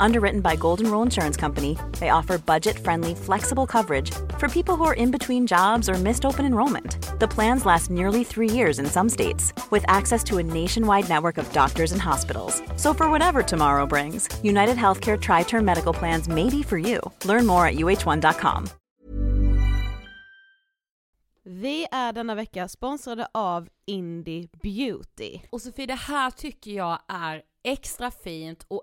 Underwritten 0.00 0.40
by 0.40 0.56
Golden 0.56 0.90
Rule 0.90 1.02
Insurance 1.02 1.36
Company, 1.36 1.76
they 1.98 2.10
offer 2.10 2.38
budget 2.38 2.78
friendly, 2.78 3.14
flexible 3.14 3.66
coverage 3.66 4.10
for 4.38 4.48
people 4.48 4.76
who 4.76 4.84
are 4.84 4.94
in 4.94 5.10
between 5.10 5.46
jobs 5.46 5.88
or 5.88 5.94
missed 5.94 6.24
open 6.24 6.46
enrollment. 6.46 7.18
The 7.20 7.28
plans 7.28 7.66
last 7.66 7.90
nearly 7.90 8.24
three 8.24 8.50
years 8.50 8.78
in 8.78 8.86
some 8.86 9.08
states, 9.08 9.52
with 9.70 9.84
access 9.88 10.24
to 10.24 10.38
a 10.38 10.42
nationwide 10.42 11.08
network 11.08 11.38
of 11.38 11.52
doctors 11.52 11.92
and 11.92 12.00
hospitals. 12.00 12.62
So, 12.76 12.94
for 12.94 13.10
whatever 13.10 13.42
tomorrow 13.42 13.86
brings, 13.86 14.28
United 14.42 14.76
Healthcare 14.76 15.20
Tri 15.20 15.42
Term 15.42 15.64
Medical 15.64 15.92
Plans 15.92 16.28
may 16.28 16.48
be 16.50 16.62
for 16.62 16.78
you. 16.78 17.00
Learn 17.24 17.46
more 17.46 17.66
at 17.66 17.74
uh1.com. 17.74 18.68
Vi 21.46 21.86
är 21.90 22.12
denna 22.12 22.34
vecka 22.34 22.68
sponsrade 22.68 23.26
av 23.32 23.68
Indie 23.86 24.48
Beauty. 24.62 25.40
Och 25.50 25.62
Sofie, 25.62 25.86
det 25.86 25.94
här 25.94 26.30
tycker 26.30 26.70
jag 26.70 26.98
är 27.08 27.42
extra 27.64 28.10
fint 28.10 28.64
och 28.68 28.82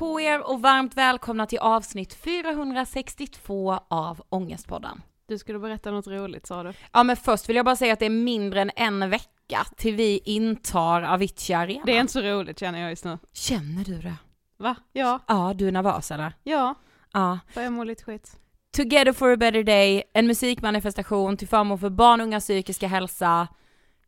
på 0.00 0.20
er 0.20 0.50
och 0.50 0.62
varmt 0.62 0.96
välkomna 0.96 1.46
till 1.46 1.58
avsnitt 1.58 2.14
462 2.14 3.80
av 3.88 4.22
Ångestpodden. 4.28 5.02
Du 5.28 5.38
skulle 5.38 5.58
berätta 5.58 5.90
något 5.90 6.06
roligt 6.06 6.46
sa 6.46 6.62
du. 6.62 6.72
Ja 6.92 7.02
men 7.02 7.16
först 7.16 7.48
vill 7.48 7.56
jag 7.56 7.64
bara 7.64 7.76
säga 7.76 7.92
att 7.92 7.98
det 7.98 8.06
är 8.06 8.10
mindre 8.10 8.60
än 8.60 8.70
en 8.76 9.10
vecka 9.10 9.66
till 9.76 9.94
vi 9.96 10.20
intar 10.24 11.02
Avicii 11.02 11.54
Arena. 11.54 11.82
Det 11.86 11.96
är 11.96 12.00
inte 12.00 12.12
så 12.12 12.20
roligt 12.20 12.58
känner 12.58 12.80
jag 12.80 12.90
just 12.90 13.04
nu. 13.04 13.18
Känner 13.32 13.84
du 13.84 13.98
det? 13.98 14.14
Va? 14.58 14.76
Ja. 14.92 15.20
Ja, 15.26 15.52
du 15.56 15.68
är 15.68 15.72
nervös 15.72 16.10
eller? 16.10 16.32
Ja. 16.42 16.74
Ja. 17.12 17.38
Börjar 17.54 17.70
må 17.70 17.84
lite 17.84 18.04
skit. 18.04 18.36
Together 18.76 19.12
for 19.12 19.32
a 19.32 19.36
better 19.36 19.62
day, 19.62 20.02
en 20.12 20.26
musikmanifestation 20.26 21.36
till 21.36 21.48
förmån 21.48 21.78
för 21.78 21.90
barn 21.90 22.20
och 22.20 22.26
ungas 22.26 22.44
psykiska 22.44 22.88
hälsa. 22.88 23.48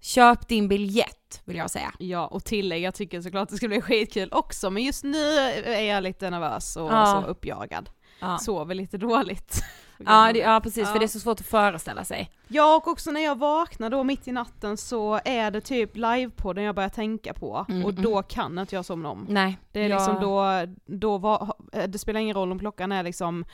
Köp 0.04 0.49
din 0.49 0.69
biljett, 0.69 1.43
vill 1.44 1.56
jag 1.56 1.70
säga. 1.70 1.93
Ja, 1.99 2.26
och 2.26 2.44
tillägg, 2.44 2.82
jag 2.82 2.94
tycker 2.94 3.20
såklart 3.20 3.49
det 3.49 3.56
ska 3.56 3.69
bli 3.69 3.81
skitkul 3.81 4.28
också, 4.32 4.70
men 4.70 4.82
just 4.82 5.04
nu 5.04 5.25
är 5.64 5.81
jag 5.94 6.02
lite 6.02 6.31
nervös 6.31 6.76
och 6.76 6.93
Ja. 6.93 7.06
så 7.22 7.28
uppjagad. 7.31 7.90
Ja, 8.20 8.38
Sover 8.38 8.75
lite 8.75 8.99
dåligt. 8.99 9.64
ja, 10.06 10.31
det, 10.32 10.38
ja 10.38 10.60
precis, 10.62 10.87
Ja. 10.87 10.93
för 10.93 10.99
det 10.99 11.04
är 11.04 11.08
så 11.08 11.20
svårt 11.20 11.40
att 11.40 11.46
föreställa 11.46 12.04
sig. 12.04 12.31
Ja, 12.49 12.76
och 12.76 12.88
också 12.88 13.10
när 13.10 13.20
jag 13.20 13.38
vaknar 13.38 13.90
då 13.90 14.04
mitt 14.04 14.28
i 14.28 14.32
natten 14.32 14.76
så 14.76 15.20
är 15.25 15.50
det 15.50 15.60
typ 15.60 15.96
livepodden 15.96 16.64
jag 16.64 16.75
börjar 16.75 16.88
tänka 16.88 17.34
på, 17.34 17.66
Mm, 17.69 17.84
och 17.84 17.94
då 17.94 18.22
kan 18.22 18.58
inte 18.58 18.75
jag 18.75 18.84
somna 18.84 19.08
om. 19.10 19.26
Nej. 19.28 19.58
Det 19.72 19.81
är 19.81 19.88
jag- 19.88 19.96
liksom 19.96 20.20
då, 20.20 20.44
då 20.99 21.19
var, 21.19 21.54
det 21.87 21.99
spelar 21.99 22.20
ingen 22.20 22.34
roll 22.37 22.52
om 22.52 22.58
klockan 22.58 22.93
är 22.93 23.02
liksom 23.02 23.44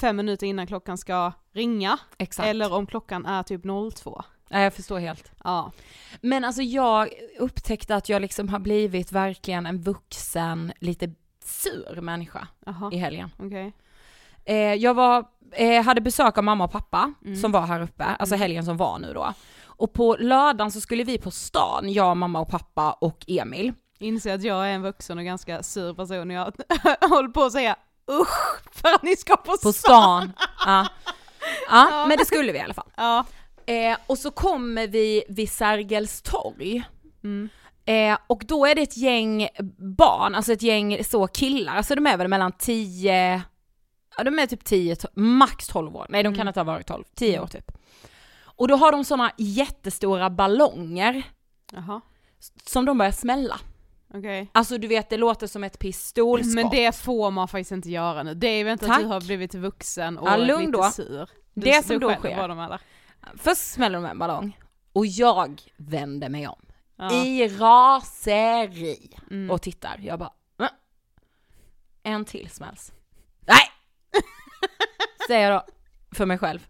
fem 0.00 0.16
minuter 0.16 0.46
innan 0.46 0.66
klockan 0.66 0.98
ska 0.98 1.32
ringa, 1.52 1.98
Exakt. 2.18 2.48
eller 2.48 2.72
om 2.72 2.86
klockan 2.86 3.26
är 3.26 3.42
typ 3.42 3.62
02. 3.94 4.22
Ja, 4.48 4.60
jag 4.60 4.74
förstår 4.74 4.98
helt. 4.98 5.32
Ja. 5.44 5.72
Men 6.20 6.44
alltså 6.44 6.62
jag 6.62 7.08
upptäckte 7.38 7.96
att 7.96 8.08
jag 8.08 8.22
liksom 8.22 8.48
har 8.48 8.58
blivit 8.58 9.12
verkligen 9.12 9.66
en 9.66 9.82
vuxen, 9.82 10.72
lite 10.80 11.10
sur 11.44 12.00
människa 12.00 12.48
Jaha, 12.66 12.90
i 12.92 12.96
helgen. 12.96 13.30
okej. 13.38 13.72
Eh, 14.44 14.56
jag 14.74 14.94
var, 14.94 15.24
eh, 15.52 15.82
hade 15.84 16.00
besök 16.00 16.38
av 16.38 16.44
mamma 16.44 16.64
och 16.64 16.72
pappa 16.72 17.12
Mm. 17.24 17.36
som 17.36 17.52
var 17.52 17.66
här 17.66 17.80
uppe, 17.82 18.04
alltså 18.04 18.36
helgen 18.36 18.64
som 18.64 18.76
var 18.76 18.98
nu 18.98 19.12
då. 19.14 19.32
Och 19.64 19.92
på 19.92 20.16
lördagen 20.20 20.70
så 20.72 20.80
skulle 20.80 21.04
vi 21.04 21.18
på 21.18 21.30
stan, 21.30 21.92
jag, 21.92 22.16
mamma 22.16 22.40
och 22.40 22.48
pappa 22.48 22.92
och 22.92 23.24
Emil. 23.28 23.72
Inser 23.98 24.34
att 24.34 24.42
jag 24.42 24.66
är 24.68 24.72
en 24.72 24.82
vuxen 24.82 25.18
och 25.18 25.24
ganska 25.24 25.62
sur 25.62 25.94
person 25.94 26.30
och 26.30 26.36
jag 26.36 26.52
håller 27.08 27.28
på 27.28 27.42
att 27.44 27.52
säga 27.52 27.76
usch 28.10 28.60
för 28.72 28.94
att 28.94 29.02
ni 29.02 29.16
ska 29.16 29.36
på, 29.36 29.56
På 29.62 29.72
stan. 29.72 30.32
ja. 30.66 30.86
Ja, 31.70 32.06
men 32.08 32.18
det 32.18 32.24
skulle 32.24 32.52
vi 32.52 32.58
i 32.58 32.62
alla 32.62 32.74
fall. 32.74 32.90
Ja. 32.96 33.24
Eh, 33.66 33.96
och 34.06 34.18
så 34.18 34.30
kommer 34.30 34.86
vi 34.86 35.24
vid 35.28 35.50
Sergels 35.50 36.22
torg. 36.22 36.82
Mm. 37.24 37.48
Eh, 37.84 38.18
och 38.26 38.42
då 38.46 38.66
är 38.66 38.74
det 38.74 38.82
ett 38.82 38.96
gäng 38.96 39.48
barn, 39.98 40.34
alltså 40.34 40.52
ett 40.52 40.62
gäng 40.62 41.04
så 41.04 41.26
killar, 41.26 41.76
alltså 41.76 41.94
de 41.94 42.06
är 42.06 42.16
väl 42.16 42.28
mellan 42.28 42.52
10, 42.52 43.42
ja 44.18 44.24
de 44.24 44.38
är 44.38 44.46
typ 44.46 44.64
10, 44.64 44.94
to- 44.94 45.10
max 45.20 45.66
12 45.68 45.96
år, 45.96 46.06
nej 46.08 46.22
de 46.22 46.28
kan 46.28 46.40
Mm. 46.40 46.48
inte 46.48 46.60
ha 46.60 46.64
varit 46.64 46.86
12, 46.86 47.04
10 47.14 47.40
år 47.40 47.46
typ. 47.46 47.72
Och 48.44 48.68
då 48.68 48.76
har 48.76 48.92
de 48.92 49.04
sådana 49.04 49.32
jättestora 49.38 50.30
ballonger 50.30 51.22
Jaha, 51.72 52.00
som 52.66 52.84
de 52.84 52.98
börjar 52.98 53.12
smälla. 53.12 53.60
okej. 54.14 54.50
Alltså 54.52 54.78
du 54.78 54.86
vet 54.88 55.10
det 55.10 55.16
låter 55.16 55.46
som 55.46 55.64
ett 55.64 55.78
pistolskott. 55.78 56.54
Men 56.54 56.70
det 56.70 56.96
får 56.96 57.30
man 57.30 57.48
faktiskt 57.48 57.72
inte 57.72 57.90
göra 57.90 58.22
nu. 58.22 58.34
Det 58.34 58.46
är 58.48 58.64
väl 58.64 58.72
inte 58.72 58.86
Tack. 58.86 58.96
att 58.96 59.02
du 59.02 59.08
har 59.08 59.20
blivit 59.20 59.54
vuxen 59.54 60.18
och 60.18 60.28
Ja, 60.28 60.36
lite 60.36 60.70
då. 60.72 60.82
sur. 60.90 61.28
Du, 61.54 61.60
Det 61.60 61.86
som 61.86 61.94
du 61.94 61.98
då 61.98 62.14
sker. 62.14 62.36
på 62.40 62.46
dem 62.46 62.58
eller? 62.60 62.80
Först 63.36 63.72
smäller 63.72 63.98
de 64.00 64.04
en 64.08 64.18
ballong 64.18 64.58
och 64.92 65.06
jag 65.06 65.62
vänder 65.76 66.28
mig 66.28 66.48
om 66.48 66.60
Ja. 66.98 67.12
i 67.12 67.48
raseri 67.48 69.10
Mm. 69.30 69.50
och 69.50 69.62
tittar. 69.62 69.98
Jag 70.02 70.18
bara, 70.18 70.32
"Va?" 70.56 70.70
en 72.02 72.24
till 72.24 72.50
smälls. 72.50 72.92
Nej! 73.40 73.68
Säger 75.28 75.50
jag 75.50 75.62
då 75.66 75.72
för 76.16 76.26
mig 76.26 76.38
själv. 76.38 76.66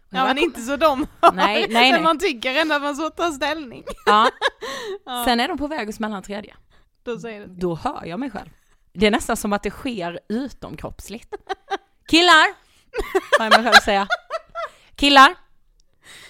Och 0.00 0.16
Ja 0.16 0.24
men 0.24 0.38
inte 0.38 0.60
så 0.60 0.76
de 0.76 1.06
Nej, 1.22 1.32
nej, 1.34 1.68
Men 1.68 1.92
nej. 1.92 2.02
man 2.02 2.18
tycker 2.18 2.54
ändå 2.54 2.74
att 2.74 2.82
man 2.82 2.96
så 2.96 3.10
tar 3.10 3.30
ställning. 3.30 3.84
Ja. 4.06 4.30
Ja. 5.06 5.24
Sen 5.24 5.40
är 5.40 5.48
de 5.48 5.58
på 5.58 5.66
väg 5.66 5.88
att 5.88 5.94
smälla 5.94 6.16
en 6.16 6.22
tredje. 6.22 6.56
Då 7.02 7.18
säger 7.18 7.46
Då 7.46 7.74
hör 7.74 8.04
jag 8.06 8.20
mig 8.20 8.30
själv. 8.30 8.48
Det 8.92 9.06
är 9.06 9.10
nästan 9.10 9.36
som 9.36 9.52
att 9.52 9.62
det 9.62 9.70
sker 9.70 10.20
utomkroppsligt. 10.28 11.34
Killar! 12.08 12.54
Hör 13.38 13.44
jag 13.46 13.62
mig 13.62 13.72
själv 13.72 13.80
säga. 13.84 14.06
Killar! 14.96 15.34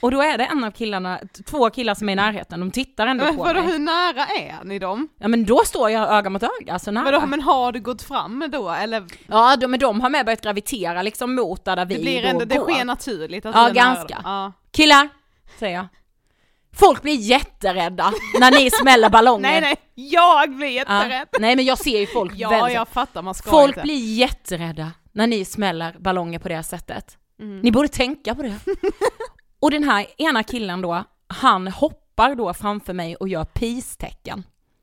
Och 0.00 0.10
då 0.10 0.22
är 0.22 0.38
det 0.38 0.44
en 0.44 0.64
av 0.64 0.70
killarna, 0.70 1.20
två 1.46 1.70
killar 1.70 1.94
som 1.94 2.08
är 2.08 2.12
i 2.12 2.16
närheten, 2.16 2.60
de 2.60 2.70
tittar 2.70 3.06
ändå 3.06 3.24
Men 3.24 3.36
på 3.36 3.42
vadå, 3.42 3.60
mig. 3.62 3.72
hur 3.72 3.78
nära 3.78 4.26
är 4.26 4.64
ni 4.64 4.78
dem? 4.78 5.08
Ja 5.18 5.28
men 5.28 5.44
då 5.44 5.62
står 5.64 5.90
jag 5.90 6.12
öga 6.12 6.30
mot 6.30 6.42
öga, 6.42 6.78
så 6.78 6.90
nära. 6.90 7.04
Vadå, 7.04 7.26
men 7.26 7.40
har 7.40 7.72
du 7.72 7.80
gått 7.80 8.02
fram 8.02 8.44
då 8.52 8.70
eller? 8.70 9.04
Ja 9.26 9.56
de, 9.56 9.66
men 9.66 9.80
de 9.80 10.00
har 10.00 10.10
med 10.10 10.24
börjat 10.26 10.40
gravitera 10.40 11.02
liksom 11.02 11.34
mot 11.34 11.64
där, 11.64 11.76
där 11.76 11.84
vi 11.86 11.94
Det 11.94 12.00
blir 12.00 12.22
då 12.22 12.28
ändå, 12.28 12.44
det 12.44 12.58
sker 12.58 12.84
naturligt 12.84 13.46
att 13.46 13.54
Ja, 13.54 13.68
ganska. 13.68 14.20
Ja. 14.24 14.52
Killar! 14.72 15.08
Säger 15.58 15.76
jag. 15.76 15.86
Folk 16.72 17.02
blir 17.02 17.14
jätterädda 17.14 18.12
när 18.40 18.50
ni 18.50 18.70
smäller 18.70 19.08
ballonger. 19.10 19.50
Nej 19.50 19.60
nej, 19.60 19.76
jag 19.94 20.50
blir 20.56 20.66
Ja. 20.68 20.72
jätterädd. 20.72 21.28
Nej 21.40 21.56
men 21.56 21.64
jag 21.64 21.78
ser 21.78 21.98
ju 22.00 22.06
folk 22.06 22.32
Ja, 22.36 22.48
väldigt- 22.50 22.74
jag 22.74 22.88
fattar, 22.88 23.22
man 23.22 23.34
ska 23.34 23.50
Folk 23.50 23.68
inte. 23.76 23.82
blir 23.82 24.14
jätterädda 24.18 24.90
när 25.12 25.26
ni 25.26 25.44
smäller 25.44 25.96
ballonger 25.98 26.38
på 26.38 26.48
det 26.48 26.62
sättet. 26.62 27.16
Mm. 27.40 27.60
Ni 27.60 27.70
borde 27.72 27.88
tänka 27.88 28.34
på 28.34 28.42
det. 28.42 28.54
och 29.60 29.70
den 29.70 29.84
här 29.84 30.06
ena 30.18 30.42
killen 30.42 30.82
då, 30.82 31.04
han 31.26 31.68
hoppar 31.68 32.34
då 32.34 32.54
framför 32.54 32.92
mig 32.92 33.16
och 33.16 33.28
gör 33.28 33.44
peace-tecken. 33.44 34.42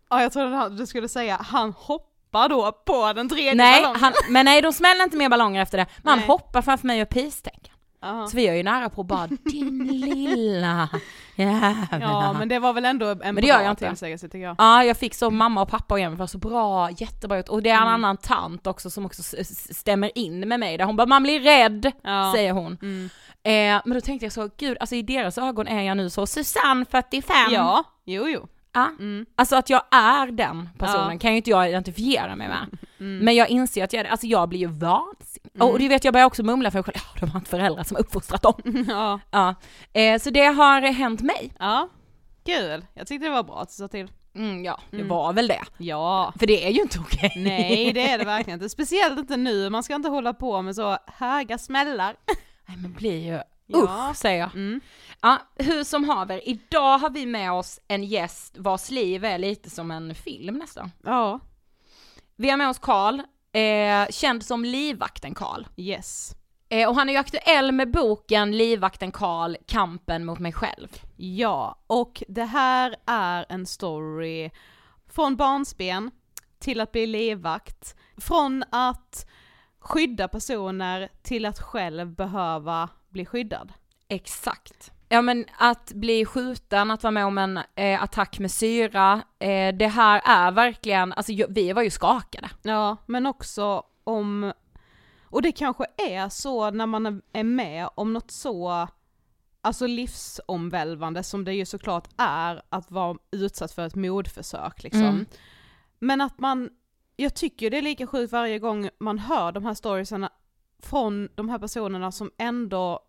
Ja, 0.10 0.22
jag 0.22 0.34
trodde 0.34 0.56
han- 0.56 0.76
du 0.78 0.86
skulle 0.88 1.10
säga, 1.10 1.38
han 1.50 1.74
hoppar 1.78 2.50
då 2.50 2.72
på 2.86 3.14
den 3.14 3.30
tredje 3.30 3.56
Nej, 3.56 3.82
ballongen. 3.82 4.02
han, 4.04 4.14
men 4.30 4.46
nej 4.46 4.62
de 4.62 4.74
smäller 4.74 5.04
inte 5.04 5.18
mer 5.18 5.30
ballonger 5.30 5.62
efter 5.62 5.78
det, 5.78 5.86
men 6.04 6.20
han 6.20 6.30
hoppar 6.30 6.62
framför 6.62 6.88
mig 6.88 6.94
och 6.96 7.00
gör 7.00 7.06
peace-tecken. 7.06 7.74
Aha. 8.02 8.28
Så 8.28 8.38
vi 8.38 8.48
är 8.48 8.54
ju 8.54 8.64
nära 8.64 8.90
på 8.90 9.04
bara, 9.04 9.28
din 9.28 9.88
lilla 9.88 10.90
jävla. 11.36 11.88
Ja, 12.02 12.34
men 12.34 12.50
det 12.50 12.60
var 12.60 12.74
väl 12.74 12.86
ändå 12.86 13.06
en 13.24 13.36
det 13.36 13.42
gör 13.48 13.64
bra 13.64 13.76
tillsägelse 13.76 14.28
tycker 14.30 14.44
jag. 14.46 14.56
Ja, 14.58 14.84
jag 14.84 14.98
fick 14.98 15.14
så 15.16 15.32
mamma 15.32 15.62
och 15.62 15.70
pappa 15.70 15.94
och 15.94 16.00
Emil 16.00 16.18
var 16.18 16.28
så 16.28 16.38
bra, 16.38 16.90
jättebra 16.92 17.38
gjort. 17.38 17.50
Och 17.50 17.64
det 17.64 17.70
är 17.70 17.76
en 17.76 17.82
Mm. 17.82 17.94
annan 17.94 18.18
tant 18.18 18.68
också 18.68 18.90
som 18.90 19.06
också 19.06 19.24
stämmer 19.74 20.18
in 20.18 20.40
med 20.48 20.60
mig 20.60 20.78
där 20.78 20.86
hon 20.86 20.96
bara, 20.96 21.08
man 21.08 21.24
blir 21.24 21.40
rädd, 21.40 21.92
Ja. 22.04 22.32
säger 22.36 22.52
hon. 22.52 22.78
Mm. 22.82 23.10
Eh, 23.48 23.82
men 23.86 23.94
då 23.94 24.02
tänkte 24.02 24.26
jag 24.26 24.34
så, 24.34 24.50
gud, 24.58 24.78
alltså 24.80 24.96
i 24.96 25.02
deras 25.02 25.38
ögon 25.38 25.68
är 25.68 25.82
jag 25.84 25.98
nu 25.98 26.10
så 26.10 26.26
Susanne 26.28 26.86
45. 26.86 27.36
Ja, 27.52 27.84
jo 28.06 28.28
jo. 28.30 28.48
Ja. 28.74 28.90
Mm. 29.00 29.26
Alltså 29.36 29.56
att 29.56 29.70
jag 29.70 29.82
är 29.92 30.28
den 30.32 30.70
personen 30.80 31.12
Ja. 31.14 31.20
kan 31.20 31.32
ju 31.32 31.38
inte 31.38 31.50
jag 31.50 31.70
identifiera 31.70 32.36
mig 32.36 32.48
med. 32.48 32.68
Mm. 33.00 33.26
Men 33.26 33.36
jag 33.36 33.50
inser 33.50 33.84
att 33.84 33.94
jag 33.94 34.00
är 34.00 34.04
det, 34.04 34.10
alltså 34.10 34.28
jag 34.28 34.50
blir 34.50 34.60
ju 34.60 34.68
vansinnig. 34.68 35.52
Mm. 35.56 35.68
Och 35.68 35.80
du 35.80 35.88
vet 35.88 36.04
jag 36.04 36.14
börjar 36.14 36.26
också 36.28 36.44
mumla 36.44 36.72
för 36.72 36.78
mig 36.80 36.84
själv, 36.84 36.96
ja 36.96 37.20
de 37.20 37.32
har 37.32 37.40
inte 37.40 37.50
föräldrar 37.50 37.84
som 37.84 37.96
har 37.96 38.02
uppfostrat 38.02 38.42
dem. 38.42 38.54
ja. 38.90 39.20
ja. 39.32 39.56
eh, 40.02 40.20
så 40.20 40.30
det 40.30 40.46
har 40.46 40.82
hänt 40.82 41.22
mig. 41.22 41.54
ja, 41.60 41.90
kul. 42.46 42.86
Jag 42.94 43.08
tyckte 43.08 43.26
det 43.28 43.32
var 43.34 43.44
bra 43.44 43.60
att 43.62 43.68
du 43.70 43.74
sa 43.74 43.88
till. 43.88 44.12
Mm, 44.36 44.66
ja, 44.66 44.80
det 44.92 44.96
Mm. 44.98 45.08
var 45.08 45.34
väl 45.34 45.48
det. 45.48 45.62
Ja. 45.78 46.34
För 46.40 46.48
det 46.48 46.66
är 46.68 46.70
ju 46.70 46.82
inte 46.82 47.00
okej. 47.00 47.34
Nej 47.38 47.94
det 47.94 48.10
är 48.12 48.18
det 48.18 48.26
verkligen 48.36 48.60
inte, 48.60 48.70
speciellt 48.70 49.20
inte 49.20 49.38
nu, 49.38 49.70
man 49.70 49.84
ska 49.84 49.96
inte 49.96 50.10
hålla 50.10 50.34
på 50.34 50.62
med 50.62 50.76
så 50.76 50.98
höga 51.08 51.58
smällar. 51.58 52.16
Nej 52.68 52.78
men 52.78 52.94
blir 52.94 53.26
ju, 53.26 53.40
Ja. 53.66 54.10
usch 54.12 54.18
säger 54.18 54.40
jag. 54.40 54.56
Mm. 54.56 54.82
Ja, 55.22 55.38
hur 55.56 55.84
som 55.84 56.10
haver, 56.10 56.50
idag 56.50 56.98
har 56.98 57.10
vi 57.10 57.26
med 57.26 57.52
oss 57.52 57.80
en 57.88 58.04
gäst 58.04 58.58
vars 58.58 58.90
liv 58.92 59.26
är 59.26 59.38
lite 59.38 59.70
som 59.70 59.92
en 59.92 60.16
film 60.16 60.56
nästan. 60.58 60.92
Ja. 61.04 61.40
Vi 62.36 62.50
har 62.50 62.58
med 62.58 62.70
oss 62.70 62.80
Karl, 62.80 63.20
eh, 63.52 64.08
känd 64.10 64.46
som 64.46 64.66
livvakten 64.66 65.36
Karl. 65.36 65.66
Yes. 65.78 66.32
Eh, 66.70 66.90
och 66.90 66.96
han 66.96 67.10
är 67.10 67.14
ju 67.14 67.20
aktuell 67.20 67.72
med 67.72 67.92
boken 67.92 68.58
Livvakten 68.58 69.12
Karl, 69.12 69.56
kampen 69.66 70.26
mot 70.26 70.40
mig 70.40 70.54
själv. 70.54 70.88
Ja, 71.16 71.80
och 71.88 72.24
det 72.28 72.44
här 72.46 72.96
är 73.06 73.46
en 73.50 73.66
story 73.66 74.50
från 75.10 75.36
barnsben 75.36 76.12
till 76.60 76.82
att 76.82 76.92
bli 76.92 77.06
livvakt, 77.08 77.96
från 78.18 78.64
att 78.70 79.28
skydda 79.80 80.28
personer 80.28 81.10
till 81.22 81.46
att 81.46 81.60
själv 81.60 82.16
behöva 82.16 82.90
bli 83.10 83.26
skyddad. 83.26 83.74
Exakt. 84.08 84.92
Ja 85.10 85.22
men 85.22 85.46
att 85.58 85.92
bli 85.94 86.26
skjuten, 86.26 86.92
att 86.92 87.04
vara 87.04 87.12
med 87.12 87.26
om 87.26 87.38
en 87.38 87.60
eh, 87.76 88.04
attack 88.04 88.40
med 88.40 88.52
syra, 88.52 89.22
eh, 89.40 89.76
det 89.76 89.88
här 89.88 90.22
är 90.26 90.52
verkligen, 90.52 91.14
alltså 91.14 91.34
vi 91.50 91.74
var 91.74 91.82
ju 91.82 91.90
skakade. 91.90 92.50
Ja, 92.62 92.98
men 93.06 93.26
också 93.26 93.84
om, 94.04 94.54
och 95.24 95.42
det 95.42 95.52
kanske 95.52 95.86
är 95.98 96.30
så 96.30 96.72
när 96.72 96.86
man 96.86 97.22
är 97.34 97.44
med 97.44 97.90
om 97.96 98.14
något 98.14 98.32
så, 98.32 98.88
alltså 99.62 99.88
livsomvälvande 99.88 101.24
som 101.24 101.46
det 101.46 101.54
ju 101.54 101.66
såklart 101.66 102.08
är 102.18 102.62
att 102.70 102.92
vara 102.92 103.18
utsatt 103.32 103.72
för 103.72 103.86
ett 103.86 103.96
mordförsök 103.96 104.84
liksom. 104.84 105.02
Mm. 105.02 105.26
Men 106.00 106.22
att 106.22 106.40
man, 106.40 106.70
jag 107.18 107.34
tycker 107.34 107.70
det 107.70 107.78
är 107.78 107.82
lika 107.82 108.08
sjukt 108.08 108.34
varje 108.34 108.60
gång 108.60 108.90
man 109.00 109.20
hör 109.20 109.52
de 109.52 109.66
här 109.66 109.74
storiesarna 109.74 110.30
från 110.84 111.30
de 111.36 111.50
här 111.50 111.60
personerna 111.60 112.12
som 112.12 112.32
ändå 112.38 113.00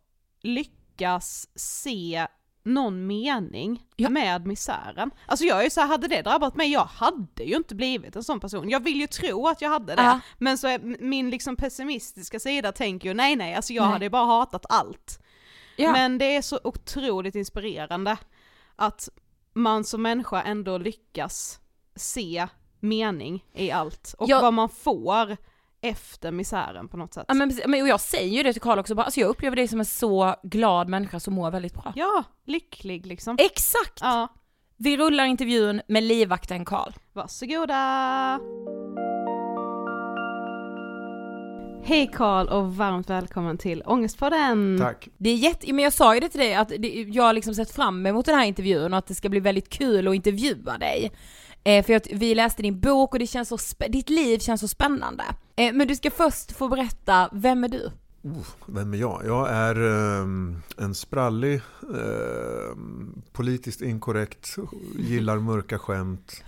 lyckas 0.43 1.49
se 1.55 2.27
någon 2.63 3.07
mening 3.07 3.85
ja. 3.97 4.09
med 4.09 4.47
misären. 4.47 5.11
Alltså 5.27 5.45
jag 5.45 5.59
är 5.61 5.65
ju 5.65 5.71
så 5.71 5.81
här, 5.81 5.89
hade 5.89 6.09
det 6.09 6.23
drabbat 6.23 6.57
mig, 6.57 6.73
jag 6.73 6.85
hade 6.85 7.43
ju 7.45 7.57
inte 7.57 7.75
blivit 7.75 8.17
en 8.17 8.25
sån 8.25 8.41
person. 8.41 8.69
Jag 8.69 8.81
vill 8.81 9.01
ju 9.01 9.07
tro 9.07 9.47
att 9.47 9.63
jag 9.63 9.71
hade 9.71 9.95
det, 9.95 10.03
ja. 10.03 10.21
men 10.39 10.59
så 10.59 10.69
är 10.69 10.79
min 11.01 11.31
liksom 11.31 11.57
pessimistiska 11.57 12.41
sida 12.41 12.73
tänker 12.73 13.09
ju 13.09 13.15
nej 13.15 13.37
nej, 13.37 13.55
alltså 13.55 13.73
jag 13.73 13.83
nej. 13.83 13.93
hade 13.93 14.05
ju 14.05 14.11
bara 14.11 14.25
hatat 14.25 14.67
allt. 14.69 15.21
Ja. 15.77 15.93
Men 15.93 16.19
det 16.19 16.37
är 16.37 16.43
så 16.43 16.61
otroligt 16.65 17.35
inspirerande 17.35 18.17
att 18.77 19.09
man 19.53 19.85
som 19.85 20.03
människa 20.03 20.43
ändå 20.43 20.79
lyckas 20.79 21.61
se 21.97 22.49
mening 22.81 23.45
i 23.55 23.71
allt 23.71 24.15
och 24.19 24.29
vad 24.29 24.55
man 24.55 24.69
får 24.69 25.37
efter 25.81 26.31
misären 26.31 26.89
på 26.89 26.97
något 26.97 27.15
sätt. 27.15 27.25
Ja 27.29 27.35
men, 27.35 27.61
men 27.67 27.83
och 27.83 27.89
jag 27.89 28.01
säger 28.01 28.37
ju 28.37 28.43
det 28.43 28.53
till 28.53 28.63
Karl 28.63 28.79
också, 28.79 28.95
bara, 28.95 29.05
alltså 29.05 29.21
jag 29.21 29.29
upplever 29.29 29.57
dig 29.57 29.69
som 29.69 29.79
en 29.79 29.87
så 29.87 30.35
glad 30.43 30.89
människa 30.89 31.21
som 31.21 31.35
mår 31.35 31.51
väldigt 31.51 31.75
bra. 31.75 31.93
Ja, 31.97 32.25
lycklig 32.45 33.07
liksom. 33.07 33.37
Exakt! 33.41 33.99
Ja. 34.01 34.29
Vi 34.77 34.97
rullar 34.97 35.25
intervjun 35.25 35.83
med 35.89 36.03
livvakten 36.03 36.65
Karl. 36.65 36.93
Varsågoda! 37.13 38.41
Hej 41.85 42.11
Karl 42.15 42.49
och 42.49 42.77
varmt 42.77 43.11
välkommen 43.11 43.59
till 43.59 43.83
Ångestpodden! 43.87 44.79
Tack! 44.81 45.09
Det 45.17 45.31
är 45.31 45.37
jätte, 45.37 45.73
men 45.73 45.85
jag 45.85 45.93
sa 45.93 46.15
ju 46.15 46.21
det 46.21 46.29
till 46.29 46.41
dig 46.41 46.55
att 46.55 46.69
det, 46.69 47.05
jag 47.09 47.25
har 47.25 47.33
liksom 47.33 47.55
sett 47.55 47.71
fram 47.71 48.07
emot 48.07 48.27
den 48.27 48.35
här 48.35 48.47
intervjun 48.47 48.93
och 48.93 48.99
att 48.99 49.07
det 49.07 49.15
ska 49.15 49.29
bli 49.29 49.41
väldigt 49.41 49.69
kul 49.69 50.09
att 50.09 50.15
intervjua 50.15 50.79
dig. 50.79 51.13
Eh, 51.65 51.85
för 51.85 51.93
att 51.93 52.07
vi 52.13 52.35
läste 52.35 52.63
din 52.63 52.81
bok 52.81 53.13
och 53.13 53.19
det 53.19 53.27
känns 53.27 53.49
så 53.49 53.59
ditt 53.89 54.11
liv 54.11 54.39
känns 54.39 54.61
så 54.61 54.69
spännande. 54.69 55.25
Eh, 55.57 55.73
men 55.73 55.89
du 55.89 55.97
ska 55.97 56.11
först 56.11 56.53
få 56.53 56.69
berätta, 56.69 57.29
vem 57.33 57.65
är 57.65 57.69
du? 57.69 57.91
Oh, 58.23 58.47
vem 58.67 58.95
är 58.95 58.99
jag? 58.99 59.23
Jag 59.27 59.51
är 59.51 59.87
eh, 59.87 60.27
en 60.77 60.95
sprallig, 60.95 61.61
ehm, 61.83 63.23
politiskt 63.33 63.83
inkorrekt, 63.83 64.57
gillar 64.99 65.39
mörka 65.39 65.79
skämt, 65.79 66.45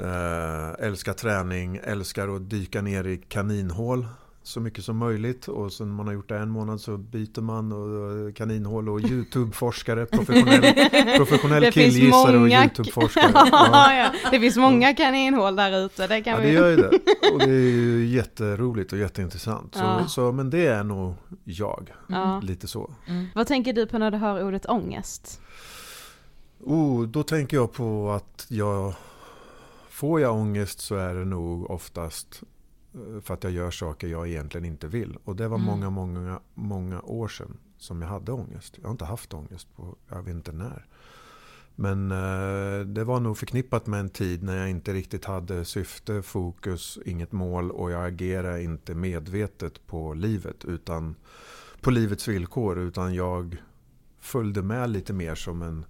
eh, 0.00 0.86
älskar 0.86 1.12
träning, 1.12 1.80
älskar 1.84 2.36
att 2.36 2.50
dyka 2.50 2.82
ner 2.82 3.06
i 3.06 3.16
kaninhål 3.16 4.06
så 4.42 4.60
mycket 4.60 4.84
som 4.84 4.96
möjligt 4.96 5.48
och 5.48 5.72
sen 5.72 5.88
man 5.88 6.06
har 6.06 6.14
gjort 6.14 6.28
det 6.28 6.38
en 6.38 6.50
månad 6.50 6.80
så 6.80 6.96
byter 6.96 7.40
man 7.40 7.72
och 7.72 8.36
kaninhål 8.36 8.88
och 8.88 9.00
YouTube-forskare, 9.00 10.06
professionell, 10.06 10.62
professionell 11.16 11.72
killgissare 11.72 12.38
och 12.38 12.48
YouTube-forskare. 12.48 13.32
Ja. 13.52 13.94
ja. 13.94 14.30
Det 14.30 14.40
finns 14.40 14.56
många 14.56 14.94
kaninhål 14.94 15.56
där 15.56 15.86
ute. 15.86 16.06
Det, 16.06 16.22
kan 16.22 16.32
ja, 16.32 16.38
vi... 16.40 16.46
det 16.46 16.52
gör 16.52 16.70
ju 16.70 16.76
det. 16.76 16.88
Och 17.32 17.38
det 17.38 17.50
är 17.50 17.70
ju 17.70 18.06
jätteroligt 18.06 18.92
och 18.92 18.98
jätteintressant. 18.98 19.74
Så, 19.74 19.80
ja. 19.80 20.08
så, 20.08 20.32
men 20.32 20.50
det 20.50 20.66
är 20.66 20.84
nog 20.84 21.14
jag, 21.44 21.90
lite 22.42 22.68
så. 22.68 22.90
Mm. 23.06 23.26
Vad 23.34 23.46
tänker 23.46 23.72
du 23.72 23.86
på 23.86 23.98
när 23.98 24.10
du 24.10 24.16
hör 24.16 24.44
ordet 24.44 24.66
ångest? 24.66 25.40
Oh, 26.60 27.02
då 27.02 27.22
tänker 27.22 27.56
jag 27.56 27.72
på 27.72 28.10
att 28.10 28.46
jag 28.48 28.94
Får 30.02 30.20
jag 30.20 30.34
ångest 30.34 30.80
så 30.80 30.94
är 30.94 31.14
det 31.14 31.24
nog 31.24 31.70
oftast 31.70 32.42
för 33.22 33.34
att 33.34 33.44
jag 33.44 33.52
gör 33.52 33.70
saker 33.70 34.08
jag 34.08 34.28
egentligen 34.28 34.64
inte 34.64 34.88
vill. 34.88 35.18
Och 35.24 35.36
det 35.36 35.48
var 35.48 35.56
mm. 35.56 35.66
många, 35.66 35.90
många, 35.90 36.40
många 36.54 37.00
år 37.00 37.28
sedan 37.28 37.58
som 37.78 38.02
jag 38.02 38.08
hade 38.08 38.32
ångest. 38.32 38.74
Jag 38.76 38.84
har 38.84 38.90
inte 38.90 39.04
haft 39.04 39.34
ångest 39.34 39.76
på, 39.76 39.96
jag 40.08 40.22
vet 40.22 40.34
inte 40.34 40.52
när. 40.52 40.86
Men 41.74 42.10
eh, 42.10 42.86
det 42.86 43.04
var 43.04 43.20
nog 43.20 43.38
förknippat 43.38 43.86
med 43.86 44.00
en 44.00 44.10
tid 44.10 44.42
när 44.42 44.56
jag 44.56 44.70
inte 44.70 44.92
riktigt 44.92 45.24
hade 45.24 45.64
syfte, 45.64 46.22
fokus, 46.22 46.98
inget 47.04 47.32
mål 47.32 47.70
och 47.70 47.90
jag 47.90 48.06
agerade 48.06 48.62
inte 48.62 48.94
medvetet 48.94 49.86
på 49.86 50.14
livet 50.14 50.64
utan 50.64 51.14
på 51.80 51.90
livets 51.90 52.28
villkor. 52.28 52.78
Utan 52.78 53.14
jag 53.14 53.56
följde 54.20 54.62
med 54.62 54.90
lite 54.90 55.12
mer 55.12 55.34
som 55.34 55.62
en 55.62 55.84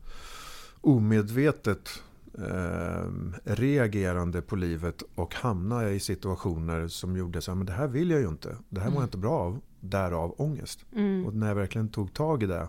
omedvetet 0.80 2.02
eh, 2.38 3.10
reagerande 3.44 4.42
på 4.42 4.56
livet 4.56 5.02
och 5.14 5.34
hamnade 5.34 5.90
i 5.90 6.00
situationer 6.00 6.88
som 6.88 7.16
gjorde 7.16 7.40
så 7.40 7.52
att 7.52 7.66
det 7.66 7.72
här 7.72 7.88
vill 7.88 8.10
jag 8.10 8.20
ju 8.20 8.28
inte. 8.28 8.56
Det 8.68 8.80
här 8.80 8.86
mår 8.86 8.94
jag 8.94 9.00
mm. 9.00 9.04
inte 9.04 9.18
bra 9.18 9.38
av. 9.38 9.60
Därav 9.80 10.34
ångest. 10.38 10.84
Mm. 10.92 11.26
Och 11.26 11.34
när 11.34 11.48
jag 11.48 11.54
verkligen 11.54 11.88
tog 11.88 12.14
tag 12.14 12.42
i 12.42 12.46
det 12.46 12.68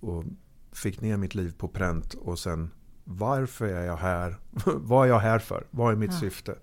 och 0.00 0.24
fick 0.72 1.00
ner 1.00 1.16
mitt 1.16 1.34
liv 1.34 1.54
på 1.58 1.68
pränt 1.68 2.14
och 2.14 2.38
sen 2.38 2.70
varför 3.04 3.66
är 3.66 3.84
jag 3.84 3.96
här? 3.96 4.36
Vad 4.76 5.06
är 5.06 5.10
jag 5.10 5.18
här 5.18 5.38
för? 5.38 5.66
Vad 5.70 5.92
är 5.92 5.96
mitt 5.96 6.12
ja. 6.12 6.20
syfte? 6.20 6.54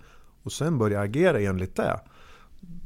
Och 0.44 0.52
sen 0.52 0.78
började 0.78 0.96
jag 0.96 1.10
agera 1.10 1.40
enligt 1.40 1.76
det. 1.76 2.00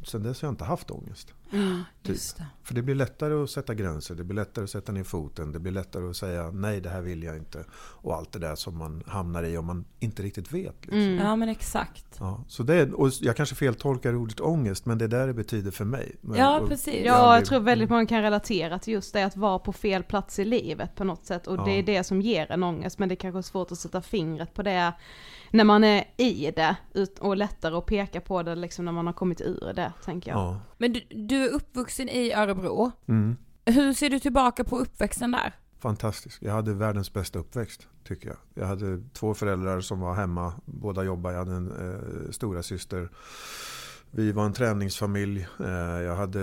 Sen 0.03 0.23
dess 0.23 0.41
har 0.41 0.47
jag 0.47 0.53
inte 0.53 0.63
haft 0.63 0.91
ångest. 0.91 1.33
Mm, 1.53 1.83
typ. 2.03 2.17
det. 2.37 2.45
För 2.63 2.73
det 2.73 2.81
blir 2.81 2.95
lättare 2.95 3.33
att 3.33 3.49
sätta 3.49 3.73
gränser, 3.73 4.15
det 4.15 4.23
blir 4.23 4.35
lättare 4.35 4.63
att 4.63 4.69
sätta 4.69 4.91
ner 4.91 5.03
foten, 5.03 5.51
det 5.51 5.59
blir 5.59 5.71
lättare 5.71 6.09
att 6.09 6.17
säga 6.17 6.51
nej 6.51 6.81
det 6.81 6.89
här 6.89 7.01
vill 7.01 7.23
jag 7.23 7.37
inte. 7.37 7.65
Och 7.73 8.15
allt 8.15 8.31
det 8.31 8.39
där 8.39 8.55
som 8.55 8.77
man 8.77 9.03
hamnar 9.07 9.43
i 9.43 9.57
om 9.57 9.65
man 9.65 9.85
inte 9.99 10.23
riktigt 10.23 10.51
vet. 10.51 10.75
Liksom. 10.81 10.99
Mm. 10.99 11.25
Ja 11.25 11.35
men 11.35 11.49
exakt. 11.49 12.05
Ja, 12.19 12.43
så 12.47 12.63
det, 12.63 12.93
och 12.93 13.09
jag 13.21 13.35
kanske 13.35 13.55
feltolkar 13.55 14.15
ordet 14.15 14.39
ångest 14.39 14.85
men 14.85 14.97
det 14.97 15.05
är 15.05 15.09
där 15.09 15.27
det 15.27 15.33
betyder 15.33 15.71
för 15.71 15.85
mig. 15.85 16.15
Men, 16.21 16.39
ja 16.39 16.65
precis. 16.67 17.05
Ja 17.05 17.35
jag 17.35 17.45
tror 17.45 17.59
väldigt 17.59 17.89
många 17.89 18.05
kan 18.05 18.21
relatera 18.21 18.79
till 18.79 18.93
just 18.93 19.13
det 19.13 19.23
att 19.23 19.37
vara 19.37 19.59
på 19.59 19.73
fel 19.73 20.03
plats 20.03 20.39
i 20.39 20.45
livet 20.45 20.95
på 20.95 21.03
något 21.03 21.25
sätt. 21.25 21.47
Och 21.47 21.57
ja. 21.57 21.65
det 21.65 21.71
är 21.71 21.83
det 21.83 22.03
som 22.03 22.21
ger 22.21 22.51
en 22.51 22.63
ångest 22.63 22.99
men 22.99 23.09
det 23.09 23.13
är 23.13 23.17
kanske 23.17 23.39
är 23.39 23.41
svårt 23.41 23.71
att 23.71 23.77
sätta 23.77 24.01
fingret 24.01 24.53
på 24.53 24.63
det 24.63 24.93
när 25.53 25.63
man 25.63 25.83
är 25.83 26.03
i 26.17 26.51
det 26.51 26.75
och 27.19 27.37
lättare 27.37 27.75
att 27.75 27.85
peka 27.85 28.21
på 28.21 28.43
det 28.43 28.55
liksom 28.55 28.85
när 28.85 28.91
man 28.91 29.05
har 29.05 29.13
kommit 29.13 29.41
ur 29.41 29.73
det, 29.75 29.93
tänker 30.05 30.31
jag. 30.31 30.39
Ja. 30.39 30.59
Men 30.77 30.93
du, 30.93 31.01
du 31.09 31.45
är 31.45 31.49
uppvuxen 31.49 32.09
i 32.09 32.33
Örebro. 32.33 32.91
Mm. 33.07 33.37
Hur 33.65 33.93
ser 33.93 34.09
du 34.09 34.19
tillbaka 34.19 34.63
på 34.63 34.77
uppväxten 34.77 35.31
där? 35.31 35.55
Fantastisk. 35.79 36.43
Jag 36.43 36.53
hade 36.53 36.73
världens 36.73 37.13
bästa 37.13 37.39
uppväxt, 37.39 37.87
tycker 38.07 38.27
jag. 38.27 38.37
Jag 38.53 38.67
hade 38.67 39.03
två 39.13 39.33
föräldrar 39.33 39.81
som 39.81 39.99
var 39.99 40.13
hemma, 40.13 40.53
båda 40.65 41.03
jobbade. 41.03 41.35
Jag 41.35 41.45
hade 41.45 41.57
en 41.57 41.71
eh, 41.71 42.31
stora 42.31 42.63
syster. 42.63 43.09
Vi 44.11 44.31
var 44.31 44.45
en 44.45 44.53
träningsfamilj. 44.53 45.47
Eh, 45.59 46.01
jag 46.01 46.15
hade 46.15 46.39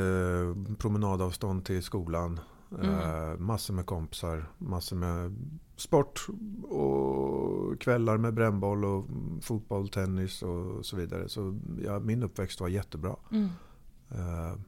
promenadavstånd 0.78 1.64
till 1.64 1.82
skolan. 1.82 2.40
Mm. 2.72 2.94
Eh, 2.94 3.38
massor 3.38 3.74
med 3.74 3.86
kompisar, 3.86 4.52
massor 4.58 4.96
med 4.96 5.36
sport 5.76 6.26
och 6.62 7.80
kvällar 7.80 8.18
med 8.18 8.34
brännboll 8.34 8.84
och 8.84 9.06
fotboll, 9.40 9.88
tennis 9.88 10.42
och 10.42 10.86
så 10.86 10.96
vidare. 10.96 11.28
Så 11.28 11.58
ja, 11.84 11.98
min 11.98 12.22
uppväxt 12.22 12.60
var 12.60 12.68
jättebra. 12.68 13.16
Mm. 13.32 13.48
Uh, 14.12 14.60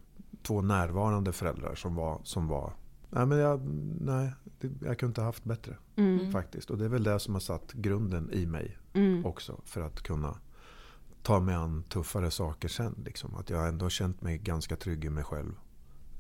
två 0.43 0.63
närvarande 0.63 1.33
föräldrar 1.33 1.75
som 1.75 1.95
var, 1.95 2.21
som 2.25 2.49
var 2.49 2.73
nej, 3.13 3.27
men 3.27 3.39
jag, 3.39 3.61
nej, 4.01 4.33
jag 4.61 4.99
kunde 4.99 5.11
inte 5.11 5.21
ha 5.21 5.29
haft 5.29 5.45
bättre. 5.45 5.77
Mm. 5.97 6.33
Faktiskt. 6.33 6.71
Och 6.71 6.79
det 6.79 6.85
är 6.85 6.89
väl 6.89 7.03
det 7.03 7.21
som 7.21 7.35
har 7.35 7.41
satt 7.41 7.73
grunden 7.73 8.31
i 8.33 8.47
mig 8.47 8.79
mm. 8.93 9.27
också. 9.27 9.61
För 9.65 9.81
att 9.81 10.03
kunna 10.03 10.39
ta 11.23 11.41
mig 11.41 11.55
an 11.55 11.83
tuffare 11.83 12.31
saker 12.31 12.69
sen. 12.69 12.95
Liksom. 13.05 13.35
Att 13.35 13.51
jag 13.51 13.69
ändå 13.69 13.85
har 13.85 13.91
känt 13.91 14.23
mig 14.23 14.39
ganska 14.39 14.77
trygg 14.77 15.05
i 15.05 15.11
mig 15.11 15.25
själv. 15.25 15.53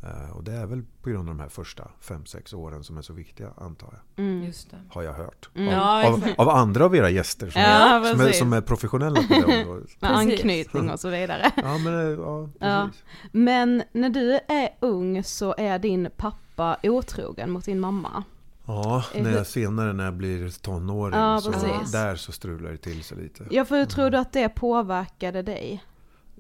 Eh, 0.02 0.36
och 0.36 0.44
det 0.44 0.52
är 0.52 0.66
väl 0.66 0.82
på 1.02 1.10
grund 1.10 1.28
av 1.28 1.34
de 1.36 1.40
här 1.40 1.48
första 1.48 1.90
5-6 2.02 2.54
åren 2.54 2.84
som 2.84 2.98
är 2.98 3.02
så 3.02 3.12
viktiga 3.12 3.50
antar 3.56 3.88
jag. 3.92 4.24
Mm. 4.24 4.52
Har 4.88 5.02
jag 5.02 5.12
hört. 5.12 5.48
Mm. 5.54 5.78
Av, 5.78 6.14
av, 6.14 6.34
av, 6.36 6.48
andra 6.48 6.84
av 6.84 6.96
era 6.96 7.10
gäster 7.10 7.50
som, 7.50 7.60
ja, 7.60 7.68
är, 7.68 8.04
som, 8.14 8.20
är, 8.20 8.32
som, 8.32 8.52
är, 8.52 8.60
professionella 8.60 9.22
på 9.22 9.34
det 9.34 9.60
området. 9.60 9.90
Med 10.00 10.10
anknytning 10.10 10.90
och 10.90 11.00
så 11.00 11.08
vidare. 11.08 11.52
ja, 11.56 11.78
men, 11.78 11.94
eh, 11.94 12.18
ja, 12.18 12.48
ja, 12.58 12.90
men 13.32 13.82
när 13.92 14.10
du 14.10 14.32
är 14.32 14.68
ung 14.80 15.24
så 15.24 15.54
är 15.58 15.78
din 15.78 16.08
pappa 16.16 16.76
otrogen 16.82 17.50
mot 17.50 17.64
din 17.64 17.80
mamma. 17.80 18.24
Ja, 18.66 19.04
när 19.14 19.30
jag, 19.30 19.46
senare 19.46 19.92
när 19.92 20.04
jag 20.04 20.14
blir 20.14 20.62
tonåring. 20.62 21.20
Ja, 21.20 21.40
så 21.40 21.50
där 21.92 22.16
så 22.16 22.32
strular 22.32 22.70
det 22.70 22.76
till 22.76 23.04
sig 23.04 23.18
lite. 23.18 23.44
Ja, 23.50 23.64
för 23.64 23.78
hur 23.78 23.86
tror 23.86 24.10
du 24.10 24.18
att 24.18 24.32
det 24.32 24.48
påverkade 24.48 25.42
dig? 25.42 25.82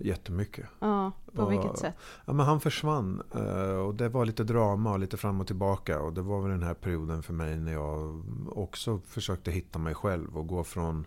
Jättemycket. 0.04 0.66
Ja, 0.78 1.12
på 1.34 1.42
och, 1.42 1.52
vilket 1.52 1.78
sätt? 1.78 1.94
Ja, 2.24 2.32
men 2.32 2.46
han 2.46 2.60
försvann. 2.60 3.22
Eh, 3.34 3.76
och 3.76 3.94
det 3.94 4.08
var 4.08 4.26
lite 4.26 4.44
drama 4.44 4.92
och 4.92 4.98
lite 4.98 5.16
fram 5.16 5.40
och 5.40 5.46
tillbaka. 5.46 6.00
Och 6.00 6.12
det 6.12 6.22
var 6.22 6.42
väl 6.42 6.50
den 6.50 6.62
här 6.62 6.74
perioden 6.74 7.22
för 7.22 7.32
mig 7.32 7.60
när 7.60 7.72
jag 7.72 8.22
också 8.48 8.98
försökte 8.98 9.50
hitta 9.50 9.78
mig 9.78 9.94
själv. 9.94 10.36
Och 10.36 10.46
gå 10.46 10.64
från 10.64 11.06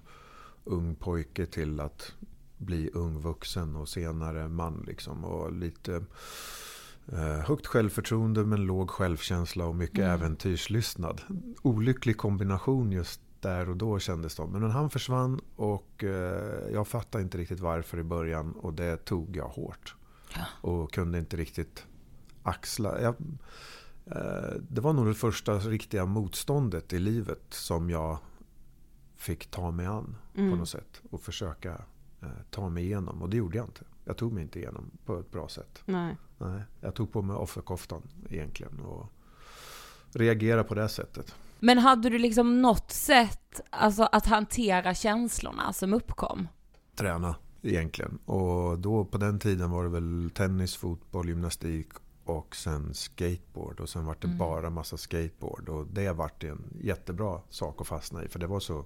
ung 0.63 0.95
pojke 0.95 1.45
till 1.45 1.79
att 1.79 2.13
bli 2.57 2.89
ung 2.93 3.19
vuxen 3.19 3.75
och 3.75 3.89
senare 3.89 4.47
man. 4.47 4.83
Liksom, 4.87 5.25
och 5.25 5.51
lite 5.51 6.03
eh, 7.11 7.45
högt 7.47 7.67
självförtroende 7.67 8.45
men 8.45 8.65
låg 8.65 8.89
självkänsla 8.89 9.65
och 9.65 9.75
mycket 9.75 9.99
mm. 9.99 10.11
äventyrslystnad. 10.11 11.21
Olycklig 11.61 12.17
kombination 12.17 12.91
just 12.91 13.21
där 13.45 13.69
och 13.69 13.77
då 13.77 13.99
kändes 13.99 14.35
det. 14.35 14.47
Men 14.47 14.71
han 14.71 14.89
försvann 14.89 15.39
och 15.55 16.03
eh, 16.03 16.73
jag 16.73 16.87
fattade 16.87 17.23
inte 17.23 17.37
riktigt 17.37 17.59
varför 17.59 17.97
i 17.97 18.03
början 18.03 18.51
och 18.51 18.73
det 18.73 18.97
tog 18.97 19.35
jag 19.35 19.47
hårt. 19.47 19.95
Och 20.61 20.93
kunde 20.93 21.17
inte 21.19 21.37
riktigt 21.37 21.85
axla. 22.43 23.01
Jag, 23.01 23.15
eh, 24.05 24.53
det 24.69 24.81
var 24.81 24.93
nog 24.93 25.07
det 25.07 25.13
första 25.13 25.57
riktiga 25.57 26.05
motståndet 26.05 26.93
i 26.93 26.99
livet 26.99 27.43
som 27.49 27.89
jag 27.89 28.17
fick 29.15 29.51
ta 29.51 29.71
mig 29.71 29.85
an 29.85 30.17
mm. 30.35 30.51
på 30.51 30.57
något 30.57 30.69
sätt. 30.69 31.01
Och 31.11 31.21
försöka 31.21 31.81
eh, 32.21 32.29
ta 32.49 32.69
mig 32.69 32.83
igenom. 32.83 33.21
Och 33.21 33.29
det 33.29 33.37
gjorde 33.37 33.57
jag 33.57 33.67
inte. 33.67 33.83
Jag 34.05 34.17
tog 34.17 34.33
mig 34.33 34.43
inte 34.43 34.59
igenom 34.59 34.91
på 35.05 35.19
ett 35.19 35.31
bra 35.31 35.49
sätt. 35.49 35.81
Nej. 35.85 36.17
Nej, 36.37 36.61
jag 36.81 36.95
tog 36.95 37.11
på 37.11 37.21
mig 37.21 37.35
offerkoftan 37.35 38.01
egentligen. 38.29 38.79
Och 38.79 39.11
reagerade 40.11 40.63
på 40.63 40.75
det 40.75 40.89
sättet. 40.89 41.35
Men 41.65 41.77
hade 41.77 42.09
du 42.09 42.17
liksom 42.17 42.61
något 42.61 42.91
sätt 42.91 43.61
alltså, 43.69 44.03
att 44.03 44.25
hantera 44.25 44.93
känslorna 44.93 45.73
som 45.73 45.93
uppkom? 45.93 46.47
Träna 46.95 47.35
egentligen. 47.61 48.17
Och 48.25 48.79
då 48.79 49.05
på 49.05 49.17
den 49.17 49.39
tiden 49.39 49.71
var 49.71 49.83
det 49.83 49.89
väl 49.89 50.31
tennis, 50.33 50.75
fotboll, 50.75 51.29
gymnastik 51.29 51.87
och 52.25 52.55
sen 52.55 52.93
skateboard. 52.93 53.79
Och 53.79 53.89
sen 53.89 54.05
var 54.05 54.17
det 54.21 54.27
mm. 54.27 54.37
bara 54.37 54.69
massa 54.69 54.97
skateboard. 54.97 55.69
Och 55.69 55.87
det 55.87 56.11
vart 56.11 56.43
en 56.43 56.63
jättebra 56.81 57.41
sak 57.49 57.81
att 57.81 57.87
fastna 57.87 58.23
i. 58.23 58.27
För 58.27 58.39
det 58.39 58.47
var 58.47 58.59
så 58.59 58.85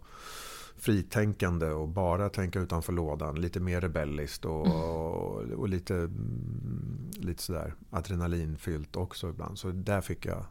fritänkande 0.78 1.66
och 1.66 1.88
bara 1.88 2.30
tänka 2.30 2.60
utanför 2.60 2.94
lådan. 2.94 3.42
Lite 3.42 3.60
mer 3.60 3.82
rebelliskt 3.82 4.46
och, 4.46 4.66
mm. 4.68 4.78
och, 4.82 5.36
och 5.36 5.70
lite, 5.70 5.96
mm, 5.96 7.12
lite 7.14 7.44
sådär 7.44 7.74
adrenalinfyllt 7.90 8.96
också 8.96 9.30
ibland. 9.30 9.60
Så 9.60 9.72
där 9.72 10.02
fick 10.02 10.26
jag 10.26 10.46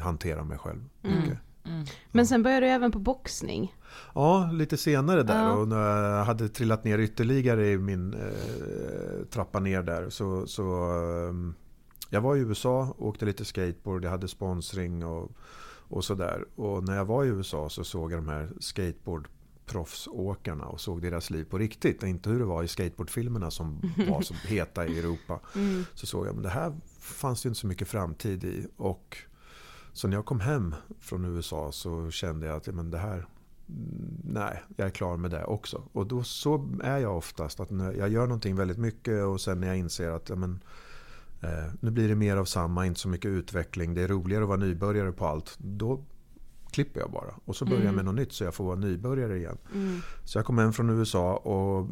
hantera 0.00 0.44
mig 0.44 0.58
själv. 0.58 0.80
Mm. 1.02 1.36
Mm. 1.66 1.84
Men 2.12 2.26
sen 2.26 2.42
började 2.42 2.66
du 2.66 2.70
även 2.70 2.92
på 2.92 2.98
boxning. 2.98 3.74
Ja, 4.14 4.50
lite 4.52 4.76
senare 4.76 5.22
där. 5.22 5.44
Ja. 5.44 5.52
Och 5.52 5.68
när 5.68 6.02
jag 6.02 6.24
hade 6.24 6.48
trillat 6.48 6.84
ner 6.84 6.98
ytterligare 6.98 7.70
i 7.70 7.78
min 7.78 8.14
eh, 8.14 9.24
trappa 9.30 9.60
ner 9.60 9.82
där 9.82 10.10
så, 10.10 10.46
så 10.46 10.90
eh, 10.90 11.34
jag 12.10 12.20
var 12.20 12.36
i 12.36 12.38
USA, 12.38 12.94
åkte 12.98 13.24
lite 13.24 13.44
skateboard, 13.44 14.04
jag 14.04 14.10
hade 14.10 14.28
sponsring 14.28 15.04
och, 15.04 15.30
och 15.88 16.04
sådär. 16.04 16.44
Och 16.54 16.84
när 16.84 16.96
jag 16.96 17.04
var 17.04 17.24
i 17.24 17.28
USA 17.28 17.68
så 17.68 17.84
såg 17.84 18.12
jag 18.12 18.18
de 18.18 18.28
här 18.28 18.50
skateboardproffsåkarna 18.60 20.64
och 20.64 20.80
såg 20.80 21.02
deras 21.02 21.30
liv 21.30 21.44
på 21.44 21.58
riktigt. 21.58 22.02
Inte 22.02 22.30
hur 22.30 22.38
det 22.38 22.44
var 22.44 22.62
i 22.62 22.68
skateboardfilmerna 22.68 23.50
som 23.50 23.80
var 24.08 24.22
så 24.22 24.34
heta 24.34 24.86
i 24.86 24.98
Europa. 24.98 25.40
Mm. 25.54 25.84
Så 25.94 26.06
såg 26.06 26.26
jag, 26.26 26.34
men 26.34 26.42
det 26.42 26.48
här 26.48 26.76
fanns 27.00 27.42
det 27.42 27.48
inte 27.48 27.60
så 27.60 27.66
mycket 27.66 27.88
framtid 27.88 28.44
i. 28.44 28.66
Och 28.76 29.16
så 29.96 30.08
när 30.08 30.16
jag 30.16 30.24
kom 30.24 30.40
hem 30.40 30.74
från 31.00 31.24
USA 31.24 31.72
så 31.72 32.10
kände 32.10 32.46
jag 32.46 32.56
att 32.56 32.66
men 32.66 32.90
det 32.90 32.98
här, 32.98 33.26
nej, 34.24 34.62
jag 34.76 34.86
är 34.86 34.90
klar 34.90 35.16
med 35.16 35.30
det 35.30 35.44
också. 35.44 35.82
Och 35.92 36.06
då 36.06 36.22
så 36.22 36.68
är 36.82 36.98
jag 36.98 37.16
oftast. 37.16 37.60
att 37.60 37.70
när 37.70 37.92
Jag 37.92 38.08
gör 38.08 38.26
någonting 38.26 38.56
väldigt 38.56 38.78
mycket 38.78 39.24
och 39.24 39.40
sen 39.40 39.60
när 39.60 39.68
jag 39.68 39.76
inser 39.76 40.10
att 40.10 40.28
men, 40.28 40.60
eh, 41.42 41.72
nu 41.80 41.90
blir 41.90 42.08
det 42.08 42.14
mer 42.14 42.36
av 42.36 42.44
samma, 42.44 42.86
inte 42.86 43.00
så 43.00 43.08
mycket 43.08 43.28
utveckling. 43.28 43.94
Det 43.94 44.02
är 44.02 44.08
roligare 44.08 44.42
att 44.42 44.48
vara 44.48 44.58
nybörjare 44.58 45.12
på 45.12 45.26
allt. 45.26 45.54
Då 45.58 46.04
klipper 46.76 47.00
jag 47.00 47.10
bara. 47.10 47.34
Och 47.44 47.56
så 47.56 47.64
börjar 47.64 47.78
jag 47.78 47.92
mm. 47.92 47.96
med 47.96 48.04
något 48.04 48.14
nytt 48.14 48.32
så 48.32 48.44
jag 48.44 48.54
får 48.54 48.64
vara 48.64 48.76
nybörjare 48.76 49.36
igen. 49.36 49.58
Mm. 49.74 50.00
Så 50.24 50.38
jag 50.38 50.46
kom 50.46 50.58
hem 50.58 50.72
från 50.72 50.90
USA 50.90 51.36
och 51.36 51.86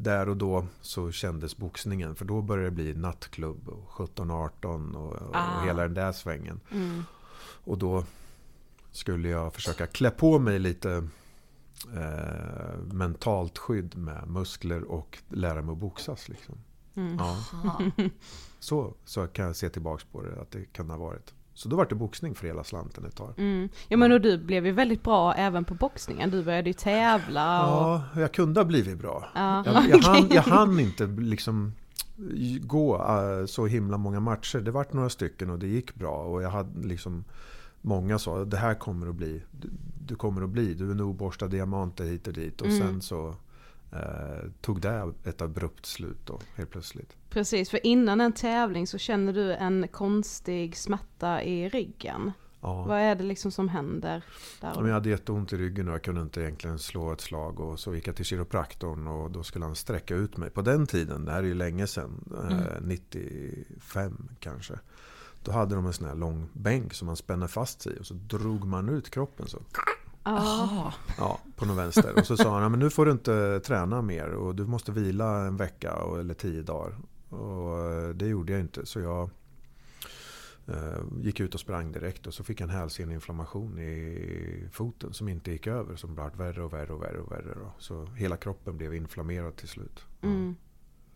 där 0.00 0.28
och 0.28 0.36
då 0.36 0.66
så 0.80 1.12
kändes 1.12 1.56
boxningen. 1.56 2.16
För 2.16 2.24
då 2.24 2.42
började 2.42 2.70
det 2.70 2.74
bli 2.74 2.94
nattklubb 2.94 3.68
och 3.68 3.88
17-18 3.88 4.94
och, 4.94 5.12
och, 5.12 5.36
ah. 5.36 5.64
hela 5.64 5.82
den 5.82 5.94
där 5.94 6.12
svängen. 6.12 6.60
Mm. 6.70 7.02
Och 7.64 7.78
då 7.78 8.04
skulle 8.90 9.28
jag 9.28 9.54
försöka 9.54 9.86
klä 9.86 10.10
på 10.10 10.38
mig 10.38 10.58
lite 10.58 11.08
eh, 11.94 12.78
mentalt 12.92 13.58
skydd 13.58 13.96
med 13.96 14.28
muskler 14.28 14.82
och 14.82 15.18
lära 15.28 15.62
mig 15.62 15.72
att 15.72 15.78
boxas. 15.78 16.28
Liksom. 16.28 16.54
Mm. 16.94 17.16
Ja. 17.18 17.36
Så, 18.58 18.94
så 19.04 19.26
kan 19.26 19.46
jag 19.46 19.56
se 19.56 19.68
tillbaka 19.68 20.04
på 20.12 20.22
det, 20.22 20.40
att 20.40 20.50
det 20.50 20.64
kan 20.72 20.90
ha 20.90 20.96
varit. 20.96 21.34
Så 21.56 21.68
då 21.68 21.76
var 21.76 21.86
det 21.86 21.94
boxning 21.94 22.34
för 22.34 22.46
hela 22.46 22.64
slanten 22.64 23.04
ett 23.04 23.16
tag. 23.16 23.34
Mm. 23.36 23.68
Ja 23.88 23.96
men 23.96 24.12
och 24.12 24.20
du 24.20 24.38
blev 24.38 24.66
ju 24.66 24.72
väldigt 24.72 25.02
bra 25.02 25.34
även 25.34 25.64
på 25.64 25.74
boxningen. 25.74 26.30
Du 26.30 26.44
började 26.44 26.70
ju 26.70 26.74
tävla. 26.74 27.66
Och... 27.66 28.00
Ja, 28.14 28.20
jag 28.20 28.32
kunde 28.32 28.60
ha 28.60 28.64
blivit 28.64 28.98
bra. 28.98 29.28
Ja. 29.34 29.62
Jag, 29.66 29.88
jag, 29.88 29.98
hann, 29.98 30.28
jag 30.30 30.42
hann 30.42 30.80
inte 30.80 31.06
liksom 31.06 31.72
gå 32.60 32.96
uh, 32.96 33.46
så 33.46 33.66
himla 33.66 33.98
många 33.98 34.20
matcher. 34.20 34.58
Det 34.58 34.70
vart 34.70 34.92
några 34.92 35.08
stycken 35.08 35.50
och 35.50 35.58
det 35.58 35.66
gick 35.66 35.94
bra. 35.94 36.16
Och 36.16 36.42
jag 36.42 36.50
hade 36.50 36.88
liksom 36.88 37.24
Många 37.86 38.18
sa 38.18 38.44
det 38.44 38.56
här 38.56 38.74
kommer 38.74 39.06
att 39.06 39.14
bli 39.14 39.42
Du, 39.50 39.70
du 40.06 40.14
kommer 40.14 40.42
att 40.42 40.50
bli, 40.50 40.74
du 40.74 40.90
är 40.90 40.94
nog 40.94 41.16
borstad 41.16 41.48
diamanter 41.48 42.04
hit 42.04 42.26
och 42.26 42.32
dit. 42.32 42.60
Och 42.60 42.66
mm. 42.66 42.78
sen 42.78 43.02
så 43.02 43.34
eh, 43.92 44.50
tog 44.60 44.80
det 44.80 45.12
ett 45.24 45.42
abrupt 45.42 45.86
slut 45.86 46.18
då, 46.24 46.40
helt 46.54 46.70
plötsligt. 46.70 47.16
Precis, 47.36 47.70
för 47.70 47.86
innan 47.86 48.20
en 48.20 48.32
tävling 48.32 48.86
så 48.86 48.98
känner 48.98 49.32
du 49.32 49.52
en 49.52 49.88
konstig 49.88 50.76
smärta 50.76 51.42
i 51.42 51.68
ryggen. 51.68 52.32
Ja. 52.60 52.84
Vad 52.84 52.98
är 52.98 53.14
det 53.14 53.24
liksom 53.24 53.50
som 53.50 53.68
händer? 53.68 54.24
Där? 54.60 54.86
jag 54.86 54.94
hade 54.94 55.08
jätteont 55.08 55.52
i 55.52 55.56
ryggen 55.56 55.88
och 55.88 55.94
jag 55.94 56.02
kunde 56.02 56.20
inte 56.20 56.40
egentligen 56.40 56.78
slå 56.78 57.12
ett 57.12 57.20
slag. 57.20 57.60
Och 57.60 57.80
så 57.80 57.94
gick 57.94 58.08
jag 58.08 58.16
till 58.16 58.24
kiropraktorn 58.24 59.06
och 59.06 59.30
då 59.30 59.42
skulle 59.42 59.64
han 59.64 59.74
sträcka 59.74 60.14
ut 60.14 60.36
mig. 60.36 60.50
På 60.50 60.62
den 60.62 60.86
tiden, 60.86 61.24
det 61.24 61.32
här 61.32 61.38
är 61.38 61.46
ju 61.46 61.54
länge 61.54 61.86
sedan, 61.86 62.24
mm. 62.42 62.58
eh, 62.58 62.80
95 62.80 64.28
kanske. 64.40 64.74
Då 65.44 65.52
hade 65.52 65.74
de 65.74 65.86
en 65.86 65.92
sån 65.92 66.08
här 66.08 66.14
lång 66.14 66.48
bänk 66.52 66.94
som 66.94 67.06
man 67.06 67.16
spänner 67.16 67.46
fast 67.46 67.82
sig 67.82 67.96
i. 67.96 68.00
Och 68.00 68.06
så 68.06 68.14
drog 68.14 68.64
man 68.64 68.88
ut 68.88 69.10
kroppen 69.10 69.46
så. 69.46 69.58
Ah. 70.22 70.92
Ja, 71.18 71.40
på 71.56 71.66
någon 71.66 71.76
vänster. 71.76 72.18
Och 72.18 72.26
så 72.26 72.36
sa 72.36 72.60
han, 72.60 72.70
men 72.70 72.80
nu 72.80 72.90
får 72.90 73.06
du 73.06 73.12
inte 73.12 73.60
träna 73.60 74.02
mer 74.02 74.28
och 74.28 74.54
du 74.54 74.66
måste 74.66 74.92
vila 74.92 75.46
en 75.46 75.56
vecka 75.56 75.94
eller 76.20 76.34
tio 76.34 76.62
dagar. 76.62 76.96
Och 77.28 77.80
eh, 77.92 78.08
det 78.08 78.26
gjorde 78.26 78.52
jag 78.52 78.60
inte. 78.60 78.86
Så 78.86 79.00
jag 79.00 79.30
eh, 80.66 81.04
gick 81.20 81.40
ut 81.40 81.54
och 81.54 81.60
sprang 81.60 81.92
direkt 81.92 82.26
och 82.26 82.34
så 82.34 82.44
fick 82.44 82.60
jag 82.60 82.68
en 82.68 82.76
hälseneinflammation 82.76 83.78
i 83.78 84.68
foten 84.72 85.12
som 85.12 85.28
inte 85.28 85.50
gick 85.50 85.66
över. 85.66 85.96
Som 85.96 86.14
blev 86.14 86.36
värre 86.36 86.62
och 86.62 86.72
värre 86.72 86.92
och 86.92 87.02
värre. 87.02 87.18
Och 87.18 87.32
värre 87.32 87.54
då. 87.54 87.72
Så 87.78 88.06
hela 88.06 88.36
kroppen 88.36 88.76
blev 88.76 88.94
inflammerad 88.94 89.56
till 89.56 89.68
slut. 89.68 90.04
Mm. 90.22 90.56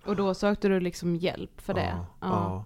Och 0.04 0.16
då 0.16 0.34
sökte 0.34 0.68
du 0.68 0.80
liksom 0.80 1.16
hjälp 1.16 1.60
för 1.60 1.74
det? 1.74 1.96
Ja, 1.96 2.06
ja. 2.20 2.64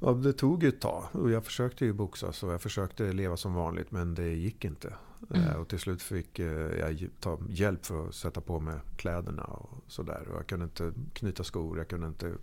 ja. 0.00 0.12
det 0.12 0.32
tog 0.32 0.64
ett 0.64 0.80
tag. 0.80 1.04
Och 1.12 1.30
jag 1.30 1.44
försökte 1.44 1.84
ju 1.84 1.92
boxas 1.92 2.42
och 2.42 2.52
jag 2.52 2.62
försökte 2.62 3.12
leva 3.12 3.36
som 3.36 3.54
vanligt 3.54 3.90
men 3.90 4.14
det 4.14 4.28
gick 4.28 4.64
inte. 4.64 4.94
Mm. 5.30 5.48
Eh, 5.48 5.54
och 5.54 5.68
till 5.68 5.78
slut 5.78 6.02
fick 6.02 6.38
jag 6.38 7.08
ta 7.20 7.38
hjälp 7.48 7.86
för 7.86 8.08
att 8.08 8.14
sätta 8.14 8.40
på 8.40 8.60
mig 8.60 8.74
kläderna 8.96 9.42
och 9.42 9.70
sådär. 9.86 10.26
jag 10.34 10.46
kunde 10.46 10.64
inte 10.64 10.92
knyta 11.12 11.44
skor, 11.44 11.78
jag 11.78 11.88
kunde 11.88 12.06
inte 12.06 12.34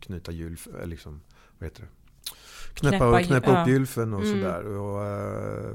knyta 0.00 0.32
hjul, 0.32 0.56
eh, 0.80 0.86
liksom, 0.86 1.20
vad 1.58 1.66
heter 1.66 1.82
det? 1.82 1.88
Knäppa, 2.74 2.98
knäppa, 2.98 3.22
knäppa 3.22 3.62
upp 3.62 3.68
gylfen 3.68 4.14
och 4.14 4.22
mm. 4.22 4.32
sådär. 4.32 4.66
Och, 4.66 4.98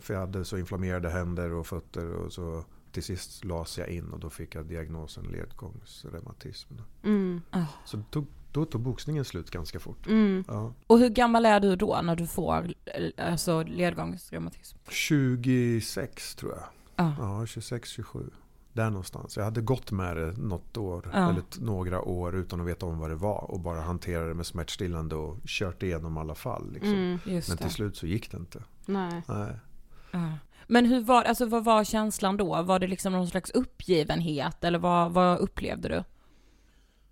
för 0.03 0.13
jag 0.13 0.21
hade 0.21 0.45
så 0.45 0.58
inflammerade 0.58 1.10
händer 1.10 1.53
och 1.53 1.67
fötter. 1.67 2.13
Och 2.13 2.34
så 2.34 2.63
till 2.95 3.03
sist 3.03 3.45
las 3.45 3.77
jag 3.77 3.89
in 3.89 4.10
och 4.10 4.19
då 4.19 4.29
fick 4.29 4.55
jag 4.55 4.65
diagnosen 4.65 5.23
ledgångsreumatism. 5.23 6.73
Mm. 7.03 7.41
Oh. 7.51 7.63
Så 7.86 8.03
tog, 8.12 8.27
då 8.51 8.65
tog 8.65 8.81
boxningen 8.81 9.25
slut 9.25 9.51
ganska 9.51 9.79
fort. 9.79 10.08
Mm. 10.08 10.43
Ja. 10.47 10.73
Och 10.88 10.99
hur 10.99 11.10
gammal 11.10 11.45
är 11.45 11.60
du 11.60 11.75
då 11.75 12.01
när 12.03 12.15
du 12.15 12.27
får 12.27 12.73
alltså, 13.17 13.63
ledgångsreumatism? 13.63 14.77
26 14.89 16.36
tror 16.36 16.51
jag. 16.51 16.63
Ah. 16.95 17.12
Ja, 17.19 17.45
26, 17.45 17.89
27. 17.89 18.29
Där 18.75 18.89
någonstans. 18.89 19.38
Jag 19.38 19.43
hade 19.43 19.61
gått 19.61 19.91
med 19.91 20.17
det 20.17 20.38
något 20.38 20.77
år, 20.77 21.09
ah. 21.13 21.29
eller 21.29 21.43
några 21.59 22.01
år 22.01 22.35
utan 22.35 22.61
att 22.61 22.67
veta 22.67 22.85
om 22.85 22.99
vad 22.99 23.09
det 23.09 23.15
var. 23.15 23.51
Och 23.51 23.59
bara 23.59 23.81
hanterade 23.81 24.27
det 24.27 24.33
med 24.33 24.45
smärtstillande 24.45 25.15
och 25.15 25.38
kört 25.45 25.83
igenom 25.83 26.17
alla 26.17 26.35
fall. 26.35 26.71
Liksom. 26.73 26.93
Mm, 26.93 27.19
Men 27.25 27.57
till 27.57 27.69
slut 27.69 27.97
så 27.97 28.07
gick 28.07 28.31
det 28.31 28.38
inte. 28.38 28.63
Nej. 28.85 29.23
Nej. 29.27 30.31
Men 30.67 30.85
hur 30.85 31.01
var, 31.01 31.23
alltså, 31.23 31.45
vad 31.45 31.63
var 31.63 31.83
känslan 31.83 32.38
då? 32.38 32.61
Var 32.61 32.79
det 32.79 32.88
liksom 32.88 33.13
någon 33.13 33.27
slags 33.27 33.51
uppgivenhet 33.51 34.63
eller 34.63 34.79
vad, 34.79 35.11
vad 35.11 35.39
upplevde 35.39 35.89
du? 35.89 36.03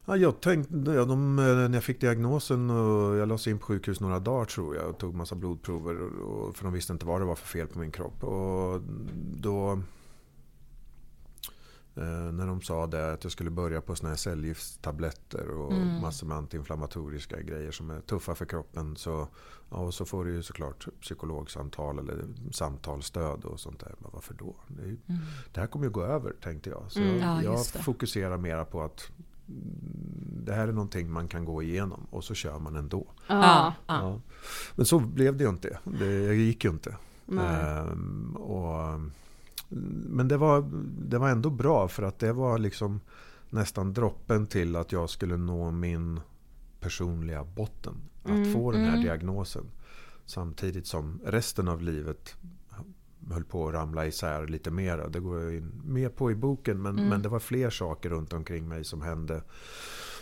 Ja, 0.06 0.18
jag 0.18 0.42
tänkte, 0.42 0.92
ja, 0.92 1.06
de, 1.06 1.36
när 1.36 1.74
jag 1.74 1.84
fick 1.84 2.02
diagnosen 2.02 2.70
och 2.70 3.16
jag 3.16 3.28
lades 3.28 3.48
in 3.48 3.60
på 3.60 3.66
sjukhus 3.66 4.00
några 4.00 4.20
dagar 4.20 4.46
tror 4.46 4.76
jag 4.76 4.90
och 4.90 4.98
tog 4.98 5.16
massa 5.16 5.36
blodprover. 5.36 6.22
Och, 6.22 6.56
för 6.56 6.64
de 6.64 6.74
visste 6.74 6.94
inte 6.94 7.06
vad 7.06 7.22
det 7.22 7.26
var 7.26 7.36
för 7.36 7.48
fel 7.48 7.68
på 7.68 7.80
min 7.80 7.92
kropp. 7.92 8.24
Och 8.24 8.82
då 9.36 9.80
Eh, 9.80 9.80
när 11.96 12.48
de 12.48 12.62
sa 12.62 12.88
det 12.88 13.14
att 13.14 13.24
jag 13.24 13.32
skulle 13.32 13.50
börja 13.50 13.82
på 13.82 13.96
såna 13.96 14.10
här 14.10 14.16
cellgiftstabletter 14.16 15.50
och 15.50 15.74
mm. 15.74 16.02
massor 16.02 16.28
med 16.28 16.38
antiinflammatoriska 16.38 17.42
grejer 17.42 17.72
som 17.72 17.90
är 17.90 18.02
tuffa 18.02 18.36
för 18.36 18.46
kroppen. 18.46 18.96
Så, 18.96 19.28
ja, 19.70 19.78
och 19.78 19.94
så 19.94 20.06
får 20.06 20.26
du 20.26 20.32
ju 20.32 20.44
såklart 20.44 20.88
psykologsamtal 21.02 22.00
eller 22.00 22.26
samtalsstöd 22.52 23.46
och 23.46 23.60
sånt 23.60 23.80
där. 23.80 23.96
Men 24.00 24.12
varför 24.14 24.34
då? 24.34 24.56
Det, 24.68 24.82
ju, 24.82 24.98
mm. 25.08 25.22
det 25.54 25.60
här 25.60 25.68
kommer 25.68 25.86
ju 25.86 25.92
gå 25.92 26.04
över 26.04 26.34
tänkte 26.44 26.70
jag. 26.70 26.84
Så 26.92 27.00
mm. 27.00 27.20
ja, 27.20 27.44
jag 27.44 27.66
fokuserar 27.66 28.38
mera 28.38 28.66
på 28.66 28.82
att 28.82 29.12
det 30.46 30.54
här 30.54 30.68
är 30.68 30.72
någonting 30.72 31.12
man 31.12 31.28
kan 31.28 31.46
gå 31.46 31.64
igenom 31.64 32.08
och 32.10 32.24
så 32.24 32.34
kör 32.34 32.60
man 32.60 32.76
ändå. 32.76 33.08
Ah, 33.28 33.72
ja. 33.88 34.22
Men 34.76 34.86
så 34.86 35.00
blev 35.00 35.38
det 35.38 35.44
ju 35.44 35.50
inte. 35.50 35.80
Det 35.84 36.36
gick 36.36 36.64
ju 36.64 36.70
inte. 36.70 36.98
Ehm, 37.32 38.36
och, 38.36 39.00
men 40.10 40.28
det 40.28 40.38
var, 40.38 40.70
det 41.10 41.18
var 41.18 41.30
ändå 41.30 41.50
bra 41.50 41.88
för 41.88 42.04
att 42.04 42.20
det 42.20 42.34
var 42.34 42.58
liksom 42.58 43.02
nästan 43.50 43.94
droppen 43.94 44.48
till 44.48 44.76
att 44.76 44.92
jag 44.92 45.10
skulle 45.10 45.38
nå 45.38 45.72
min 45.72 46.20
personliga 46.80 47.44
botten. 47.44 47.96
Att 48.24 48.30
mm, 48.30 48.54
få 48.54 48.72
den 48.72 48.82
här 48.82 48.94
mm. 48.94 49.04
diagnosen. 49.04 49.66
Samtidigt 50.26 50.88
som 50.88 51.20
resten 51.26 51.68
av 51.68 51.82
livet 51.82 52.36
höll 53.32 53.44
på 53.44 53.68
att 53.68 53.74
ramla 53.74 54.06
isär 54.06 54.48
lite 54.48 54.72
mer. 54.72 55.10
Det 55.10 55.20
går 55.20 55.42
jag 55.42 55.56
in 55.56 55.82
med 55.86 56.16
på 56.16 56.32
i 56.32 56.36
boken 56.36 56.82
men, 56.82 56.98
mm. 56.98 57.10
men 57.10 57.22
det 57.22 57.30
var 57.30 57.40
fler 57.40 57.70
saker 57.70 58.10
runt 58.10 58.34
omkring 58.34 58.68
mig 58.68 58.84
som 58.84 59.02
hände. 59.02 59.44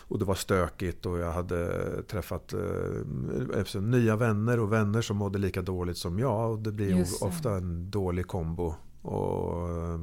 Och 0.07 0.19
det 0.19 0.25
var 0.25 0.35
stökigt 0.35 1.05
och 1.05 1.19
jag 1.19 1.31
hade 1.31 2.03
träffat 2.03 2.53
eh, 2.53 3.81
nya 3.81 4.15
vänner 4.15 4.59
och 4.59 4.73
vänner 4.73 5.01
som 5.01 5.17
mådde 5.17 5.39
lika 5.39 5.61
dåligt 5.61 5.97
som 5.97 6.19
jag. 6.19 6.51
Och 6.51 6.59
det 6.59 6.71
blir 6.71 7.05
ofta 7.23 7.55
en 7.55 7.91
dålig 7.91 8.27
kombo. 8.27 8.75
Och, 9.01 9.69
eh, 9.69 9.99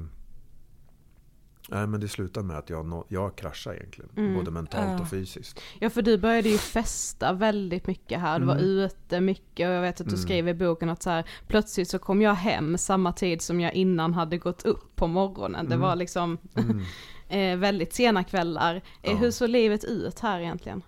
Nej, 1.70 1.87
men 1.87 2.00
det 2.00 2.08
slutade 2.08 2.46
med 2.46 2.58
att 2.58 2.70
jag, 2.70 3.04
jag 3.08 3.37
kraschade 3.37 3.76
egentligen. 3.76 4.11
Mm. 4.16 4.34
Både 4.34 4.50
mentalt 4.50 5.00
och 5.00 5.08
fysiskt. 5.08 5.61
Ja 5.78 5.90
för 5.90 6.02
du 6.02 6.18
började 6.18 6.48
ju 6.48 6.58
festa 6.58 7.32
väldigt 7.32 7.87
mycket 7.87 8.20
här. 8.20 8.38
Du 8.38 8.42
mm. 8.42 8.56
var 8.56 8.62
ute 8.62 9.20
mycket 9.20 9.68
och 9.68 9.74
jag 9.74 9.82
vet 9.82 10.00
att 10.00 10.06
du 10.06 10.14
mm. 10.14 10.22
skriver 10.22 10.50
i 10.50 10.54
boken 10.54 10.90
att 10.90 11.02
så 11.02 11.11
här, 11.11 11.24
plötsligt 11.46 11.88
så 11.88 11.98
kom 11.98 12.22
jag 12.22 12.34
hem 12.34 12.78
samma 12.78 13.12
tid 13.12 13.42
som 13.42 13.61
jag 13.61 13.74
innan 13.74 14.14
hade 14.14 14.38
gått 14.38 14.62
upp 14.62 14.96
på 14.96 15.06
morgonen. 15.06 15.68
Det 15.68 15.74
mm. 15.74 15.88
var 15.88 15.96
liksom 15.96 16.38
mm. 16.54 16.82
eh, 17.28 17.58
väldigt 17.58 17.94
sena 17.94 18.24
kvällar. 18.24 18.74
Eh, 18.74 18.82
ja. 19.02 19.16
Hur 19.16 19.30
såg 19.30 19.48
livet 19.48 19.84
ut 19.84 20.18
här 20.18 20.40
egentligen? 20.40 20.82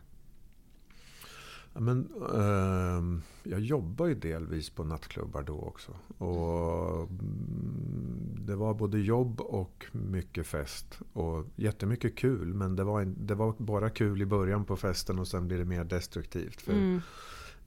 Men, 1.73 2.09
eh, 2.35 3.23
jag 3.51 3.61
jobbar 3.61 4.07
ju 4.07 4.15
delvis 4.15 4.71
på 4.71 4.85
nattklubbar 4.85 5.43
då 5.43 5.61
också. 5.61 5.93
Och 6.19 7.01
mm, 7.01 8.37
det 8.39 8.57
var 8.57 8.75
både 8.75 8.99
jobb 8.99 9.41
och 9.41 9.87
mycket 9.93 10.47
fest. 10.47 10.99
Och 11.13 11.47
jättemycket 11.57 12.17
kul. 12.17 12.55
Men 12.55 12.77
det 12.77 12.85
var, 12.85 13.05
det 13.05 13.35
var 13.35 13.55
bara 13.59 13.91
kul 13.91 14.23
i 14.23 14.27
början 14.27 14.65
på 14.65 14.77
festen 14.77 15.19
och 15.19 15.29
sen 15.29 15.49
blir 15.49 15.59
det 15.59 15.65
mer 15.65 15.85
destruktivt. 15.85 16.61
För 16.61 16.73
mm. 16.73 17.01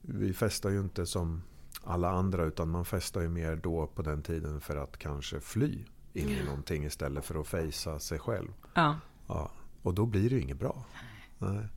Vi 0.00 0.32
festar 0.32 0.70
ju 0.70 0.80
inte 0.80 1.06
som 1.06 1.42
alla 1.82 2.10
andra 2.10 2.44
utan 2.44 2.70
man 2.70 2.84
festar 2.84 3.20
ju 3.20 3.28
mer 3.28 3.56
då 3.56 3.86
på 3.86 4.02
den 4.02 4.22
tiden 4.22 4.60
för 4.60 4.76
att 4.76 4.96
kanske 4.96 5.40
fly 5.40 5.84
in 6.12 6.28
i 6.28 6.44
någonting 6.44 6.84
istället 6.84 7.24
för 7.24 7.40
att 7.40 7.46
fejsa 7.46 7.98
sig 7.98 8.18
själv. 8.18 8.48
Ja. 8.74 8.96
ja. 9.26 9.50
Och 9.82 9.94
då 9.94 10.06
blir 10.06 10.30
det 10.30 10.36
ju 10.36 10.42
inget 10.42 10.58
bra. 10.58 10.84
Nej. 11.38 11.68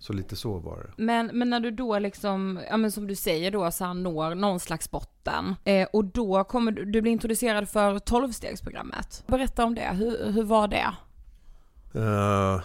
Så 0.00 0.12
lite 0.12 0.36
så 0.36 0.58
var 0.58 0.76
det. 0.76 1.02
Men, 1.02 1.26
men 1.26 1.50
när 1.50 1.60
du 1.60 1.70
då 1.70 1.98
liksom, 1.98 2.60
ja 2.70 2.76
men 2.76 2.92
som 2.92 3.06
du 3.06 3.14
säger 3.14 3.50
då, 3.50 3.70
så 3.70 3.84
han 3.84 4.02
når 4.02 4.34
någon 4.34 4.60
slags 4.60 4.90
botten. 4.90 5.56
Eh, 5.64 5.88
och 5.92 6.04
då 6.04 6.44
kommer 6.44 6.72
du, 6.72 6.84
du 6.84 7.02
bli 7.02 7.10
introducerad 7.10 7.68
för 7.68 7.98
tolvstegsprogrammet. 7.98 9.24
Berätta 9.26 9.64
om 9.64 9.74
det, 9.74 9.88
hur, 9.94 10.32
hur 10.32 10.42
var 10.42 10.68
det? 10.68 10.94
Uh, 11.94 12.60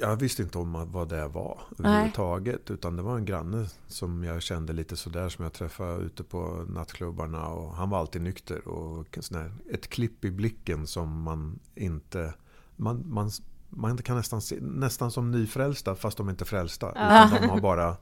jag 0.00 0.16
visste 0.16 0.42
inte 0.42 0.58
om 0.58 0.92
vad 0.92 1.08
det 1.08 1.28
var 1.28 1.60
överhuvudtaget. 1.78 2.70
Utan 2.70 2.96
det 2.96 3.02
var 3.02 3.16
en 3.16 3.24
granne 3.24 3.66
som 3.86 4.24
jag 4.24 4.42
kände 4.42 4.72
lite 4.72 4.96
sådär 4.96 5.28
som 5.28 5.44
jag 5.44 5.52
träffade 5.52 6.04
ute 6.04 6.24
på 6.24 6.66
nattklubbarna. 6.68 7.48
Och 7.48 7.74
han 7.74 7.90
var 7.90 7.98
alltid 7.98 8.22
nykter. 8.22 8.68
Och 8.68 9.18
sån 9.20 9.60
ett 9.72 9.88
klipp 9.88 10.24
i 10.24 10.30
blicken 10.30 10.86
som 10.86 11.22
man 11.22 11.58
inte... 11.74 12.34
Man, 12.76 13.02
man 13.06 13.30
man 13.76 13.96
kan 13.96 14.16
nästan 14.16 14.40
se, 14.40 14.56
nästan 14.60 15.10
som 15.10 15.30
nyfrälsta 15.30 15.94
fast 15.94 16.16
de 16.16 16.28
är 16.28 16.30
inte 16.30 16.44
frälsta. 16.44 16.90
Utan 16.90 17.42
de 17.42 17.48
har 17.48 17.60
bara 17.70 17.96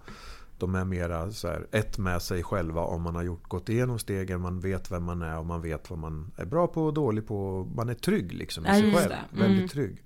de 0.58 0.74
är 0.74 0.84
mera 0.84 1.32
så 1.32 1.48
här, 1.48 1.66
ett 1.70 1.98
med 1.98 2.22
sig 2.22 2.42
själva 2.42 2.80
om 2.80 3.02
man 3.02 3.14
har 3.14 3.22
gjort, 3.22 3.48
gått 3.48 3.68
igenom 3.68 3.98
stegen, 3.98 4.40
man 4.40 4.60
vet 4.60 4.90
vem 4.90 5.04
man 5.04 5.22
är 5.22 5.38
och 5.38 5.46
man 5.46 5.62
vet 5.62 5.90
vad 5.90 5.98
man 5.98 6.30
är 6.36 6.44
bra 6.44 6.66
på 6.66 6.84
och 6.84 6.94
dålig 6.94 7.26
på. 7.26 7.68
Man 7.74 7.88
är 7.88 7.94
trygg 7.94 8.32
liksom 8.32 8.66
i 8.66 8.68
ja, 8.68 8.74
sig 8.74 8.94
själv. 8.94 9.12
Mm. 9.12 9.48
Väldigt 9.48 9.70
trygg. 9.70 10.04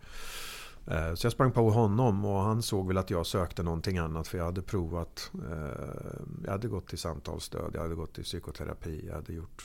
Eh, 0.87 1.15
så 1.15 1.27
jag 1.27 1.33
sprang 1.33 1.53
på 1.53 1.71
honom 1.71 2.25
och 2.25 2.41
han 2.41 2.63
såg 2.63 2.87
väl 2.87 2.99
att 2.99 3.11
jag 3.11 3.27
sökte 3.27 3.63
någonting 3.63 3.99
annat 3.99 4.29
för 4.29 4.39
jag 4.39 4.45
hade 4.45 4.63
provat. 4.63 5.31
Eh, 5.35 6.21
jag 6.45 6.51
hade 6.51 6.69
gått 6.69 6.89
till 6.89 6.99
samtalsstöd, 6.99 7.71
jag 7.75 7.81
hade 7.81 7.95
gått 7.95 8.15
till 8.15 8.25
psykoterapi, 8.25 9.05
jag 9.07 9.15
hade 9.15 9.33
gjort, 9.33 9.65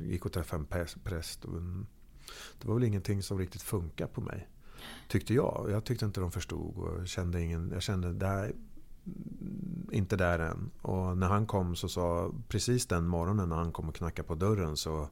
gick 0.00 0.26
och 0.26 0.32
träffade 0.32 0.60
en 0.60 0.88
präst. 1.04 1.42
Det 2.60 2.68
var 2.68 2.74
väl 2.74 2.84
ingenting 2.84 3.22
som 3.22 3.38
riktigt 3.38 3.62
funkar 3.62 4.06
på 4.06 4.20
mig. 4.20 4.48
Tyckte 5.08 5.34
jag. 5.34 5.68
Jag 5.70 5.84
tyckte 5.84 6.04
inte 6.04 6.20
de 6.20 6.30
förstod 6.30 6.76
och 6.76 7.08
kände 7.08 7.42
ingen, 7.42 7.70
jag 7.72 7.82
kände 7.82 8.12
där, 8.12 8.52
inte 9.92 10.16
där 10.16 10.38
än. 10.38 10.70
Och 10.82 11.16
när 11.16 11.28
han 11.28 11.46
kom 11.46 11.76
så 11.76 11.88
sa, 11.88 12.32
precis 12.48 12.86
den 12.86 13.06
morgonen 13.06 13.48
när 13.48 13.56
han 13.56 13.72
kom 13.72 13.88
och 13.88 13.94
knackade 13.94 14.28
på 14.28 14.34
dörren 14.34 14.76
så, 14.76 15.08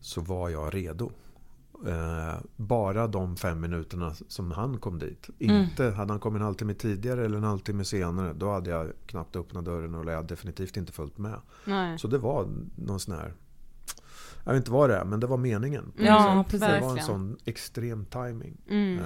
så 0.00 0.20
var 0.20 0.48
jag 0.48 0.74
redo. 0.74 1.10
Eh, 1.86 2.34
bara 2.56 3.06
de 3.06 3.36
fem 3.36 3.60
minuterna 3.60 4.14
som 4.28 4.50
han 4.50 4.78
kom 4.78 4.98
dit. 4.98 5.30
Mm. 5.38 5.56
Inte, 5.62 5.84
hade 5.84 6.12
han 6.12 6.20
kommit 6.20 6.40
en 6.40 6.44
halvtimme 6.44 6.74
tidigare 6.74 7.24
eller 7.24 7.36
en 7.36 7.44
halvtimme 7.44 7.84
senare 7.84 8.32
då 8.32 8.52
hade 8.52 8.70
jag 8.70 8.92
knappt 9.06 9.36
öppnat 9.36 9.64
dörren 9.64 9.94
och 9.94 10.10
jag 10.10 10.16
hade 10.16 10.28
definitivt 10.28 10.76
inte 10.76 10.92
följt 10.92 11.18
med. 11.18 11.40
Nej. 11.64 11.98
Så 11.98 12.08
det 12.08 12.18
var 12.18 12.48
någon 12.76 13.00
sån 13.00 13.14
här 13.14 13.34
jag 14.44 14.52
vet 14.52 14.60
inte 14.60 14.70
vad 14.70 14.90
det 14.90 14.96
är, 14.96 15.04
men 15.04 15.20
det 15.20 15.26
var 15.26 15.36
meningen. 15.36 15.92
Ja, 15.96 16.44
precis. 16.48 16.68
Det 16.68 16.80
var 16.80 16.98
en 16.98 17.04
sån 17.04 17.36
extrem 17.44 18.04
timing. 18.04 18.56
Mm. 18.68 18.98
Eh, 18.98 19.04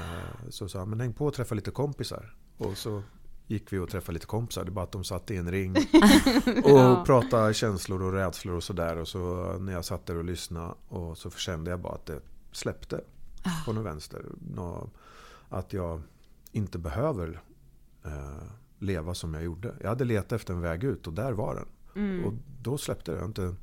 så 0.48 0.68
sa 0.68 0.84
men 0.84 1.00
häng 1.00 1.12
på 1.12 1.26
och 1.26 1.34
träffa 1.34 1.54
lite 1.54 1.70
kompisar. 1.70 2.34
Och 2.56 2.76
så 2.76 3.02
gick 3.46 3.72
vi 3.72 3.78
och 3.78 3.88
träffade 3.88 4.12
lite 4.12 4.26
kompisar. 4.26 4.64
Det 4.64 4.68
är 4.68 4.72
bara 4.72 4.84
att 4.84 4.92
de 4.92 5.04
satt 5.04 5.30
i 5.30 5.36
en 5.36 5.50
ring 5.50 5.70
och 6.64 6.70
ja. 6.70 7.04
pratade 7.06 7.54
känslor 7.54 8.02
och 8.02 8.12
rädslor 8.12 8.54
och 8.54 8.62
sådär. 8.62 8.96
Och 8.96 9.08
så 9.08 9.52
när 9.58 9.72
jag 9.72 9.84
satt 9.84 10.06
där 10.06 10.16
och 10.16 10.24
lyssnade 10.24 10.74
och 10.88 11.18
så 11.18 11.30
kände 11.30 11.70
jag 11.70 11.80
bara 11.80 11.94
att 11.94 12.06
det 12.06 12.20
släppte 12.52 13.00
ah. 13.42 13.64
på 13.64 13.72
något 13.72 13.86
vänster. 13.86 14.24
Att 15.48 15.72
jag 15.72 16.02
inte 16.52 16.78
behöver 16.78 17.42
eh, 18.04 18.46
leva 18.78 19.14
som 19.14 19.34
jag 19.34 19.44
gjorde. 19.44 19.74
Jag 19.80 19.88
hade 19.88 20.04
letat 20.04 20.32
efter 20.32 20.54
en 20.54 20.60
väg 20.60 20.84
ut 20.84 21.06
och 21.06 21.12
där 21.12 21.32
var 21.32 21.54
den. 21.54 21.66
Mm. 21.96 22.24
Och 22.24 22.34
då 22.62 22.78
släppte 22.78 23.10
det. 23.10 23.16
Jag 23.16 23.22
har 23.22 23.28
inte 23.28 23.54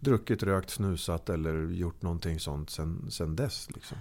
druckit, 0.00 0.42
rökt, 0.42 0.70
snusat 0.70 1.28
eller 1.28 1.68
gjort 1.68 2.02
någonting 2.02 2.40
sånt 2.40 2.70
sen, 2.70 3.10
sen 3.10 3.36
dess. 3.36 3.68
Liksom. 3.74 3.98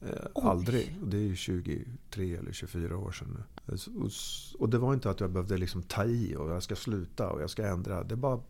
Eh, 0.00 0.26
aldrig. 0.34 0.96
Det 1.02 1.16
är 1.16 1.22
ju 1.22 1.36
23 1.36 2.34
eller 2.36 2.52
24 2.52 2.96
år 2.96 3.12
sedan 3.12 3.38
nu. 3.38 3.74
Och, 3.74 4.10
och 4.58 4.68
det 4.68 4.78
var 4.78 4.94
inte 4.94 5.10
att 5.10 5.20
jag 5.20 5.30
behövde 5.30 5.56
liksom 5.56 5.82
ta 5.82 6.04
i 6.04 6.36
och 6.36 6.50
jag 6.50 6.62
ska 6.62 6.76
sluta 6.76 7.30
och 7.30 7.42
jag 7.42 7.50
ska 7.50 7.66
ändra. 7.66 8.04
Det 8.04 8.16
bara 8.16 8.40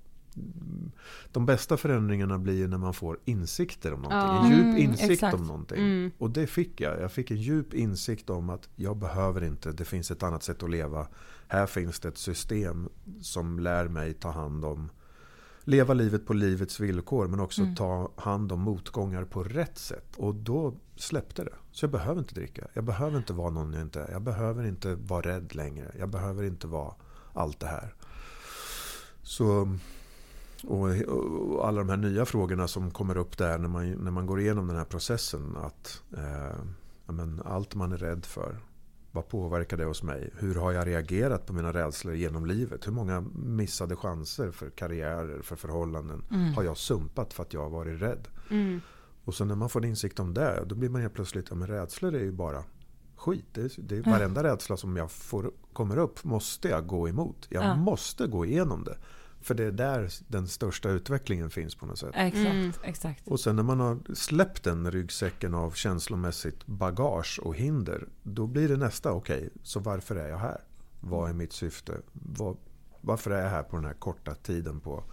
de 1.32 1.46
bästa 1.46 1.76
förändringarna 1.76 2.38
blir 2.38 2.68
när 2.68 2.78
man 2.78 2.94
får 2.94 3.18
insikter 3.24 3.92
om 3.92 4.02
någonting. 4.02 4.20
Ja, 4.20 4.44
en 4.44 4.50
djup 4.50 4.66
mm, 4.66 4.76
insikt 4.76 5.22
mm, 5.22 5.34
om 5.34 5.46
någonting. 5.46 5.78
Mm. 5.78 6.10
Och 6.18 6.30
det 6.30 6.46
fick 6.46 6.80
jag. 6.80 7.00
Jag 7.00 7.12
fick 7.12 7.30
en 7.30 7.36
djup 7.36 7.74
insikt 7.74 8.30
om 8.30 8.50
att 8.50 8.68
jag 8.76 8.96
behöver 8.96 9.44
inte, 9.44 9.72
det 9.72 9.84
finns 9.84 10.10
ett 10.10 10.22
annat 10.22 10.42
sätt 10.42 10.62
att 10.62 10.70
leva. 10.70 11.06
Här 11.48 11.66
finns 11.66 12.00
det 12.00 12.08
ett 12.08 12.18
system 12.18 12.88
som 13.20 13.58
lär 13.58 13.88
mig 13.88 14.14
ta 14.14 14.30
hand 14.30 14.64
om 14.64 14.90
leva 15.64 15.94
livet 15.94 16.26
på 16.26 16.32
livets 16.32 16.80
villkor 16.80 17.28
men 17.28 17.40
också 17.40 17.62
mm. 17.62 17.74
ta 17.74 18.10
hand 18.16 18.52
om 18.52 18.60
motgångar 18.60 19.24
på 19.24 19.42
rätt 19.42 19.78
sätt. 19.78 20.16
Och 20.16 20.34
då 20.34 20.74
släppte 20.96 21.44
det. 21.44 21.54
Så 21.72 21.84
jag 21.84 21.90
behöver 21.90 22.20
inte 22.20 22.34
dricka. 22.34 22.66
Jag 22.72 22.84
behöver 22.84 23.18
inte 23.18 23.32
vara 23.32 23.50
någon 23.50 23.72
jag 23.72 23.82
inte 23.82 24.00
är. 24.00 24.10
Jag 24.10 24.22
behöver 24.22 24.66
inte 24.66 24.94
vara 24.94 25.20
rädd 25.20 25.54
längre. 25.54 25.92
Jag 25.98 26.08
behöver 26.08 26.44
inte 26.44 26.66
vara 26.66 26.94
allt 27.32 27.60
det 27.60 27.66
här. 27.66 27.94
Så 29.22 29.78
och, 30.62 30.88
och, 31.08 31.68
alla 31.68 31.78
de 31.78 31.88
här 31.88 31.96
nya 31.96 32.24
frågorna 32.24 32.68
som 32.68 32.90
kommer 32.90 33.16
upp 33.16 33.38
där 33.38 33.58
när 33.58 33.68
man, 33.68 33.90
när 33.90 34.10
man 34.10 34.26
går 34.26 34.40
igenom 34.40 34.66
den 34.66 34.76
här 34.76 34.84
processen. 34.84 35.56
Att 35.56 36.02
eh, 36.16 36.58
men, 37.06 37.42
Allt 37.44 37.74
man 37.74 37.92
är 37.92 37.96
rädd 37.96 38.24
för, 38.24 38.58
vad 39.12 39.28
påverkar 39.28 39.76
det 39.76 39.84
hos 39.84 40.02
mig? 40.02 40.30
Hur 40.38 40.54
har 40.54 40.72
jag 40.72 40.86
reagerat 40.86 41.46
på 41.46 41.52
mina 41.52 41.72
rädslor 41.72 42.14
genom 42.14 42.46
livet? 42.46 42.86
Hur 42.86 42.92
många 42.92 43.24
missade 43.34 43.96
chanser 43.96 44.50
för 44.50 44.70
karriärer, 44.70 45.42
för 45.42 45.56
förhållanden 45.56 46.22
mm. 46.30 46.54
har 46.54 46.62
jag 46.62 46.76
sumpat 46.76 47.32
för 47.32 47.42
att 47.42 47.52
jag 47.52 47.60
har 47.60 47.70
varit 47.70 48.02
rädd? 48.02 48.28
Mm. 48.50 48.80
Och 49.24 49.34
så 49.34 49.44
när 49.44 49.54
man 49.54 49.68
får 49.68 49.84
en 49.84 49.88
insikt 49.88 50.20
om 50.20 50.34
det, 50.34 50.64
då 50.66 50.74
blir 50.74 50.88
man 50.88 51.00
helt 51.00 51.14
plötsligt, 51.14 51.46
ja 51.50 51.56
men 51.56 51.68
rädslor 51.68 52.14
är 52.14 52.20
ju 52.20 52.32
bara 52.32 52.64
skit. 53.16 53.46
Det, 53.52 53.76
det, 53.76 53.96
mm. 53.96 54.10
Varenda 54.10 54.42
rädsla 54.42 54.76
som 54.76 54.96
jag 54.96 55.10
får, 55.10 55.50
kommer 55.72 55.98
upp 55.98 56.24
måste 56.24 56.68
jag 56.68 56.86
gå 56.86 57.08
emot. 57.08 57.46
Jag 57.48 57.78
måste 57.78 58.26
gå 58.26 58.44
igenom 58.44 58.84
det. 58.84 58.96
För 59.44 59.54
det 59.54 59.64
är 59.64 59.72
där 59.72 60.10
den 60.28 60.48
största 60.48 60.90
utvecklingen 60.90 61.50
finns 61.50 61.74
på 61.74 61.86
något 61.86 61.98
sätt. 61.98 62.10
Exakt, 62.14 62.46
Mm. 62.46 62.72
exakt. 62.82 63.28
Och 63.28 63.40
sen 63.40 63.56
när 63.56 63.62
man 63.62 63.80
har 63.80 64.14
släppt 64.14 64.64
den 64.64 64.90
ryggsäcken 64.90 65.54
av 65.54 65.70
känslomässigt 65.70 66.66
bagage 66.66 67.40
och 67.42 67.56
hinder. 67.56 68.08
Då 68.22 68.46
blir 68.46 68.68
det 68.68 68.76
nästa, 68.76 69.12
okej, 69.12 69.50
så 69.62 69.80
varför 69.80 70.16
är 70.16 70.28
jag 70.28 70.38
här? 70.38 70.60
Vad 71.00 71.30
är 71.30 71.34
mitt 71.34 71.52
syfte? 71.52 72.00
Vad, 72.12 72.56
varför 73.00 73.30
är 73.30 73.42
jag 73.42 73.50
här 73.50 73.62
på 73.62 73.76
den 73.76 73.84
här 73.84 73.94
korta 73.94 74.34
tiden 74.34 74.80
på 74.80 75.04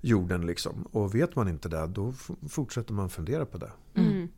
jorden 0.00 0.46
liksom? 0.46 0.82
Och 0.92 1.14
vet 1.14 1.36
man 1.36 1.48
inte 1.48 1.68
det, 1.68 1.86
då 1.86 2.12
fortsätter 2.48 2.92
man 2.94 3.10
fundera 3.10 3.46
på 3.46 3.58
det. 3.58 3.70
Mm. 3.94 4.28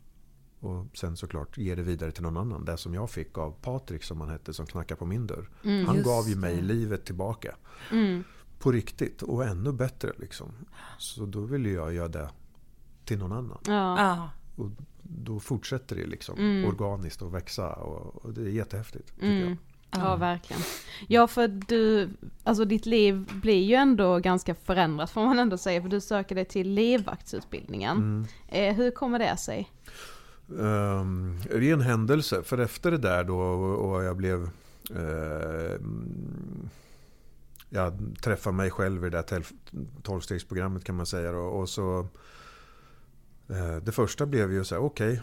Och 0.61 0.87
sen 0.97 1.17
såklart 1.17 1.59
ge 1.59 1.75
det 1.75 1.83
vidare 1.83 2.13
till 2.13 2.23
någon 2.23 2.37
annan. 2.37 2.65
Det 2.65 2.77
som 2.77 2.95
jag 2.95 3.11
fick 3.11 3.39
av 3.39 3.51
Patrik 3.63 4.03
som 4.05 4.21
han 4.21 4.31
hette 4.31 4.53
som 4.55 4.67
knackade 4.67 4.99
på 4.99 5.07
min 5.07 5.27
dörr. 5.27 5.51
Mm. 5.65 5.87
Han 5.87 6.03
gav 6.03 6.29
ju 6.29 6.37
mig 6.37 6.57
det. 6.57 6.63
livet 6.63 7.05
tillbaka. 7.05 7.57
Mm. 7.93 8.25
På 8.65 8.73
riktigt 8.73 9.23
och 9.23 9.45
ännu 9.45 9.73
bättre 9.73 10.13
liksom. 10.17 10.53
Så 10.99 11.27
då 11.27 11.41
ville 11.41 11.71
jag 11.71 11.95
göra 11.95 12.09
det 12.09 12.29
till 13.05 13.19
någon 13.19 13.33
annan. 13.33 13.59
Ja. 13.67 14.31
Och 14.57 14.71
då 15.03 15.41
fortsätter 15.41 15.97
det 15.97 16.07
liksom 16.07 16.39
Mm. 16.39 16.65
organiskt 16.69 17.23
att 17.23 17.33
växa 17.33 17.73
och, 17.73 18.25
och 18.25 18.33
det 18.33 18.41
är 18.41 18.49
jättehäftigt. 18.49 19.15
Tycker 19.15 19.27
Mm. 19.27 19.49
jag. 19.49 19.57
Ja, 20.03 20.17
verkligen. 20.17 20.63
Ja, 21.09 21.27
för 21.27 21.49
du, 21.49 22.11
alltså 22.45 22.65
ditt 22.65 22.87
liv 22.87 23.31
blir 23.43 23.63
ju 23.63 23.75
ändå 23.75 24.19
ganska 24.19 24.55
förändrat 24.55 25.11
får 25.11 25.25
man 25.25 25.39
ändå 25.39 25.57
säga, 25.59 25.83
för 25.83 25.89
du 25.89 26.01
söker 26.01 26.35
dig 26.35 26.45
till 26.45 26.71
livvaktsutbildningen. 26.71 27.97
Mm. 27.97 28.27
Eh, 28.49 28.75
hur 28.77 28.91
kommer 28.91 29.19
det 29.19 29.37
sig? 29.37 29.71
Um, 30.49 31.39
ren 31.51 31.81
händelse, 31.81 32.43
för 32.43 32.59
efter 32.59 32.91
det 32.91 32.99
där 32.99 33.25
då 33.25 33.39
och 33.41 34.05
jag 34.05 34.17
blev 34.17 34.43
eh, 34.91 35.79
jag 37.69 38.17
träffade 38.21 38.57
mig 38.57 38.71
själv 38.71 39.07
i 39.07 39.11
det 39.11 39.23
där 39.23 39.45
tolvstegsprogrammet 40.03 40.85
kan 40.85 40.95
man 40.95 41.07
säga. 41.07 41.33
då, 41.33 41.39
Och 41.39 41.69
så, 41.69 42.09
eh, 43.49 43.77
det 43.83 43.93
första 43.93 44.27
blev 44.27 44.53
ju 44.53 44.65
så 44.65 44.75
här, 44.75 44.83
okej, 44.83 45.23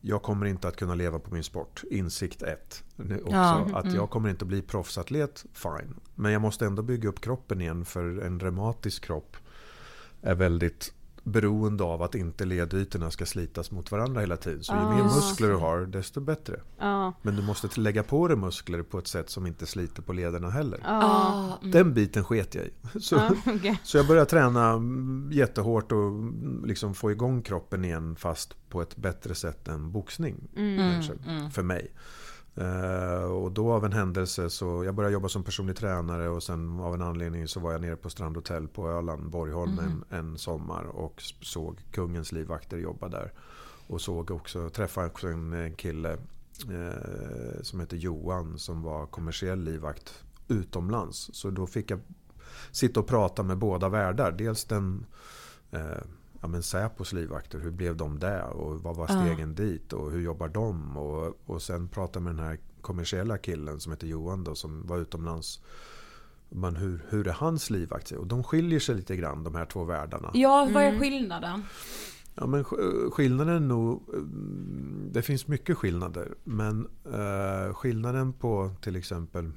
jag 0.00 0.22
kommer 0.22 0.46
inte 0.46 0.68
att 0.68 0.76
kunna 0.76 0.94
leva 0.94 1.18
på 1.18 1.34
min 1.34 1.44
sport. 1.44 1.82
Insikt 1.90 2.42
1. 2.42 2.84
Också, 2.96 3.20
Ja, 3.30 3.68
att 3.74 3.84
mm. 3.84 3.96
jag 3.96 4.10
kommer 4.10 4.28
inte 4.28 4.44
att 4.44 4.48
bli 4.48 4.62
proffsatlet, 4.62 5.44
fine. 5.52 5.94
Men 6.14 6.32
jag 6.32 6.42
måste 6.42 6.66
ändå 6.66 6.82
bygga 6.82 7.08
upp 7.08 7.20
kroppen 7.20 7.60
igen 7.60 7.84
för 7.84 8.18
en 8.18 8.40
reumatisk 8.40 9.04
kropp 9.04 9.36
är 10.22 10.34
väldigt 10.34 10.94
beroende 11.24 11.84
av 11.84 12.02
att 12.02 12.14
inte 12.14 12.44
ledytorna 12.44 13.10
ska 13.10 13.26
slitas 13.26 13.70
mot 13.70 13.92
varandra 13.92 14.20
hela 14.20 14.36
tiden. 14.36 14.64
Så 14.64 14.72
ju 14.72 14.78
Ah. 14.78 14.94
mer 14.94 15.04
muskler 15.04 15.48
du 15.48 15.54
har, 15.54 15.80
desto 15.80 16.20
bättre. 16.20 16.60
Ja, 16.78 17.12
Men 17.22 17.36
du 17.36 17.42
måste 17.42 17.80
lägga 17.80 18.02
på 18.02 18.28
dig 18.28 18.36
muskler 18.36 18.82
på 18.82 18.98
ett 18.98 19.06
sätt 19.06 19.30
som 19.30 19.46
inte 19.46 19.66
sliter 19.66 20.02
på 20.02 20.12
lederna 20.12 20.50
heller. 20.50 20.80
Ah, 20.84 21.58
mm. 21.60 21.70
Den 21.70 21.94
biten 21.94 22.24
sket 22.24 22.54
jag 22.54 22.64
i. 22.64 22.70
Så, 23.00 23.20
okej. 23.46 23.80
så 23.84 23.96
jag 23.96 24.06
började 24.06 24.30
träna 24.30 24.70
mm, 24.70 25.28
jättehårt 25.32 25.92
och 25.92 26.08
mm, 26.08 26.64
liksom 26.64 26.94
få 26.94 27.10
igång 27.10 27.42
kroppen 27.42 27.84
igen 27.84 28.16
fast 28.16 28.56
på 28.68 28.82
ett 28.82 28.96
bättre 28.96 29.34
sätt 29.34 29.68
än 29.68 29.92
boxning. 29.92 30.48
Mm, 30.56 30.78
Kanske, 30.92 31.12
mm. 31.30 31.50
För 31.50 31.62
mig. 31.62 31.92
Eh, 32.54 33.22
och 33.22 33.52
då 33.52 33.72
av 33.72 33.84
en 33.84 33.92
händelse 33.92 34.50
så 34.50 34.84
jag 34.84 34.94
började 34.94 35.12
jobba 35.12 35.28
som 35.28 35.44
personlig 35.44 35.76
tränare 35.76 36.28
och 36.28 36.42
sen 36.42 36.80
av 36.80 36.94
en 36.94 37.02
anledning 37.02 37.48
så 37.48 37.60
var 37.60 37.72
jag 37.72 37.80
nere 37.80 37.96
på 37.96 38.10
Strand 38.10 38.36
Hotel 38.36 38.68
på 38.68 38.88
Öland, 38.88 39.30
Borgholm 39.30 39.78
Mm. 39.78 40.04
en, 40.10 40.18
en 40.18 40.38
sommar 40.38 40.84
och 40.84 41.22
såg 41.40 41.80
kungens 41.90 42.32
livvakter 42.32 42.76
jobba 42.76 43.08
där. 43.08 43.32
Och 43.86 44.00
såg 44.00 44.30
också, 44.30 44.68
träffade 44.68 45.06
också 45.06 45.28
en, 45.28 45.52
en 45.52 45.74
kille 45.74 46.12
eh, 46.70 47.62
som 47.62 47.80
heter 47.80 47.96
Johan 47.96 48.58
som 48.58 48.82
var 48.82 49.06
kommersiell 49.06 49.64
livvakt 49.64 50.24
utomlands. 50.48 51.30
Så 51.32 51.50
då 51.50 51.66
fick 51.66 51.90
jag 51.90 52.00
sitta 52.70 53.00
och 53.00 53.06
prata 53.06 53.42
med 53.42 53.58
båda 53.58 53.88
världar. 53.88 54.32
Dels 54.32 54.64
den 54.64 55.06
eh, 55.70 55.80
ja, 56.42 56.48
men 56.48 56.62
Säpos 56.62 57.12
livvakter, 57.12 57.58
hur 57.58 57.70
blev 57.70 57.96
de 57.96 58.18
där 58.18 58.44
och 58.46 58.80
vad 58.82 58.96
var 58.96 59.06
Ja. 59.08 59.20
stegen 59.24 59.54
dit 59.54 59.92
och 59.92 60.10
hur 60.10 60.20
jobbar 60.20 60.48
de? 60.48 60.96
Och, 60.96 61.40
och 61.46 61.62
sen 61.62 61.88
prata 61.88 62.20
med 62.20 62.34
den 62.36 62.44
här 62.44 62.58
kommersiella 62.80 63.38
killen 63.38 63.80
som 63.80 63.92
heter 63.92 64.06
Johan 64.06 64.44
då, 64.44 64.54
som 64.54 64.86
var 64.86 64.98
utomlands. 64.98 65.60
Men 66.48 66.76
hur, 66.76 67.04
hur 67.08 67.28
är 67.28 67.32
hans 67.32 67.70
livvakt? 67.70 68.10
Och 68.12 68.26
de 68.26 68.44
skiljer 68.44 68.80
sig 68.80 68.94
lite 68.94 69.16
grann 69.16 69.44
de 69.44 69.54
här 69.54 69.66
två 69.66 69.84
världarna. 69.84 70.30
Ja, 70.34 70.68
vad 70.74 70.82
är 70.82 70.88
Mm. 70.88 71.00
skillnaden? 71.00 71.62
Ja, 72.34 72.46
men 72.46 72.64
sk- 72.64 73.10
skillnaden 73.10 73.54
är 73.56 73.60
nog... 73.60 74.08
mm, 74.14 75.08
Det 75.12 75.22
finns 75.22 75.48
mycket 75.48 75.76
skillnader. 75.76 76.34
Men 76.44 76.88
eh, 77.04 77.74
skillnaden 77.74 78.32
på 78.32 78.70
till 78.80 78.96
exempel... 78.96 79.50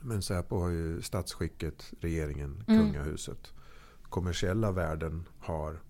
Men 0.00 0.22
Säpo 0.22 0.58
har 0.60 0.68
ju 0.68 1.02
statsskicket, 1.02 1.92
regeringen, 2.00 2.64
Mm. 2.68 2.80
kungahuset. 2.80 3.52
Kommersiella 4.02 4.72
världen 4.72 5.24
har 5.38 5.80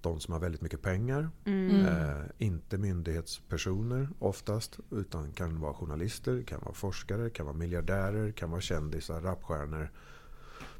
de 0.00 0.20
som 0.20 0.32
har 0.32 0.40
väldigt 0.40 0.60
mycket 0.60 0.82
pengar. 0.82 1.30
Mm. 1.44 1.86
Eh, 1.86 2.20
inte 2.38 2.78
myndighetspersoner 2.78 4.08
oftast. 4.18 4.78
Utan 4.90 5.32
kan 5.32 5.60
vara 5.60 5.74
journalister, 5.74 6.42
kan 6.42 6.60
vara 6.60 6.74
forskare, 6.74 7.30
kan 7.30 7.46
vara 7.46 7.56
miljardärer, 7.56 8.32
kan 8.32 8.50
vara 8.50 8.60
kändisar, 8.60 9.20
rapstjärnor. 9.20 9.90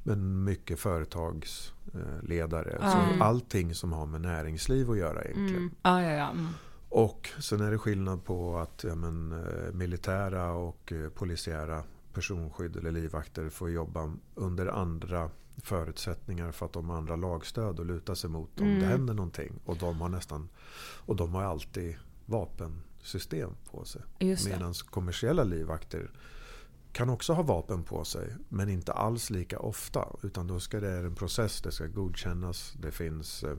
Men 0.03 0.45
mycket 0.45 0.79
företagsledare. 0.79 2.79
Ja. 2.81 2.91
Så 2.91 2.99
allting 3.25 3.75
som 3.75 3.93
har 3.93 4.07
med 4.07 4.21
näringsliv 4.21 4.91
att 4.91 4.99
göra 4.99 5.23
egentligen. 5.23 5.57
Mm. 5.57 5.75
Ja, 5.83 6.03
ja, 6.03 6.11
ja. 6.11 6.31
Mm. 6.31 6.47
Och 6.89 7.29
sen 7.41 7.61
är 7.61 7.71
det 7.71 7.79
skillnad 7.79 8.25
på 8.25 8.59
att 8.59 8.85
ja, 8.89 8.95
men, 8.95 9.33
eh, 9.33 9.73
militära 9.73 10.53
och 10.53 10.93
eh, 10.93 11.09
polisiära 11.09 11.83
personskydd 12.13 12.77
eller 12.77 12.91
livvakter 12.91 13.49
får 13.49 13.71
jobba 13.71 14.13
under 14.35 14.67
andra 14.67 15.31
förutsättningar 15.63 16.53
för 16.53 16.67
att 16.67 16.73
de 16.73 16.91
har 16.91 16.97
andra 16.97 17.17
lagstöd 17.17 17.81
att 17.81 17.87
luta 17.87 18.15
sig 18.15 18.31
mot 18.31 18.61
om 18.61 18.67
Mm. 18.67 18.81
det 18.81 18.87
händer 18.87 19.15
någonting. 19.15 19.53
Och 19.65 19.77
de 19.77 20.01
har 20.01 20.09
nästan 20.09 20.49
och 21.07 21.17
de 21.17 21.35
har 21.35 21.43
alltid 21.43 21.97
vapensystem 22.27 23.51
på 23.71 23.85
sig. 23.85 24.03
Medan 24.51 24.75
kommersiella 24.75 25.45
livvakter 25.45 26.11
kan 26.93 27.11
också 27.11 27.33
ha 27.33 27.43
vapen 27.43 27.83
på 27.85 28.05
sig 28.05 28.35
men 28.49 28.69
inte 28.69 28.93
alls 28.93 29.31
lika 29.31 29.59
ofta. 29.59 30.09
Utan 30.23 30.47
då 30.47 30.61
ska 30.61 30.81
det 30.81 30.89
är 30.91 31.05
en 31.05 31.15
process, 31.15 31.61
det 31.63 31.73
ska 31.73 31.87
godkännas, 31.87 32.75
det 32.81 32.91
finns 32.91 33.45
eh, 33.45 33.57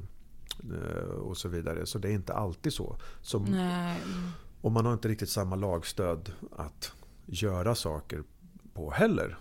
och 1.09 1.37
så 1.37 1.49
vidare. 1.49 1.85
Så 1.85 1.99
det 1.99 2.09
är 2.09 2.13
inte 2.13 2.33
alltid 2.33 2.73
så. 2.73 2.97
Som, 3.21 3.45
och 4.61 4.71
man 4.71 4.85
har 4.85 4.93
inte 4.93 5.07
riktigt 5.07 5.29
samma 5.29 5.55
lagstöd 5.55 6.31
att 6.57 6.91
göra 7.25 7.75
saker 7.75 8.23
på 8.73 8.91
heller. 8.91 9.37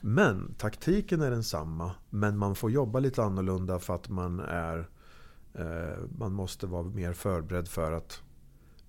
Men 0.00 0.54
taktiken 0.58 1.22
är 1.22 1.30
densamma. 1.30 1.92
Men 2.10 2.38
man 2.38 2.54
får 2.54 2.70
jobba 2.70 2.98
lite 2.98 3.22
annorlunda 3.22 3.78
för 3.78 3.94
att 3.94 4.08
man 4.08 4.40
är 4.40 4.88
eh, 5.54 5.98
man 6.18 6.32
måste 6.32 6.66
vara 6.66 6.82
mer 6.82 7.12
förberedd 7.12 7.68
för 7.68 7.92
att 7.92 8.22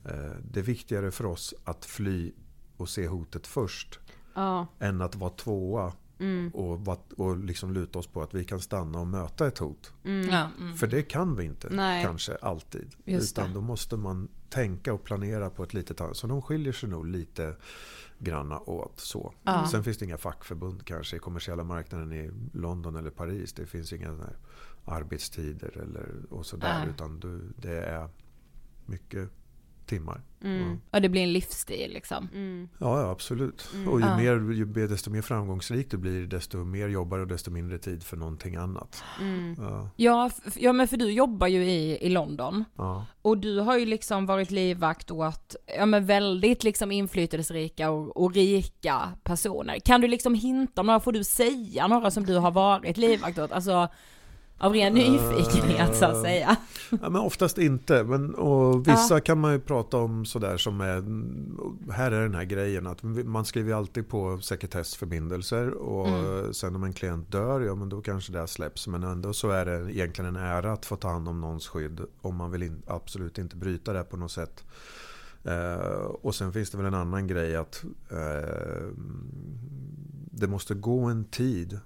eh, 0.05 0.31
det 0.51 0.59
är 0.59 0.63
viktigare 0.63 1.11
för 1.11 1.25
oss 1.25 1.53
att 1.63 1.85
fly 1.85 2.31
och 2.77 2.89
se 2.89 3.07
hotet 3.07 3.47
först 3.47 3.99
Ja, 4.33 4.67
än 4.79 5.01
att 5.01 5.15
vara 5.15 5.29
tvåa 5.29 5.93
mm, 6.21 6.49
och, 6.53 6.87
och 7.17 7.37
liksom 7.37 7.73
luta 7.73 7.99
oss 7.99 8.07
på 8.07 8.21
att 8.21 8.33
vi 8.33 8.43
kan 8.43 8.59
stanna 8.59 8.99
och 8.99 9.07
möta 9.07 9.47
ett 9.47 9.57
hot. 9.57 9.93
mm. 10.03 10.29
Ja, 10.29 10.49
mm. 10.59 10.77
För 10.77 10.87
det 10.87 11.01
kan 11.01 11.35
vi 11.35 11.43
inte 11.43 11.69
Nej. 11.69 12.03
kanske 12.03 12.35
alltid. 12.35 12.95
Just 13.05 13.37
Utan 13.37 13.47
det. 13.47 13.53
då 13.53 13.61
måste 13.61 13.97
man 13.97 14.27
tänka 14.49 14.93
och 14.93 15.03
planera 15.03 15.49
på 15.49 15.63
ett 15.63 15.73
litet 15.73 16.01
annat 16.01 16.17
Så 16.17 16.27
de 16.27 16.41
skiljer 16.41 16.73
sig 16.73 16.89
nog 16.89 17.05
lite 17.05 17.55
granna 18.19 18.59
åt 18.59 18.99
så. 18.99 19.33
Ja. 19.43 19.67
Sen 19.71 19.83
finns 19.83 19.97
det 19.97 20.05
inga 20.05 20.17
fackförbund 20.17 20.85
kanske 20.85 21.15
i 21.15 21.19
kommersiella 21.19 21.63
marknaden 21.63 22.13
i 22.13 22.31
London 22.53 22.95
eller 22.95 23.09
Paris. 23.09 23.53
Det 23.53 23.65
finns 23.65 23.93
inga 23.93 24.17
arbetstider 24.85 25.77
eller 25.77 26.09
och 26.29 26.45
sådär. 26.45 26.87
Utan 26.89 27.19
du, 27.19 27.53
det 27.57 27.81
är 27.81 28.09
mycket 28.85 29.29
timmar. 29.85 30.21
Mm. 30.43 30.79
Ja, 30.91 30.99
det 30.99 31.09
blir 31.09 31.21
en 31.23 31.33
livsstil 31.33 31.91
liksom. 31.93 32.27
Mm. 32.33 32.69
Ja, 32.77 33.01
ja 33.01 33.09
absolut. 33.11 33.69
Mm. 33.73 33.87
Och 33.87 33.99
ju, 33.99 34.05
Ja. 34.05 34.17
mer, 34.17 34.51
ju 34.53 34.87
desto 34.87 35.09
mer 35.09 35.21
framgångsrik 35.21 35.91
du 35.91 35.97
blir, 35.97 36.27
desto 36.27 36.57
mer 36.57 36.89
jobbar 36.89 37.17
du 37.17 37.23
och 37.23 37.29
desto 37.29 37.51
mindre 37.51 37.77
tid 37.77 38.03
för 38.03 38.17
någonting 38.17 38.55
annat. 38.55 39.03
Mm. 39.21 39.55
Ja, 39.59 39.89
Ja, 39.95 40.31
ja, 40.55 40.73
men 40.73 40.87
för 40.87 40.97
du 40.97 41.11
jobbar 41.11 41.47
ju 41.47 41.63
i, 41.63 41.97
i 42.05 42.09
London. 42.09 42.63
ja. 42.77 43.05
Och 43.21 43.37
du 43.37 43.59
har 43.59 43.77
ju 43.77 43.85
liksom 43.85 44.25
varit 44.25 44.51
livvakt 44.51 45.11
åt, 45.11 45.55
ja 45.77 45.85
men 45.85 46.05
väldigt 46.05 46.63
liksom 46.63 46.91
inflytelserika 46.91 47.89
och, 47.91 48.17
och 48.23 48.33
rika 48.33 49.11
personer. 49.23 49.79
Kan 49.79 50.01
du 50.01 50.07
liksom 50.07 50.33
hinta 50.35 50.81
om 50.81 50.87
några, 50.87 50.99
får 50.99 51.11
du 51.11 51.23
säga 51.23 51.87
några 51.87 52.11
som 52.11 52.25
du 52.25 52.35
har 52.37 52.51
varit 52.51 52.97
livvakt 52.97 53.39
åt? 53.39 53.51
Alltså, 53.51 53.87
av 54.61 54.73
ren 54.73 54.93
nyfikenhet 54.93 55.95
så 55.95 56.05
att 56.05 56.21
säga. 56.21 56.55
Ja, 56.89 57.09
men 57.09 57.15
oftast 57.21 57.57
inte. 57.57 58.03
Men, 58.03 58.35
och 58.35 58.87
vissa 58.87 59.19
kan 59.19 59.39
man 59.39 59.53
ju 59.53 59.59
prata 59.59 59.97
om 59.97 60.25
sådär 60.25 60.57
som 60.57 60.81
är... 60.81 61.03
Här 61.91 62.11
är 62.11 62.21
den 62.21 62.35
här 62.35 62.43
grejen 62.43 62.87
att 62.87 63.03
man 63.03 63.45
skriver 63.45 63.73
alltid 63.73 64.09
på 64.09 64.39
sekretessförbindelser 64.41 65.69
och 65.73 66.07
Mm. 66.07 66.53
sen 66.53 66.75
om 66.75 66.83
en 66.83 66.93
klient 66.93 67.31
dör, 67.31 67.61
ja 67.61 67.75
men 67.75 67.89
då 67.89 68.01
kanske 68.01 68.31
det 68.31 68.47
släpps. 68.47 68.87
Men 68.87 69.03
ändå 69.03 69.33
så 69.33 69.49
är 69.49 69.65
det 69.65 69.93
egentligen 69.93 70.35
en 70.35 70.43
ära 70.43 70.73
att 70.73 70.85
få 70.85 70.95
ta 70.95 71.07
hand 71.09 71.27
om 71.27 71.41
någons 71.41 71.67
skydd 71.67 72.01
om 72.21 72.35
man 72.35 72.51
vill 72.51 72.63
in, 72.63 72.81
absolut 72.87 73.37
inte 73.37 73.55
bryta 73.55 73.93
det 73.93 74.03
på 74.03 74.17
något 74.17 74.31
sätt. 74.31 74.63
Eh, 75.43 76.05
och 76.05 76.35
sen 76.35 76.53
finns 76.53 76.69
det 76.71 76.77
väl 76.77 76.85
en 76.85 76.93
annan 76.93 77.27
grej 77.27 77.55
att 77.55 77.83
eh, 78.11 78.87
det 80.31 80.47
måste 80.47 80.73
gå 80.73 80.99
en 81.05 81.23
tid 81.25 81.79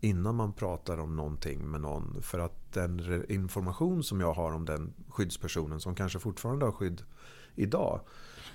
innan 0.00 0.34
man 0.34 0.52
pratar 0.52 0.98
om 1.00 1.16
någonting 1.16 1.70
med 1.70 1.80
någon. 1.80 2.22
För 2.22 2.38
att 2.38 2.72
den 2.72 3.24
information 3.28 4.02
som 4.04 4.20
jag 4.20 4.32
har 4.32 4.52
om 4.52 4.64
den 4.64 4.92
skyddspersonen 5.08 5.80
som 5.80 5.94
kanske 5.94 6.18
fortfarande 6.18 6.64
har 6.64 6.72
skydd 6.72 7.02
idag. 7.54 8.00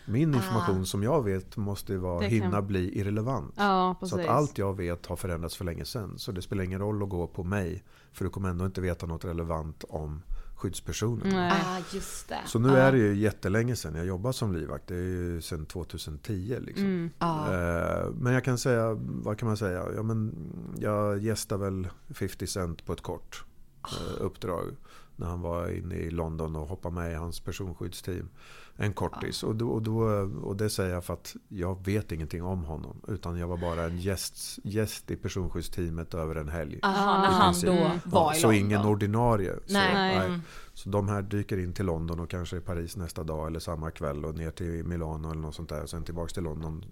Min 0.08 0.36
information 0.36 0.86
som 0.86 1.04
jag 1.04 1.24
vet 1.24 1.58
måste 1.58 1.98
vara, 1.98 2.20
Det 2.20 2.26
kan- 2.30 2.34
hinna 2.34 2.62
bli 2.62 3.00
irrelevant. 3.00 3.54
Ja, 3.58 3.96
Så 4.02 4.20
att 4.20 4.28
allt 4.28 4.58
jag 4.58 4.78
vet 4.78 5.06
har 5.06 5.16
förändrats 5.16 5.56
för 5.58 5.66
länge 5.66 5.86
sedan. 5.86 6.14
Så 6.20 6.32
det 6.32 6.42
spelar 6.42 6.64
ingen 6.64 6.80
roll 6.80 7.04
att 7.04 7.10
gå 7.10 7.28
på 7.28 7.44
mig. 7.44 7.84
För 8.12 8.26
du 8.26 8.32
kommer 8.32 8.50
ändå 8.50 8.66
inte 8.66 8.82
veta 8.82 9.06
något 9.06 9.26
relevant 9.26 9.84
om 9.90 10.22
skyddspersonen. 10.56 11.30
Nej. 11.30 11.52
Ah, 11.66 11.80
just 11.94 12.30
det. 12.30 12.40
Så 12.46 12.60
nu 12.60 12.70
är 12.78 12.92
det 12.92 12.98
ju 12.98 13.16
jättelänge 13.16 13.76
sedan 13.76 13.96
jag 13.96 14.06
jobbat 14.06 14.36
som 14.36 14.54
livvakt. 14.54 14.88
Det 14.88 14.96
är 14.96 15.00
ju 15.00 15.42
sedan 15.42 15.66
2010. 15.66 16.58
Liksom. 16.62 16.86
Mm. 16.86 17.10
Ja. 17.20 17.54
Eh, 17.54 18.10
Men 18.20 18.34
jag 18.34 18.44
kan 18.44 18.58
säga, 18.58 18.94
vad 19.00 19.38
kan 19.40 19.48
man 19.48 19.58
säga? 19.58 19.86
Ja, 19.96 20.04
men 20.04 20.36
jag 20.78 21.18
gästade 21.20 21.64
väl 21.64 21.88
50 22.14 22.48
Cent 22.48 22.86
på 22.86 22.94
ett 22.94 23.02
kort 23.02 23.44
eh, 23.84 24.22
uppdrag. 24.26 24.76
När 25.16 25.28
han 25.28 25.42
var 25.42 25.70
inne 25.70 25.96
i 25.96 26.12
London 26.12 26.56
och 26.56 26.68
hoppade 26.68 26.96
med 26.96 27.12
i 27.12 27.16
hans 27.16 27.40
personskyddsteam. 27.40 28.30
En 28.78 28.94
kortis. 28.94 29.44
Och, 29.44 29.56
då, 29.56 29.70
och, 29.70 29.82
då, 29.82 29.98
och 30.44 30.56
det 30.56 30.70
säger 30.70 30.94
jag 30.94 31.04
för 31.06 31.14
att 31.14 31.36
jag 31.48 31.86
vet 31.86 32.12
ingenting 32.12 32.44
om 32.44 32.64
honom. 32.64 33.02
Utan 33.08 33.38
jag 33.38 33.48
var 33.48 33.58
bara 33.58 33.84
en 33.84 33.98
gäst, 33.98 34.60
gäst 34.64 35.12
i 35.12 35.16
personskyddsteamet 35.16 36.14
över 36.14 36.36
en 36.36 36.50
helg. 36.50 36.80
Aha, 36.84 37.22
när 37.22 37.30
han 37.32 37.54
då 37.62 37.92
var 38.10 38.34
i 38.34 38.36
så 38.36 38.48
London. 38.48 38.66
ingen 38.66 38.86
ordinarie. 38.86 39.52
Nej. 39.52 39.62
Så, 39.68 39.78
Nej. 39.78 40.16
Mm. 40.28 40.42
så 40.74 40.90
de 40.90 41.10
här 41.10 41.22
dyker 41.22 41.58
in 41.58 41.74
till 41.74 41.86
London 41.86 42.20
och 42.20 42.30
kanske 42.30 42.58
i 42.58 42.60
Paris 42.60 42.96
nästa 42.98 43.24
dag 43.24 43.48
eller 43.48 43.60
samma 43.60 43.92
kväll 43.92 44.26
och 44.26 44.36
ner 44.36 44.52
till 44.52 44.84
Milano 44.84 45.32
eller 45.32 45.42
något 45.42 45.56
sånt 45.56 45.70
där. 45.70 45.84
Och 45.84 45.90
sen 45.90 46.04
tillbaks 46.04 46.34
till 46.34 46.44
London 46.44 46.86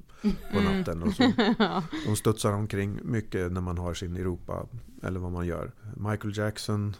på 0.52 0.60
Mm. 0.60 0.78
natten. 0.78 1.04
Och 1.04 1.13
så. 1.13 1.24
De 2.06 2.15
studsar 2.15 2.52
omkring 2.54 3.00
mycket 3.04 3.52
när 3.52 3.62
man 3.62 3.78
har 3.78 3.93
sin 3.93 4.15
Europa 4.15 4.65
eller 5.04 5.19
vad 5.19 5.32
man 5.32 5.46
gör. 5.48 5.72
Michael 5.98 6.38
Jackson 6.38 6.96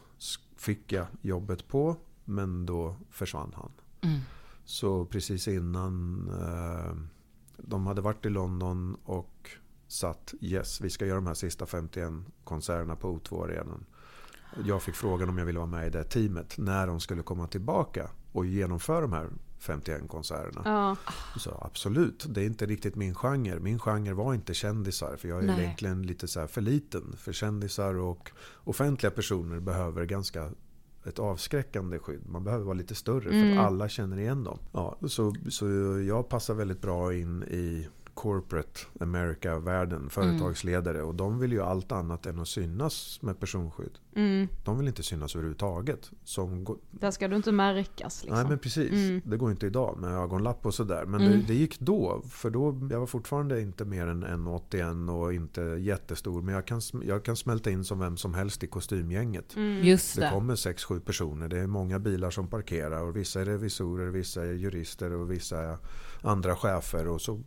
fick 0.58 0.92
jag 0.92 1.06
jobbet 1.22 1.68
på 1.68 1.96
men 2.26 2.66
då 2.66 2.96
försvann 3.10 3.52
han. 3.56 3.72
Mm. 4.02 4.20
Så 4.66 5.06
precis 5.06 5.48
innan 5.48 6.28
eh, 6.42 6.96
de 7.58 7.88
hade 7.88 8.02
varit 8.02 8.26
i 8.26 8.30
London 8.30 8.98
och 9.04 9.50
satt 9.88 10.34
yes, 10.42 10.82
vi 10.82 10.90
ska 10.90 11.06
göra 11.06 11.16
de 11.16 11.28
här 11.28 11.34
sista 11.34 11.66
51 11.66 12.12
konserterna 12.44 12.96
på 12.96 13.20
O2-arenan. 13.20 13.86
Jag 14.66 14.84
fick 14.84 14.96
frågan 14.96 15.30
om 15.30 15.38
jag 15.38 15.46
ville 15.46 15.60
vara 15.60 15.70
med 15.70 15.88
i 15.88 15.90
det 15.90 16.04
teamet 16.04 16.58
när 16.58 16.88
de 16.88 17.00
skulle 17.00 17.24
komma 17.24 17.48
tillbaka 17.48 18.10
och 18.32 18.46
genomföra 18.46 19.02
de 19.02 19.14
här 19.14 19.30
51 19.60 20.08
konserterna. 20.08 20.62
Ja. 20.66 20.96
Så 21.40 21.62
absolut, 21.62 22.26
det 22.30 22.42
är 22.42 22.46
inte 22.46 22.66
riktigt 22.66 22.96
min 22.96 23.16
genre. 23.16 23.60
Min 23.60 23.80
genre 23.80 24.14
var 24.14 24.34
inte 24.34 24.54
kändisar. 24.54 25.16
För 25.18 25.28
jag 25.28 25.44
är 25.44 25.48
Nej. 25.48 25.64
egentligen 25.64 26.02
lite 26.02 26.28
så 26.28 26.40
här 26.40 26.48
för 26.48 26.62
liten. 26.62 27.16
För 27.18 27.34
kändisar 27.34 27.94
och 27.94 28.32
offentliga 28.64 29.12
personer 29.12 29.60
behöver 29.60 30.06
ganska 30.06 30.52
ett 31.06 31.20
avskräckande 31.20 32.00
skydd. 32.00 32.22
Man 32.30 32.44
behöver 32.44 32.66
vara 32.66 32.74
lite 32.74 32.96
större 32.96 33.22
för 33.22 33.34
Mm. 33.34 33.58
att 33.58 33.66
alla 33.66 33.90
känner 33.90 34.20
igen 34.20 34.44
dem. 34.44 34.60
Ja, 34.72 34.98
så, 35.08 35.34
så 35.50 35.66
jag 36.08 36.30
passar 36.30 36.54
väldigt 36.54 36.82
bra 36.82 37.14
in 37.14 37.44
i 37.44 37.88
corporate 38.14 38.80
America-världen, 39.00 40.10
företagsledare. 40.10 41.02
Och 41.04 41.16
de 41.16 41.40
vill 41.40 41.52
ju 41.52 41.62
allt 41.62 41.92
annat 41.92 42.26
än 42.26 42.40
att 42.40 42.48
synas 42.48 43.20
med 43.22 43.40
personskydd. 43.40 43.98
Mm. 44.16 44.48
De 44.66 44.78
vill 44.78 44.88
inte 44.88 45.04
synas 45.04 45.36
överhuvudtaget. 45.36 46.12
Som 46.24 46.66
Där 46.92 47.12
ska 47.12 47.28
du 47.28 47.36
inte 47.36 47.52
märkas 47.52 48.24
liksom. 48.24 48.40
Nej 48.40 48.50
men 48.50 48.60
precis. 48.60 48.92
Mm. 48.92 49.22
Det 49.26 49.38
går 49.38 49.52
inte 49.52 49.66
idag 49.68 49.98
med 50.00 50.12
ögonlapp 50.12 50.66
och 50.66 50.74
sådär. 50.74 51.06
Men 51.06 51.22
Mm. 51.22 51.32
det, 51.40 51.46
det 51.48 51.54
gick 51.54 51.80
då. 51.80 52.22
För 52.30 52.50
då, 52.50 52.88
jag 52.92 53.00
var 53.00 53.08
fortfarande 53.08 53.62
inte 53.62 53.86
mer 53.86 54.08
än 54.08 54.24
1,81 54.24 55.10
och 55.24 55.34
inte 55.34 55.62
jättestor. 55.62 56.42
Men 56.42 56.56
jag 56.56 56.68
kan, 56.68 56.82
jag 57.04 57.26
kan 57.26 57.36
smälta 57.36 57.70
in 57.72 57.84
som 57.84 58.00
vem 58.00 58.18
som 58.18 58.34
helst 58.34 58.64
i 58.64 58.68
kostymgänget. 58.68 59.56
Mm. 59.56 59.84
Just 59.84 60.16
Det 60.16 60.22
det. 60.22 60.30
kommer 60.32 60.56
6-7 60.56 61.00
personer. 61.00 61.48
Det 61.48 61.60
är 61.60 61.68
många 61.68 62.00
bilar 62.00 62.30
som 62.30 62.48
parkerar. 62.48 63.02
Och 63.04 63.16
vissa 63.16 63.42
är 63.42 63.46
revisorer, 63.46 64.08
vissa 64.08 64.46
är 64.46 64.54
jurister 64.54 65.14
och 65.14 65.32
vissa 65.32 65.60
är 65.60 65.78
andra 66.22 66.56
chefer. 66.56 67.08
Och 67.08 67.22
så, 67.22 67.42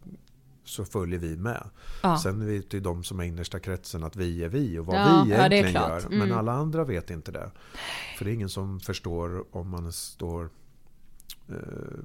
så 0.66 0.84
följer 0.84 1.18
vi 1.18 1.36
med. 1.36 1.68
Ja. 2.02 2.18
Sen 2.18 2.46
vet 2.46 2.74
ju 2.74 2.80
de 2.80 3.04
som 3.04 3.20
är 3.20 3.24
innersta 3.24 3.58
kretsen 3.60 4.04
att 4.04 4.16
vi 4.16 4.44
är 4.44 4.48
vi 4.48 4.78
och 4.78 4.86
vad 4.86 4.96
Ja, 4.96 5.22
vi 5.26 5.30
ja, 5.30 5.36
egentligen 5.36 5.70
klart. 5.70 6.02
gör. 6.02 6.08
Men 6.10 6.22
Mm. 6.22 6.38
alla 6.38 6.52
andra 6.52 6.84
vet 6.84 7.10
inte 7.10 7.32
det. 7.32 7.50
För 8.18 8.24
det 8.24 8.30
är 8.30 8.34
ingen 8.34 8.48
som 8.48 8.80
förstår 8.80 9.44
om 9.56 9.68
man 9.70 9.92
står 9.92 10.50
eh, 11.48 11.54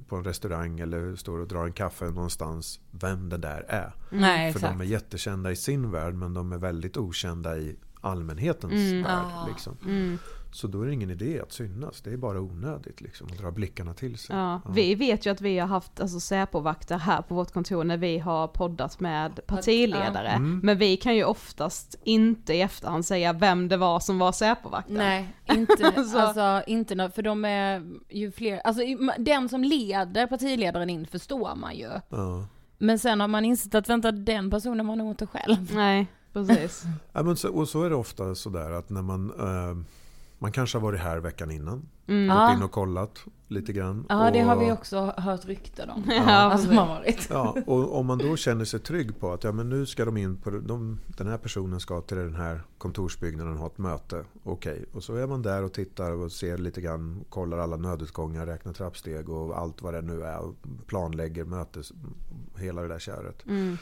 på 0.08 0.16
en 0.16 0.24
restaurang 0.24 0.80
eller 0.80 1.16
står 1.16 1.40
och 1.40 1.48
drar 1.48 1.66
en 1.66 1.74
kaffe 1.74 2.06
någonstans 2.06 2.80
vem 2.92 3.30
det 3.30 3.38
där 3.38 3.66
är. 3.68 3.94
Nej, 4.10 4.52
För 4.54 4.60
exakt. 4.60 4.78
de 4.78 4.82
är 4.82 4.86
jättekända 4.90 5.52
i 5.52 5.56
sin 5.56 5.92
värld 5.92 6.14
men 6.14 6.34
de 6.34 6.52
är 6.52 6.58
väldigt 6.58 6.98
okända 6.98 7.58
i 7.58 7.76
allmänhetens 8.02 8.74
Mm. 8.74 9.04
värld. 9.04 9.48
Liksom. 9.50 9.78
Mm. 9.86 10.18
Så 10.52 10.68
då 10.68 10.82
är 10.82 10.86
det 10.88 10.94
ingen 10.94 11.10
idé 11.12 11.40
att 11.42 11.52
synas. 11.52 12.02
Det 12.02 12.14
är 12.14 12.18
bara 12.18 12.40
onödigt 12.42 13.02
liksom, 13.02 13.28
att 13.32 13.38
dra 13.38 13.52
blickarna 13.52 13.94
till 13.94 14.18
sig. 14.18 14.36
Ja, 14.36 14.62
vi 14.70 14.96
vet 14.96 15.26
ju 15.26 15.30
att 15.32 15.42
vi 15.42 15.60
har 15.60 15.68
haft 15.68 16.00
alltså, 16.00 16.20
Säpo-vakter 16.20 16.98
här 16.98 17.22
på 17.22 17.36
vårt 17.36 17.52
kontor 17.52 17.84
när 17.84 17.98
vi 17.98 18.20
har 18.20 18.48
poddat 18.48 19.00
med 19.00 19.40
partiledare. 19.48 20.28
Mm. 20.30 20.60
Men 20.64 20.78
vi 20.78 20.98
kan 20.98 21.16
ju 21.16 21.24
oftast 21.24 21.96
inte 22.04 22.54
i 22.54 22.62
efterhand 22.62 23.06
säga 23.06 23.34
vem 23.34 23.68
det 23.68 23.78
var 23.78 24.00
som 24.00 24.20
var 24.20 24.32
Säpo-vakten. 24.32 24.96
Nej, 24.98 25.34
inte, 25.54 26.04
Så- 26.12 26.20
alltså, 26.20 26.62
inte 26.68 26.96
nå- 26.96 27.10
för 27.10 27.22
de 27.22 27.46
är 27.46 27.84
ju 28.10 28.32
fler, 28.32 28.60
alltså 28.60 28.82
den 29.18 29.50
som 29.50 29.64
leder 29.64 30.28
partiledaren 30.28 30.90
in 30.90 31.08
förstår 31.08 31.56
man 31.56 31.76
ju. 31.76 31.90
Ja. 32.10 32.48
Men 32.78 33.00
sen 33.00 33.20
har 33.20 33.28
man 33.28 33.46
insett 33.46 33.76
att 33.76 33.90
vänta, 33.90 34.12
den 34.12 34.50
personen 34.50 34.88
var 34.88 34.96
nog 34.96 35.10
inte 35.12 35.28
själv. 35.28 35.74
Nej, 35.76 36.08
precis. 36.34 36.84
Ja, 37.14 37.24
men 37.24 37.36
så, 37.38 37.50
och 37.54 37.68
så 37.70 37.84
är 37.84 37.90
det 37.90 37.96
ofta 37.96 38.36
sådär 38.36 38.72
att 38.72 38.90
när 38.90 39.02
man 39.02 39.30
eh, 39.40 39.86
man 40.42 40.52
kanske 40.52 40.78
har 40.78 40.82
varit 40.84 41.00
här 41.00 41.18
veckan 41.18 41.52
innan. 41.52 41.90
Mm. 42.08 42.28
Gått 42.28 42.36
Ja. 42.36 42.54
in 42.54 42.64
och 42.64 42.72
kollat 42.72 43.26
lite 43.48 43.74
grann. 43.74 44.06
Ja, 44.10 44.32
det 44.32 44.40
och, 44.40 44.46
har 44.46 44.56
vi 44.56 44.72
också 44.72 45.14
hört 45.18 45.46
rykten 45.46 45.90
om. 45.90 46.04
Ja, 46.08 46.24
Alltså, 46.52 46.72
har 46.72 46.88
varit. 46.88 47.28
Ja, 47.30 47.56
och 47.68 48.00
om 48.00 48.06
man 48.06 48.18
då 48.18 48.36
känner 48.36 48.66
sig 48.66 48.80
trygg 48.80 49.20
på 49.20 49.34
att 49.34 49.44
ja, 49.44 49.52
men 49.52 49.70
nu 49.70 49.86
ska 49.86 50.06
de 50.06 50.18
in 50.18 50.38
på 50.38 50.50
de, 50.50 51.00
den 51.08 51.28
här 51.28 51.38
personen 51.38 51.80
ska 51.80 52.02
till 52.02 52.18
den 52.18 52.36
här 52.36 52.62
kontorsbyggnaden 52.78 53.54
och 53.54 53.60
ha 53.60 53.68
ett 53.68 53.78
möte. 53.78 54.26
Okej, 54.44 54.86
och 54.94 55.04
så 55.04 55.16
är 55.16 55.28
man 55.28 55.42
där 55.42 55.64
och 55.64 55.74
tittar 55.74 56.12
och 56.12 56.32
ser 56.32 56.58
lite 56.58 56.82
grann, 56.82 57.26
kollar 57.30 57.58
alla 57.58 57.78
nödutgångar, 57.78 58.46
räknar 58.46 58.74
trappsteg 58.74 59.30
och 59.30 59.60
allt 59.60 59.82
vad 59.82 59.94
det 59.94 60.02
nu 60.02 60.24
är 60.24 60.40
och 60.40 60.56
planlägger 60.88 61.46
mötes, 61.46 61.92
hela 62.58 62.82
det 62.82 62.88
där 62.88 63.00
köret. 63.00 63.46
Mm. 63.48 63.78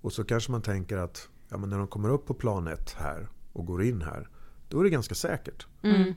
Och 0.00 0.12
så 0.12 0.24
kanske 0.24 0.52
man 0.52 0.62
tänker 0.62 0.96
att 0.96 1.28
ja, 1.48 1.56
men 1.56 1.68
när 1.70 1.78
de 1.78 1.86
kommer 1.86 2.08
upp 2.08 2.26
på 2.26 2.34
plan 2.34 2.66
ett 2.68 2.92
här 2.98 3.28
och 3.52 3.66
går 3.66 3.82
in 3.82 4.02
här, 4.02 4.28
då 4.68 4.80
är 4.80 4.84
det 4.84 4.90
ganska 4.90 5.14
säkert. 5.14 5.66
Mm. 5.82 6.14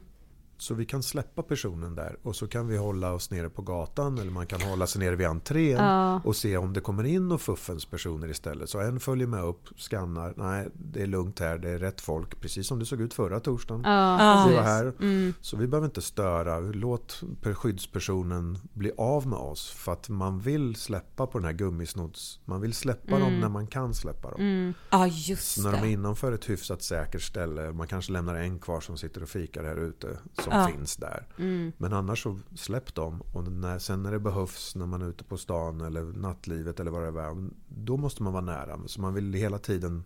Så 0.60 0.74
vi 0.74 0.86
kan 0.86 1.04
släppa 1.04 1.44
personen 1.44 1.96
där 1.96 2.18
och 2.24 2.36
så 2.36 2.48
kan 2.48 2.68
vi 2.68 2.78
hålla 2.78 3.14
oss 3.14 3.32
nere 3.32 3.50
på 3.50 3.62
gatan 3.62 4.18
eller 4.18 4.32
man 4.32 4.48
kan 4.48 4.62
hålla 4.62 4.88
sig 4.88 5.00
nere 5.00 5.16
vid 5.16 5.28
entrén 5.28 5.78
Ja. 5.78 6.22
och 6.26 6.36
se 6.36 6.58
om 6.58 6.74
det 6.74 6.82
kommer 6.82 7.04
in 7.04 7.28
några 7.28 7.38
fuffens 7.40 7.86
personer 7.86 8.28
istället. 8.30 8.70
Så 8.70 8.80
en 8.80 9.00
följer 9.00 9.28
med 9.28 9.44
upp, 9.44 9.64
skannar, 9.78 10.34
nej 10.38 10.68
det 10.74 11.02
är 11.02 11.08
lugnt 11.08 11.40
här, 11.40 11.58
det 11.58 11.70
är 11.70 11.80
rätt 11.80 12.02
folk, 12.02 12.42
precis 12.42 12.68
som 12.68 12.80
det 12.80 12.86
såg 12.86 13.02
ut 13.02 13.14
förra 13.14 13.40
torsdagen. 13.40 13.82
Ja, 13.86 14.18
Ja. 14.20 14.46
Vi 14.50 14.56
var 14.56 14.64
här. 14.64 14.94
Mm. 15.00 15.34
Så 15.42 15.58
vi 15.58 15.68
behöver 15.68 15.86
inte 15.88 16.02
störa, 16.02 16.60
låt 16.60 17.24
per- 17.42 17.54
skyddspersonen 17.54 18.60
bli 18.74 18.92
av 18.98 19.28
med 19.28 19.40
oss 19.40 19.70
för 19.72 19.92
att 19.94 20.10
man 20.10 20.40
vill 20.40 20.76
släppa 20.76 21.28
på 21.28 21.38
den 21.38 21.46
här 21.46 21.54
gummisnods, 21.54 22.40
man 22.46 22.62
vill 22.62 22.74
släppa 22.74 23.20
dem 23.20 23.40
när 23.40 23.50
man 23.50 23.68
kan 23.68 23.94
släppa 23.94 24.32
dem. 24.32 24.42
Mm. 24.42 24.74
Ja, 24.90 24.98
när 24.98 25.72
de 25.72 25.78
är 25.78 25.86
innanför 25.86 26.32
ett 26.32 26.50
hyfsat 26.50 26.82
säkert 26.82 27.22
ställe, 27.22 27.72
man 27.74 27.88
kanske 27.88 28.12
lämnar 28.12 28.36
en 28.36 28.60
kvar 28.60 28.80
som 28.82 28.98
sitter 28.98 29.24
och 29.24 29.30
fikar 29.30 29.64
här 29.64 29.76
ute, 29.76 30.18
som 30.52 30.60
Ja. 30.60 30.68
finns 30.68 30.96
där. 30.96 31.26
Mm. 31.40 31.72
Men 31.78 31.94
annars 31.94 32.24
så 32.24 32.40
släpp 32.56 32.96
dem. 32.96 33.22
Och 33.34 33.52
när, 33.52 33.80
sen 33.80 34.04
när 34.04 34.12
det 34.12 34.20
behövs, 34.20 34.76
när 34.76 34.86
man 34.86 35.02
är 35.02 35.10
ute 35.10 35.24
på 35.24 35.38
stan 35.38 35.82
eller 35.82 36.02
nattlivet 36.04 36.80
eller 36.80 36.92
vad 36.92 37.14
det 37.14 37.22
är, 37.22 37.50
då 37.68 37.98
måste 37.98 38.24
man 38.24 38.34
vara 38.34 38.46
nära. 38.46 38.80
Så 38.86 39.02
man 39.02 39.14
vill 39.14 39.34
hela 39.34 39.58
tiden 39.60 40.04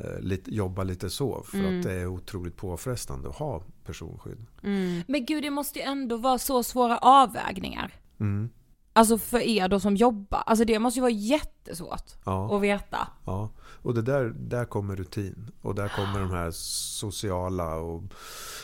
eh, 0.00 0.20
lite, 0.20 0.54
jobba 0.54 0.82
lite 0.82 1.10
så. 1.10 1.42
För 1.42 1.58
Mm. 1.58 1.78
att 1.78 1.84
det 1.84 1.92
är 1.92 2.06
otroligt 2.06 2.56
påfrestande 2.56 3.28
att 3.28 3.36
ha 3.36 3.62
personskydd. 3.84 4.46
Mm. 4.62 5.02
Men 5.08 5.24
gud, 5.26 5.42
det 5.42 5.50
måste 5.50 5.78
ju 5.78 5.84
ändå 5.84 6.16
vara 6.16 6.38
så 6.38 6.62
svåra 6.62 6.98
avvägningar. 6.98 7.92
Alltså 8.96 9.18
för 9.18 9.38
er 9.38 9.68
då 9.68 9.80
som 9.80 9.96
jobbar. 9.96 10.42
Alltså 10.46 10.64
det 10.64 10.78
måste 10.78 10.98
ju 10.98 11.00
vara 11.00 11.10
jättesvårt 11.12 12.04
Ja, 12.24 12.56
att 12.56 12.62
veta. 12.62 13.08
ja. 13.24 13.50
Och 13.82 13.94
det 13.94 14.02
där, 14.02 14.34
där 14.36 14.64
kommer 14.64 14.96
rutin. 14.96 15.50
Och 15.62 15.74
där 15.74 15.88
kommer 15.88 16.20
de 16.20 16.30
här 16.30 16.50
sociala 16.50 17.74
och 17.74 18.02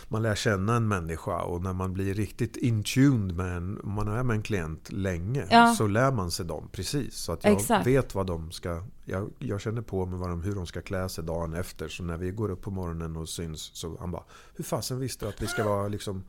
man 0.09 0.23
lär 0.23 0.35
känna 0.35 0.77
en 0.77 0.88
människa 0.88 1.43
och 1.43 1.62
när 1.62 1.73
man 1.73 1.93
blir 1.93 2.14
riktigt 2.14 2.57
intuned 2.57 3.37
med 3.37 3.57
en, 3.57 3.81
man 3.85 4.09
är 4.09 4.23
med 4.23 4.35
en 4.37 4.43
klient 4.43 4.93
länge 4.93 5.47
Ja. 5.51 5.75
så 5.75 5.87
lär 5.87 6.12
man 6.12 6.31
sig 6.31 6.47
dem 6.47 6.69
precis. 6.73 7.14
Så 7.16 7.33
att 7.33 7.45
jag 7.45 7.53
Exakt. 7.53 7.87
vet 7.87 8.14
vad 8.14 8.27
de 8.27 8.51
ska 8.53 8.83
Jag, 9.05 9.31
jag 9.39 9.61
känner 9.61 9.83
på 9.83 10.07
mig 10.07 10.18
vad 10.18 10.28
de, 10.31 10.43
hur 10.43 10.55
de 10.55 10.66
ska 10.66 10.81
klä 10.83 11.09
sig 11.09 11.24
dagen 11.24 11.55
efter. 11.55 11.89
Så 11.89 12.03
när 12.03 12.16
vi 12.16 12.31
går 12.31 12.51
upp 12.51 12.62
på 12.62 12.70
morgonen 12.70 13.16
och 13.16 13.28
syns 13.28 13.70
så 13.74 13.97
han 14.01 14.11
bara 14.11 14.24
Hur 14.55 14.64
fasen 14.64 14.99
visste 14.99 15.24
du 15.24 15.28
att 15.28 15.43
vi 15.43 15.47
ska 15.47 15.64
vara 15.64 15.89
liksom 15.89 16.24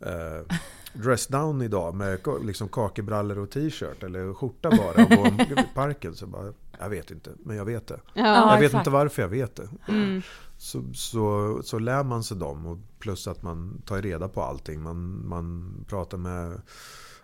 eh, 0.00 0.56
dress 0.92 1.26
down 1.26 1.62
idag 1.62 1.94
med 1.94 2.20
liksom 2.42 2.68
kakebrallor 2.68 3.38
och 3.38 3.50
t-shirt 3.50 4.02
eller 4.02 4.34
skjorta 4.34 4.70
bara 4.70 5.04
och 5.04 5.10
gå 5.10 5.60
i 5.60 5.64
parken? 5.74 6.14
Så 6.14 6.26
bara, 6.26 6.52
jag 6.78 6.88
vet 6.88 7.10
inte, 7.10 7.30
men 7.44 7.56
jag 7.56 7.64
vet 7.64 7.86
det. 7.86 8.00
Ja, 8.14 8.52
jag 8.52 8.60
vet 8.60 8.66
exakt. 8.66 8.80
inte 8.80 8.90
varför 8.90 9.22
jag 9.22 9.28
vet 9.28 9.56
det. 9.56 9.68
Mm. 9.88 10.22
Så, 10.58 10.82
så, 10.94 11.60
så 11.64 11.78
lär 11.78 12.04
man 12.04 12.24
sig 12.24 12.36
dem 12.36 12.66
och 12.66 12.78
plus 12.98 13.28
att 13.28 13.42
man 13.42 13.82
tar 13.86 14.02
reda 14.02 14.28
på 14.28 14.42
allting. 14.42 14.82
Man, 14.82 15.28
man 15.28 15.74
pratar 15.88 16.18
med 16.18 16.60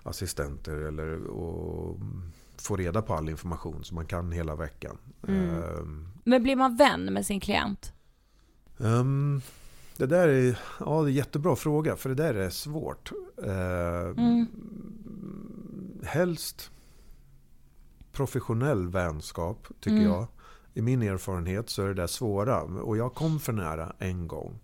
assistenter 0.03 0.77
eller, 0.77 1.24
och 1.27 1.97
får 2.57 2.77
reda 2.77 3.03
på 3.03 3.14
all 3.14 3.29
information 3.29 3.85
som 3.85 3.95
man 3.95 4.07
kan 4.07 4.33
hela 4.33 4.55
veckan. 4.55 4.99
Ehm, 5.29 6.09
Men 6.24 6.43
blir 6.43 6.57
man 6.57 6.77
vän 6.77 7.05
med 7.05 7.27
sin 7.27 7.41
klient? 7.41 7.93
ehm, 8.81 9.41
det 9.99 10.07
där 10.07 10.29
är, 10.29 10.59
ja, 10.81 10.87
det 11.03 11.07
är 11.07 11.07
en 11.09 11.13
jättebra 11.15 11.57
fråga 11.57 11.97
för 11.97 12.09
det 12.09 12.15
där 12.15 12.35
är 12.35 12.51
svårt. 12.51 13.13
Uh, 13.45 13.51
Mm. 14.17 14.47
Helst 16.05 16.71
professionell 18.13 18.89
vänskap 18.89 19.67
tycker 19.81 19.97
Mm. 19.97 20.09
jag. 20.11 20.27
I 20.75 20.83
min 20.83 21.03
erfarenhet 21.03 21.71
så 21.71 21.83
är 21.83 21.89
det 21.89 21.95
där 21.95 22.07
svåra. 22.07 22.63
Och 22.63 22.97
jag 22.97 23.15
kom 23.15 23.41
för 23.41 23.53
nära 23.53 23.93
en 23.99 24.29
gång. 24.29 24.59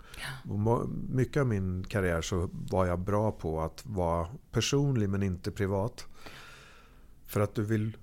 Må- 0.45 0.87
Mycket 1.11 1.41
av 1.41 1.47
min 1.47 1.85
karriär 1.85 2.23
så 2.23 2.51
var 2.53 2.87
jag 2.87 2.99
bra 3.01 3.33
på 3.33 3.61
att 3.61 3.87
vara 3.87 4.27
personlig 4.51 5.09
men 5.09 5.23
inte 5.23 5.51
privat. 5.51 6.07
För 7.27 7.41
att 7.41 7.55
du 7.55 7.63
vill 7.63 7.97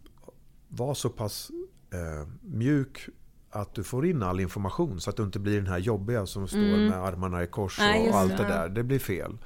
vara 0.68 0.96
så 0.96 1.10
pass 1.10 1.52
eh, 1.94 2.28
mjuk 2.42 3.10
att 3.52 3.74
du 3.76 3.84
får 3.84 4.06
in 4.06 4.24
all 4.24 4.40
information 4.40 5.02
så 5.02 5.10
att 5.10 5.18
du 5.18 5.24
inte 5.24 5.40
blir 5.40 5.56
den 5.58 5.68
här 5.68 5.78
jobbiga 5.78 6.26
som 6.26 6.48
står 6.48 6.60
Mm. 6.60 6.88
med 6.88 7.04
armarna 7.04 7.44
i 7.44 7.48
kors 7.48 7.80
Nej, 7.80 8.00
och 8.00 8.06
just 8.06 8.16
allt 8.18 8.38
det 8.38 8.44
där. 8.44 8.70
Det 8.70 8.84
blir 8.84 9.00
fel. 9.00 9.38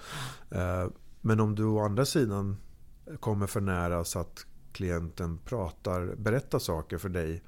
Eh, 0.50 0.88
men 1.22 1.40
om 1.40 1.56
du 1.56 1.66
å 1.66 1.80
andra 1.80 2.06
sidan 2.06 2.58
kommer 3.20 3.48
för 3.48 3.62
nära 3.62 4.04
så 4.04 4.20
att 4.20 4.46
klienten 4.72 5.38
pratar, 5.38 6.16
berättar 6.18 6.60
saker 6.60 6.98
för 6.98 7.10
dig 7.10 7.44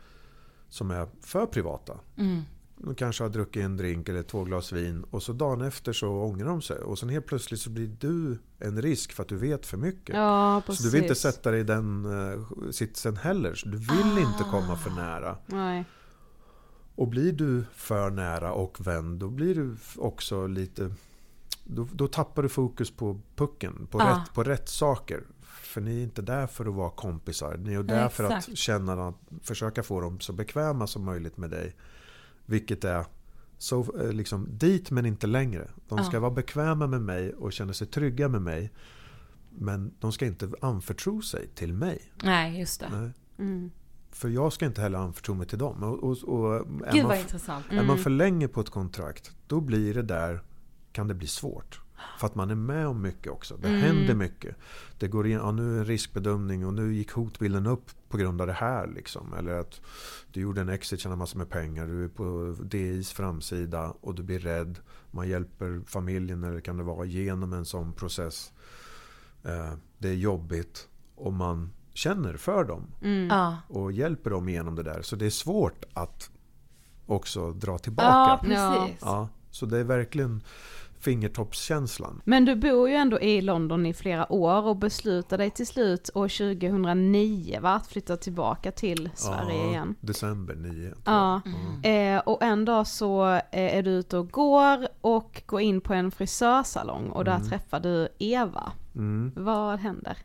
som 0.69 0.91
är 0.91 1.07
för 1.21 1.45
privata. 1.45 1.93
Mm. 2.17 2.41
De 2.77 2.95
kanske 2.95 3.23
har 3.23 3.29
druckit 3.29 3.63
en 3.63 3.77
drink 3.77 4.09
eller 4.09 4.23
två 4.23 4.43
glas 4.43 4.71
vin 4.71 5.03
och 5.11 5.23
så 5.23 5.33
dagen 5.33 5.61
efter 5.61 5.93
så 5.93 6.09
ångrar 6.09 6.47
de 6.47 6.61
sig. 6.61 6.77
Och 6.77 6.99
sen 6.99 7.09
helt 7.09 7.25
plötsligt 7.25 7.59
så 7.59 7.69
blir 7.69 7.87
du 7.99 8.37
en 8.59 8.81
risk 8.81 9.13
för 9.13 9.23
att 9.23 9.29
du 9.29 9.37
vet 9.37 9.65
för 9.65 9.77
mycket. 9.77 10.15
Ja, 10.15 10.61
så 10.67 10.83
du 10.83 10.89
vill 10.89 11.01
inte 11.01 11.15
sätta 11.15 11.51
dig 11.51 11.59
i 11.59 11.63
den 11.63 12.05
uh, 12.05 12.71
sitsen 12.71 13.17
heller. 13.17 13.53
Så 13.55 13.67
du 13.67 13.77
vill 13.77 14.17
inte 14.17 14.43
komma 14.51 14.75
för 14.75 14.89
nära. 14.89 15.37
Nej. 15.45 15.85
Och 16.95 17.07
blir 17.07 17.33
du 17.33 17.63
för 17.73 18.09
nära 18.09 18.53
och 18.53 18.87
vän 18.87 19.19
då 19.19 19.29
blir 19.29 19.55
du 19.55 19.75
också 19.97 20.47
lite... 20.47 20.91
Då, 21.63 21.87
då 21.93 22.07
tappar 22.07 22.43
du 22.43 22.49
fokus 22.49 22.91
på 22.91 23.19
pucken, 23.35 23.87
på, 23.91 23.99
Ja. 23.99 24.05
rätt, 24.25 24.33
på 24.33 24.43
rätt 24.43 24.69
saker. 24.69 25.23
För 25.43 25.81
ni 25.81 25.99
är 25.99 26.03
inte 26.03 26.21
där 26.21 26.47
för 26.47 26.65
att 26.65 26.73
vara 26.73 26.89
kompisar. 26.89 27.57
Ni 27.57 27.73
är 27.73 27.83
där 27.83 28.01
Nej, 28.01 28.09
för 28.09 28.23
att 28.23 28.57
känna 28.57 29.07
att, 29.07 29.15
försöka 29.41 29.83
få 29.83 30.01
dem 30.01 30.19
så 30.19 30.33
bekväma 30.33 30.87
som 30.87 31.05
möjligt 31.05 31.37
med 31.37 31.49
dig. 31.49 31.75
Vilket 32.45 32.83
är 32.83 33.05
så, 33.57 33.99
eh, 34.01 34.11
liksom, 34.11 34.47
dit 34.51 34.91
men 34.91 35.05
inte 35.05 35.27
längre. 35.27 35.67
De 35.87 36.03
ska 36.03 36.15
Ja. 36.15 36.19
vara 36.19 36.31
bekväma 36.31 36.87
med 36.87 37.01
mig 37.01 37.33
och 37.33 37.53
känna 37.53 37.73
sig 37.73 37.87
trygga 37.87 38.27
med 38.29 38.41
mig. 38.41 38.71
Men 39.49 39.93
de 39.99 40.11
ska 40.11 40.25
inte 40.25 40.49
anförtro 40.61 41.21
sig 41.21 41.47
till 41.47 41.73
mig. 41.73 42.11
Nej, 42.23 42.59
just 42.59 42.79
det. 42.79 42.89
Nej. 42.91 43.11
Mm. 43.39 43.71
För 44.15 44.29
jag 44.29 44.53
ska 44.53 44.65
inte 44.65 44.81
heller 44.81 44.99
anförtro 44.99 45.33
mig 45.33 45.47
till 45.47 45.57
dem. 45.57 45.83
Och, 45.83 46.03
och, 46.03 46.23
och 46.23 46.55
är 46.87 46.91
Gud 46.91 47.05
vad 47.05 47.17
intressant. 47.17 47.65
är 47.69 47.83
man 47.83 47.97
för 47.97 48.09
länge 48.09 48.47
på 48.47 48.61
ett 48.61 48.69
kontrakt, 48.69 49.31
då 49.47 49.61
blir 49.61 49.93
det 49.93 50.01
där, 50.01 50.43
kan 50.91 51.07
det 51.07 51.13
bli 51.13 51.27
svårt. 51.27 51.81
För 52.19 52.27
att 52.27 52.35
man 52.35 52.49
är 52.49 52.55
med 52.55 52.87
om 52.87 53.01
mycket 53.01 53.31
också. 53.31 53.57
Det 53.57 53.67
händer 53.67 54.15
mycket. 54.15 54.55
Det 54.99 55.07
går 55.07 55.27
in, 55.27 55.33
ja, 55.33 55.51
nu 55.51 55.75
är 55.75 55.79
en 55.79 55.85
riskbedömning 55.85 56.65
och 56.65 56.73
nu 56.73 56.93
gick 56.93 57.11
hotbilden 57.11 57.67
upp 57.67 57.91
på 58.09 58.17
grund 58.17 58.41
av 58.41 58.47
det 58.47 58.53
här. 58.53 58.87
Liksom. 58.87 59.33
Eller 59.33 59.51
att 59.51 59.81
du 60.31 60.41
gjorde 60.41 60.61
en 60.61 60.69
exit, 60.69 60.99
tjänar 60.99 61.15
massor 61.15 61.37
med 61.37 61.49
pengar, 61.49 61.87
du 61.87 62.03
är 62.03 62.07
på 62.07 62.55
DIs 62.63 63.11
framsida 63.11 63.93
och 64.01 64.15
du 64.15 64.23
blir 64.23 64.39
rädd. 64.39 64.79
Man 65.11 65.29
hjälper 65.29 65.81
familjen, 65.87 66.43
eller 66.43 66.59
kan 66.59 66.77
det 66.77 66.83
vara, 66.83 67.05
genom 67.05 67.53
en 67.53 67.65
sån 67.65 67.93
process. 67.93 68.53
Eh, 69.43 69.73
det 69.97 70.09
är 70.09 70.13
jobbigt 70.13 70.87
och 71.15 71.33
man 71.33 71.71
känner 71.95 72.37
för 72.37 72.63
dem 72.63 72.87
Ja. 73.29 73.57
och 73.67 73.91
hjälper 73.91 74.29
dem 74.29 74.49
igenom 74.49 74.75
det 74.75 74.83
där. 74.83 75.01
Så 75.01 75.15
det 75.15 75.25
är 75.25 75.29
svårt 75.29 75.85
att 75.93 76.29
också 77.05 77.51
dra 77.51 77.71
ja, 77.71 77.77
tillbaka. 77.77 78.37
precis. 78.41 78.97
Ja, 79.01 79.27
så 79.51 79.65
det 79.65 79.77
är 79.79 79.83
verkligen 79.83 80.41
fingertoppskänslan. 80.99 82.21
Men 82.25 82.45
du 82.45 82.55
bor 82.55 82.89
ju 82.89 82.95
ändå 82.95 83.19
i 83.19 83.41
London 83.41 83.85
i 83.85 83.93
flera 83.93 84.31
år 84.31 84.63
och 84.63 84.75
beslutade 84.77 85.43
dig 85.43 85.51
till 85.51 85.67
slut 85.67 86.09
år 86.13 86.27
2009 86.27 87.59
va? 87.61 87.73
Att 87.73 87.87
flytta 87.87 88.17
tillbaka 88.17 88.71
till 88.71 89.09
Sverige 89.15 89.63
ja, 89.63 89.69
igen. 89.69 89.95
December 90.01 90.55
9. 90.55 90.89
tror 90.89 90.97
Ja, 91.05 91.41
jag. 91.83 92.13
eh, 92.15 92.19
och 92.19 92.41
en 92.43 92.65
dag 92.65 92.87
så 92.87 93.25
eh, 93.33 93.41
är 93.51 93.83
du 93.83 93.89
ute 93.91 94.17
och 94.17 94.31
går 94.31 94.87
och 95.01 95.41
går 95.45 95.61
in 95.61 95.81
på 95.81 95.93
en 95.93 96.11
frisörsalong 96.11 97.09
och 97.09 97.25
där 97.25 97.39
träffar 97.39 97.79
du 97.79 98.07
Eva. 98.19 98.71
Mm. 98.95 99.31
Vad 99.35 99.79
händer? 99.79 100.17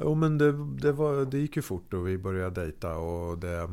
Jo, 0.00 0.14
men 0.14 0.38
det, 0.38 0.52
det, 0.80 0.92
var, 0.92 1.24
det 1.24 1.38
gick 1.38 1.56
ju 1.56 1.62
fort 1.62 1.94
och 1.94 2.08
vi 2.08 2.18
började 2.18 2.60
dejta 2.60 2.96
och 2.96 3.38
det, 3.38 3.70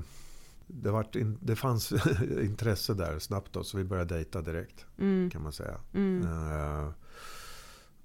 det, 0.67 0.91
vart 0.91 1.15
in, 1.15 1.37
det 1.41 1.55
fanns 1.55 1.91
intresse 2.41 2.93
där 2.93 3.19
snabbt 3.19 3.53
då, 3.53 3.63
så 3.63 3.77
vi 3.77 3.83
började 3.83 4.15
dejta 4.15 4.41
direkt 4.41 4.85
Mm. 4.99 5.29
kan 5.29 5.43
man 5.43 5.51
säga. 5.51 5.75
Mm. 5.93 6.21
Eh, 6.27 6.89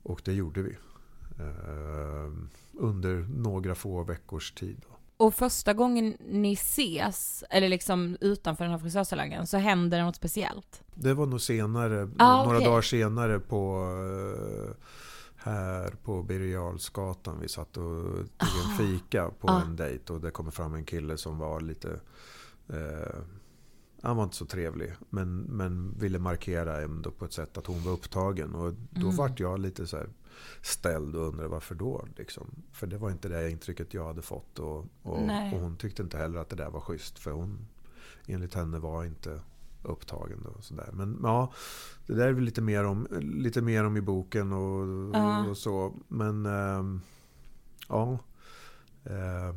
och 0.02 0.22
det 0.24 0.32
gjorde 0.32 0.62
vi. 0.62 0.76
Eh, 1.38 2.32
under 2.72 3.14
några 3.36 3.74
få 3.74 4.04
veckors 4.04 4.52
tid. 4.52 4.76
Då. 4.82 4.96
Och 5.26 5.34
första 5.34 5.72
gången 5.74 6.16
ni 6.20 6.52
ses, 6.52 7.44
eller 7.50 7.68
liksom 7.68 8.16
utanför 8.20 8.64
den 8.64 8.72
här 8.72 8.78
frisörsalongen, 8.78 9.46
så 9.46 9.56
händer 9.56 9.98
det 9.98 10.04
något 10.04 10.16
speciellt? 10.16 10.82
Det 10.94 11.14
var 11.14 11.26
nog 11.26 11.40
senare, 11.40 12.08
Ah, 12.18 12.44
några 12.44 12.56
okej. 12.58 12.68
dagar 12.68 12.82
senare 12.82 13.40
på 13.40 13.86
eh, 14.68 14.74
här 15.44 15.90
på 16.04 16.22
Birger. 16.22 17.40
Vi 17.40 17.48
satt 17.48 17.76
och 17.76 18.04
tog 18.14 18.62
en 18.64 18.78
fika 18.78 19.30
på 19.40 19.48
Ah. 19.48 19.62
en 19.62 19.76
dejt 19.76 20.12
och 20.12 20.20
det 20.20 20.30
kom 20.30 20.52
fram 20.52 20.74
en 20.74 20.84
kille 20.84 21.16
som 21.16 21.38
var 21.38 21.60
lite 21.60 22.00
eh, 22.68 23.16
han 24.04 24.16
var 24.16 24.24
inte 24.24 24.36
så 24.36 24.46
trevlig 24.46 24.92
men, 25.10 25.40
men 25.40 25.94
ville 25.98 26.18
markera 26.18 26.80
ändå 26.82 27.10
på 27.10 27.24
ett 27.24 27.32
sätt 27.32 27.58
att 27.58 27.66
hon 27.66 27.82
var 27.84 27.92
upptagen. 27.92 28.54
Och 28.54 28.74
då 28.90 29.00
Mm. 29.06 29.16
vart 29.16 29.40
jag 29.40 29.60
lite 29.60 29.86
så 29.86 29.96
här 29.96 30.08
ställd 30.62 31.16
och 31.16 31.28
undrade 31.28 31.48
varför 31.48 31.74
då. 31.74 32.06
Liksom. 32.16 32.46
För 32.72 32.86
det 32.86 32.98
var 32.98 33.10
inte 33.10 33.28
det 33.28 33.50
intrycket 33.50 33.94
jag 33.94 34.06
hade 34.06 34.22
fått. 34.22 34.58
Och, 34.58 34.78
och, 35.02 35.18
och 35.52 35.60
hon 35.60 35.76
tyckte 35.76 36.02
inte 36.02 36.18
heller 36.18 36.38
att 36.38 36.48
det 36.48 36.56
där 36.56 36.70
var 36.70 36.80
schysst. 36.80 37.18
För 37.18 37.30
hon 37.30 37.66
enligt 38.26 38.54
henne 38.54 38.78
var 38.78 39.04
inte 39.04 39.40
upptagen. 39.82 40.46
Och 40.46 40.64
så 40.64 40.74
där. 40.74 40.90
Men 40.92 41.18
ja, 41.22 41.52
det 42.06 42.14
där 42.14 42.28
är 42.28 42.32
väl 42.32 42.44
lite 42.44 42.60
mer 42.62 42.84
om, 42.84 43.06
lite 43.20 43.62
mer 43.62 43.84
om 43.84 43.96
i 43.96 44.00
boken 44.00 44.52
och, 44.52 45.14
Ja. 45.16 45.46
och 45.50 45.56
så. 45.56 45.94
Men 46.08 46.46
ehm, 46.46 47.00
ja. 47.88 48.18
Eh, 49.04 49.54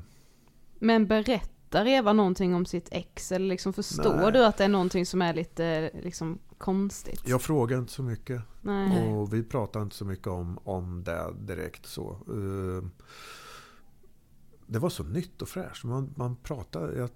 Men 0.80 1.08
berättar 1.08 1.88
Eva 1.88 2.14
någonting 2.14 2.56
om 2.56 2.66
sitt 2.66 2.88
ex 2.92 3.32
eller 3.32 3.48
liksom 3.48 3.74
förstår 3.74 4.16
Nej. 4.16 4.32
du 4.32 4.46
att 4.46 4.58
det 4.58 4.64
är 4.64 4.70
någonting 4.70 5.06
som 5.06 5.22
är 5.22 5.34
lite 5.34 5.92
liksom 6.04 6.40
konstigt? 6.58 7.22
jag 7.26 7.42
frågar 7.42 7.78
inte 7.78 7.92
så 7.94 8.04
mycket. 8.04 8.42
Nej. 8.62 9.14
Och 9.14 9.34
vi 9.34 9.44
pratar 9.44 9.82
inte 9.82 9.96
så 9.96 10.06
mycket 10.06 10.28
om, 10.28 10.60
om 10.64 11.04
det 11.04 11.34
direkt 11.40 11.86
så. 11.86 12.18
Eh, 14.68 14.72
Det 14.74 14.80
var 14.80 14.90
så 14.90 15.04
nytt 15.04 15.42
och 15.42 15.50
fräscht. 15.50 15.84
Man, 15.84 16.14
man 16.16 16.36
pratar, 16.36 16.94
jag 16.98 17.10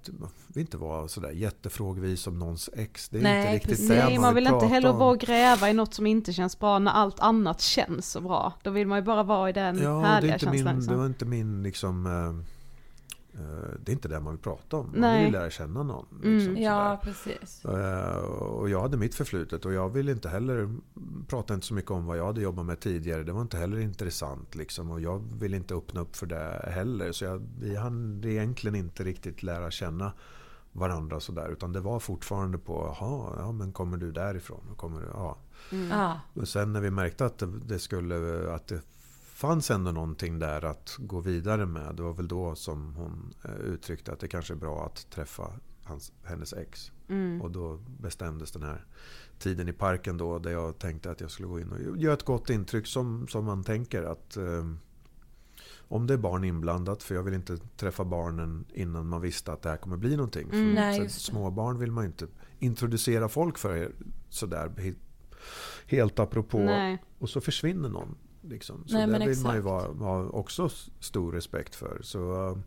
vill 0.47 0.61
inte 0.61 0.77
vara 0.77 1.07
sådär 1.07 1.31
jättefrågvis 1.31 2.27
om 2.27 2.39
någons 2.39 2.69
ex. 2.73 3.09
Det 3.09 3.17
är 3.17 3.21
Nej, 3.21 3.41
inte 3.41 3.53
riktigt 3.55 3.69
precis. 3.69 3.89
det 3.89 3.95
Nej, 4.05 4.19
man 4.19 4.35
vill 4.35 4.47
inte 4.47 4.65
heller 4.65 4.89
om. 4.89 4.99
vara 4.99 5.09
och 5.11 5.19
gräva 5.19 5.69
i 5.69 5.73
något 5.73 5.93
som 5.93 6.07
inte 6.07 6.33
känns 6.33 6.59
bra 6.59 6.79
när 6.79 6.91
allt 6.91 7.19
annat 7.19 7.61
känns 7.61 8.11
så 8.11 8.21
bra. 8.21 8.53
Då 8.63 8.69
vill 8.71 8.87
man 8.87 8.97
ju 8.97 9.03
bara 9.05 9.23
vara 9.23 9.49
i 9.49 9.53
den 9.53 9.77
Ja, 9.77 9.83
det, 9.89 9.95
är 9.97 10.01
härliga 10.01 10.33
inte 10.33 10.45
känslan. 10.45 10.65
min, 10.65 10.75
liksom. 10.75 10.93
det 10.93 10.99
var 10.99 11.05
inte 11.05 11.25
min 11.25 11.63
liksom... 11.63 12.05
eh, 13.33 13.39
det 13.79 13.91
är 13.91 13.93
inte 13.93 14.07
det 14.07 14.19
man 14.19 14.33
vill 14.33 14.41
prata 14.43 14.77
om. 14.77 14.85
Man 14.91 15.01
Nej. 15.01 15.23
vill 15.23 15.33
lära 15.33 15.49
känna 15.49 15.83
någon. 15.83 16.05
Mm. 16.23 16.37
Liksom, 16.37 16.57
Ja, 16.57 16.99
sådär. 17.01 17.13
precis. 17.13 17.65
Eh, 17.65 18.15
Och 18.17 18.69
jag 18.69 18.81
hade 18.81 18.97
mitt 18.97 19.15
förflutet 19.15 19.65
och 19.65 19.73
jag 19.73 19.89
ville 19.89 20.11
inte 20.11 20.29
heller 20.29 20.75
prata 21.27 21.53
inte 21.53 21.65
så 21.67 21.73
mycket 21.73 21.91
om 21.91 22.05
vad 22.05 22.17
jag 22.17 22.25
hade 22.25 22.41
jobbat 22.41 22.65
med 22.65 22.79
tidigare. 22.79 23.23
Det 23.23 23.31
var 23.31 23.41
inte 23.41 23.57
heller 23.57 23.79
intressant 23.79 24.55
liksom 24.55 24.91
och 24.91 25.01
jag 25.01 25.23
ville 25.39 25.57
inte 25.57 25.75
öppna 25.75 26.01
upp 26.01 26.15
för 26.15 26.25
det 26.25 26.69
heller. 26.71 27.11
Så 27.11 27.25
jag, 27.25 27.47
vi 27.59 27.75
hann 27.75 28.21
egentligen 28.25 28.75
inte 28.75 29.03
riktigt 29.03 29.43
lära 29.43 29.71
känna 29.71 30.11
varandra 30.71 31.19
sådär. 31.19 31.49
Utan 31.49 31.73
det 31.73 31.79
var 31.79 31.99
fortfarande 31.99 32.57
på, 32.57 32.95
jaha, 32.99 33.33
ja 33.37 33.51
men 33.51 33.71
kommer 33.71 33.97
du 33.97 34.11
därifrån? 34.11 34.61
Kommer 34.77 35.01
du, 35.01 35.07
ja. 35.13 35.37
Ja. 35.89 36.19
Och 36.33 36.47
sen 36.47 36.73
när 36.73 36.81
vi 36.81 36.91
märkte 36.91 37.25
att 37.25 37.37
det, 37.37 37.47
det 37.65 37.79
skulle, 37.79 38.49
att 38.55 38.67
det 38.67 38.81
fanns 39.39 39.71
ändå 39.71 39.91
någonting 39.91 40.39
där 40.39 40.65
att 40.65 40.95
gå 40.99 41.19
vidare 41.19 41.65
med. 41.65 41.95
Det 41.95 42.03
var 42.03 42.13
väl 42.13 42.27
då 42.27 42.55
som 42.55 42.95
hon 42.95 43.33
eh, 43.43 43.55
uttryckte 43.55 44.11
att 44.11 44.19
det 44.19 44.27
kanske 44.27 44.53
är 44.53 44.57
bra 44.57 44.85
att 44.85 45.09
träffa 45.09 45.53
hans, 45.83 46.11
hennes 46.23 46.53
ex. 46.53 46.91
Mm. 47.07 47.41
Och 47.41 47.51
då 47.51 47.79
bestämdes 47.99 48.51
den 48.51 48.63
här 48.63 48.85
tiden 49.39 49.67
i 49.67 49.73
parken 49.73 50.17
då 50.17 50.39
där 50.39 50.51
jag 50.51 50.79
tänkte 50.79 51.11
att 51.11 51.21
jag 51.21 51.31
skulle 51.31 51.47
gå 51.47 51.59
in 51.59 51.71
och 51.71 51.97
göra 51.97 52.13
ett 52.13 52.23
gott 52.25 52.49
intryck 52.49 52.87
som, 52.87 53.27
som 53.27 53.45
man 53.45 53.63
tänker 53.63 54.03
att 54.03 54.37
eh, 54.37 54.71
om 55.77 56.07
det 56.07 56.13
är 56.13 56.17
barn 56.17 56.43
inblandat, 56.43 57.03
för 57.03 57.15
jag 57.15 57.23
vill 57.23 57.33
inte 57.33 57.57
träffa 57.57 58.05
barnen 58.05 58.65
innan 58.73 59.07
man 59.07 59.21
visste 59.21 59.53
att 59.53 59.61
det 59.61 59.69
här 59.69 59.77
kommer 59.77 59.97
bli 59.97 60.15
någonting. 60.15 60.49
Mm, 60.51 60.73
nej, 60.73 60.97
så 60.97 61.03
just 61.03 61.15
det. 61.15 61.21
små 61.21 61.51
barn 61.51 61.79
vill 61.79 61.91
man 61.91 62.03
ju 62.03 62.07
inte 62.07 62.27
introducera 62.59 63.29
folk 63.29 63.57
för 63.57 63.91
sådär 64.29 64.71
he- 64.77 64.95
helt 65.85 66.19
apropå. 66.19 66.59
Nej. 66.59 67.03
Och 67.19 67.29
så 67.29 67.41
försvinner 67.41 67.89
någon. 67.89 68.15
Liksom. 68.41 68.87
Så 68.87 68.93
Nej, 68.93 69.05
det 69.05 69.11
men 69.11 69.27
vill 69.27 69.39
man 69.43 69.53
ju 69.55 69.59
exakt. 69.59 69.65
vara, 69.65 69.93
ha 69.93 70.29
också 70.29 70.69
stor 70.99 71.31
respekt 71.31 71.75
för. 71.75 71.99
Så, 72.03 72.47
eh, 72.49 72.57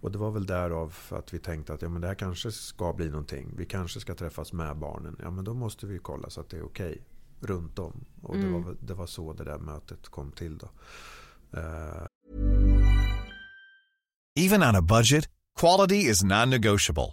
och 0.00 0.12
det 0.12 0.18
var 0.18 0.30
väl 0.30 0.46
därav 0.46 0.94
att 1.08 1.34
vi 1.34 1.38
tänkte 1.38 1.74
att 1.74 1.82
ja, 1.82 1.88
men 1.88 2.00
det 2.00 2.08
här 2.08 2.14
kanske 2.14 2.52
ska 2.52 2.92
bli 2.92 3.08
någonting. 3.10 3.54
Vi 3.56 3.64
kanske 3.66 4.00
ska 4.00 4.14
träffas 4.14 4.52
med 4.52 4.76
barnen. 4.76 5.16
Ja 5.22 5.30
men 5.30 5.44
då 5.44 5.54
måste 5.54 5.86
vi 5.86 5.98
kolla 5.98 6.30
så 6.30 6.40
att 6.40 6.48
det 6.48 6.56
är 6.56 6.64
okej 6.64 7.02
runt 7.40 7.78
om. 7.78 8.04
Och 8.22 8.34
det, 8.36 8.40
Mm. 8.40 8.52
var, 8.52 8.60
väl- 8.60 8.76
det 8.86 8.94
var 8.94 9.06
så 9.06 9.32
det 9.32 9.44
där 9.44 9.58
mötet 9.58 10.08
kom 10.08 10.32
till 10.32 10.58
då. 10.58 10.68
Eh, 11.58 12.06
Even 14.38 14.62
on 14.62 14.76
a 14.76 14.82
budget, 14.82 15.28
quality 15.60 15.96
is 16.10 16.22
non-negotiable. 16.24 17.12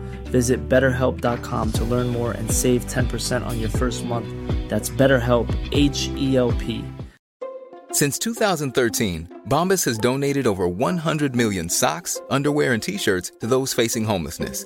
Visit 0.31 0.67
betterhelp.com 0.67 1.71
to 1.73 1.83
learn 1.83 2.07
more 2.07 2.31
and 2.31 2.49
save 2.49 2.85
10% 2.85 3.45
on 3.45 3.59
your 3.59 3.69
first 3.69 4.03
month. 4.03 4.27
That's 4.69 4.89
BetterHelp, 4.89 5.47
H 5.71 6.09
E 6.15 6.37
L 6.37 6.53
P. 6.53 6.83
Since 7.91 8.19
2013, 8.19 9.41
Bombas 9.49 9.83
has 9.85 9.97
donated 9.97 10.47
over 10.47 10.67
100 10.67 11.35
million 11.35 11.67
socks, 11.69 12.21
underwear, 12.29 12.73
and 12.73 12.81
t 12.81 12.97
shirts 12.97 13.33
to 13.41 13.47
those 13.47 13.73
facing 13.73 14.05
homelessness. 14.05 14.65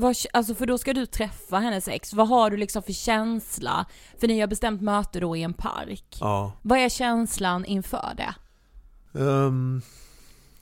vad, 0.00 0.16
alltså 0.32 0.54
för 0.54 0.66
då 0.66 0.78
ska 0.78 0.92
du 0.92 1.06
träffa 1.06 1.58
hennes 1.58 1.88
ex. 1.88 2.12
Vad 2.12 2.28
har 2.28 2.50
du 2.50 2.56
liksom 2.56 2.82
för 2.82 2.92
känsla? 2.92 3.86
För 4.18 4.28
ni 4.28 4.40
har 4.40 4.46
bestämt 4.46 4.82
möte 4.82 5.20
då 5.20 5.36
i 5.36 5.42
en 5.42 5.54
park. 5.54 6.16
ja. 6.20 6.52
Vad 6.62 6.78
är 6.78 6.88
känslan 6.88 7.64
inför 7.64 8.12
det? 8.16 8.34
Ehm, 9.20 9.82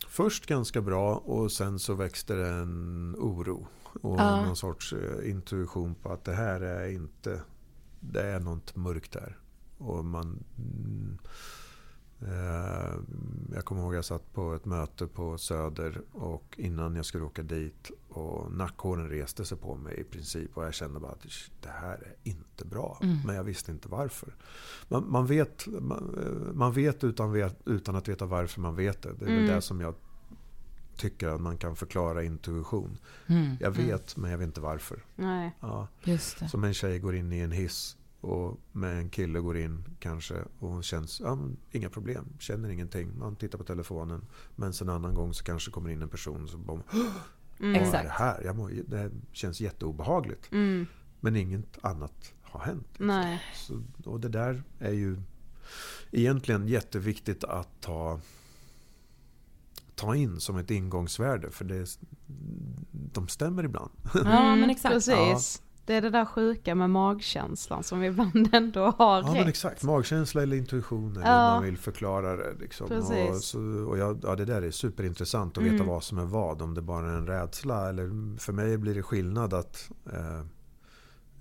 först 0.08 0.46
ganska 0.46 0.80
bra 0.80 1.14
och 1.16 1.52
sen 1.52 1.78
så 1.78 1.94
växte 1.94 2.34
det 2.34 2.48
en 2.48 3.14
oro. 3.18 3.66
Och 4.02 4.20
Ja. 4.20 4.44
någon 4.46 4.56
sorts 4.56 4.92
eh, 4.92 5.30
intuition 5.30 5.94
på 5.94 6.12
att 6.12 6.24
det 6.24 6.34
här 6.34 6.60
är 6.60 6.88
inte... 6.92 7.40
Det 8.00 8.22
är 8.22 8.40
något 8.40 8.76
mörkt 8.76 9.12
där. 9.12 9.38
Och 9.78 10.04
man... 10.04 10.44
Mm, 10.58 11.18
eh, 12.20 12.94
jag 13.54 13.64
kommer 13.64 13.82
ihåg 13.82 13.94
jag 13.94 14.04
satt 14.04 14.32
på 14.32 14.54
ett 14.54 14.64
möte 14.64 15.06
på 15.06 15.38
Söder 15.38 16.00
och 16.12 16.54
innan 16.58 16.96
jag 16.96 17.04
skulle 17.06 17.24
åka 17.24 17.42
dit 17.42 17.90
och 18.10 18.52
nackhåren 18.52 19.08
reste 19.08 19.44
sig 19.44 19.58
på 19.58 19.74
mig 19.74 20.00
i 20.00 20.04
princip 20.04 20.56
och 20.56 20.64
jag 20.64 20.74
kände 20.74 21.00
bara 21.00 21.12
att 21.12 21.26
det 21.60 21.68
här 21.68 21.94
är 21.94 22.30
inte 22.30 22.64
bra. 22.64 22.98
Men 23.26 23.36
jag 23.36 23.44
visste 23.44 23.70
inte 23.70 23.88
varför. 23.88 24.34
Man, 24.88 25.10
man 25.10 25.26
vet, 25.26 25.66
man, 25.66 26.18
eh, 26.24 26.52
man 26.54 26.72
vet, 26.72 27.04
utan 27.04 27.32
vet 27.32 27.60
utan 27.64 27.96
att 27.96 28.08
veta 28.08 28.26
varför 28.26 28.60
man 28.60 28.76
vet 28.76 29.02
det. 29.02 29.12
Det 29.12 29.24
är 29.24 29.36
väl 29.36 29.46
det 29.46 29.62
som 29.62 29.80
jag 29.80 29.94
tycker 30.96 31.28
att 31.28 31.40
man 31.40 31.58
kan 31.58 31.76
förklara 31.76 32.24
intuition. 32.24 32.98
Jag 33.60 33.70
vet 33.70 34.16
men 34.16 34.30
jag 34.30 34.38
vet 34.38 34.46
inte 34.46 34.60
varför. 34.60 35.04
Nej. 35.16 35.56
Ja. 35.60 35.88
Just 36.04 36.38
det. 36.38 36.48
Som 36.48 36.64
en 36.64 36.74
tjej 36.74 36.98
går 36.98 37.16
in 37.16 37.32
i 37.32 37.38
en 37.38 37.52
hiss 37.52 37.96
och 38.20 38.60
med 38.72 38.96
en 38.96 39.08
kille 39.10 39.40
går 39.40 39.56
in 39.56 39.84
kanske 39.98 40.34
och 40.58 40.84
känns, 40.84 41.20
ja, 41.20 41.38
inga 41.70 41.90
problem, 41.90 42.26
känner 42.38 42.68
ingenting. 42.68 43.18
Man 43.18 43.36
tittar 43.36 43.58
på 43.58 43.64
telefonen. 43.64 44.26
Men 44.56 44.72
sen 44.72 44.88
en 44.88 44.94
annan 44.94 45.14
gång 45.14 45.34
så 45.34 45.44
kanske 45.44 45.70
kommer 45.70 45.90
in 45.90 46.02
en 46.02 46.08
person 46.08 46.48
som 46.48 46.64
bara, 46.64 46.82
vad 47.60 47.70
är 47.70 47.74
det 47.74 47.80
Exakt. 47.80 48.10
här? 48.10 48.42
Jag 48.44 48.56
mår, 48.56 48.70
det 48.86 49.10
känns 49.32 49.60
jätteobehagligt. 49.60 50.52
Mm. 50.52 50.86
Men 51.20 51.36
inget 51.36 51.84
annat 51.84 52.32
har 52.42 52.60
hänt. 52.60 52.88
Nej. 52.98 53.42
Så, 53.54 53.82
och 54.04 54.20
det 54.20 54.28
där 54.28 54.62
är 54.78 54.92
ju 54.92 55.16
egentligen 56.10 56.68
jätteviktigt 56.68 57.44
att 57.44 57.80
ta, 57.80 58.20
ta 59.94 60.16
in 60.16 60.40
som 60.40 60.56
ett 60.56 60.70
ingångsvärde. 60.70 61.50
För 61.50 61.64
det, 61.64 61.98
de 62.92 63.28
stämmer 63.28 63.64
ibland. 63.64 63.90
Ja 64.14 64.56
men 64.56 64.70
exakt. 64.70 64.94
Precis. 64.94 65.62
Det 65.84 65.94
är 65.94 66.00
det 66.02 66.10
där 66.10 66.24
sjuka 66.24 66.74
med 66.74 66.90
magkänslan 66.90 67.82
som 67.82 68.00
vi 68.00 68.06
ibland 68.06 68.48
ändå 68.54 68.80
har 68.98 69.20
Ja 69.22 69.26
rätt. 69.28 69.32
men 69.34 69.48
exakt, 69.48 69.82
magkänsla 69.82 70.42
eller 70.42 70.56
intuition 70.56 71.10
eller 71.16 71.26
Ja. 71.26 71.46
hur 71.48 71.54
man 71.54 71.64
vill 71.64 71.78
förklara 71.78 72.36
det. 72.36 72.54
Liksom. 72.60 72.88
Precis. 72.88 73.30
Och, 73.30 73.36
så, 73.36 73.60
och 73.60 73.98
jag, 73.98 74.20
ja, 74.22 74.36
det 74.36 74.44
där 74.44 74.62
är 74.62 74.70
superintressant 74.70 75.58
att 75.58 75.64
veta 75.64 75.74
Mm. 75.74 75.86
vad 75.86 76.02
som 76.04 76.18
är 76.18 76.24
vad. 76.24 76.62
Om 76.62 76.74
det 76.74 76.82
bara 76.82 77.10
är 77.10 77.14
en 77.16 77.26
rädsla 77.26 77.88
eller 77.88 78.38
för 78.38 78.52
mig 78.52 78.78
blir 78.78 78.94
det 78.94 79.02
skillnad 79.02 79.54
att 79.54 79.90
eh, 80.12 80.38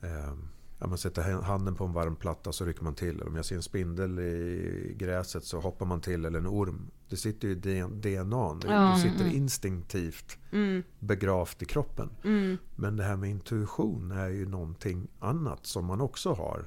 eh, 0.02 0.34
ja, 0.80 0.88
man 0.88 0.98
sätter 0.98 1.42
handen 1.42 1.76
på 1.76 1.84
en 1.86 1.94
varm 1.94 2.16
platta 2.16 2.52
så 2.52 2.66
rycker 2.66 2.84
man 2.84 2.96
till. 2.96 3.16
Eller 3.16 3.28
om 3.28 3.36
jag 3.36 3.46
ser 3.46 3.56
en 3.56 3.64
spindel 3.64 4.20
i 4.20 4.96
gräset 4.98 5.44
så 5.44 5.60
hoppar 5.60 5.86
man 5.86 6.02
till. 6.02 6.26
Eller 6.26 6.40
en 6.40 6.48
orm. 6.48 6.92
Det 7.10 7.18
sitter 7.18 7.48
ju 7.48 7.54
i 7.54 7.58
DNA. 7.58 8.54
Det, 8.54 8.68
Ja. 8.68 8.80
det 8.80 9.00
sitter 9.12 9.36
instinktivt 9.36 10.38
Mm. 10.52 10.84
begravt 11.00 11.62
i 11.62 11.66
kroppen. 11.66 12.10
Mm. 12.24 12.58
Men 12.76 12.96
det 12.98 13.04
här 13.04 13.16
med 13.16 13.30
intuition 13.30 14.12
är 14.12 14.28
ju 14.30 14.46
någonting 14.50 15.08
annat 15.20 15.66
som 15.66 15.86
man 15.86 16.02
också 16.02 16.34
har 16.34 16.66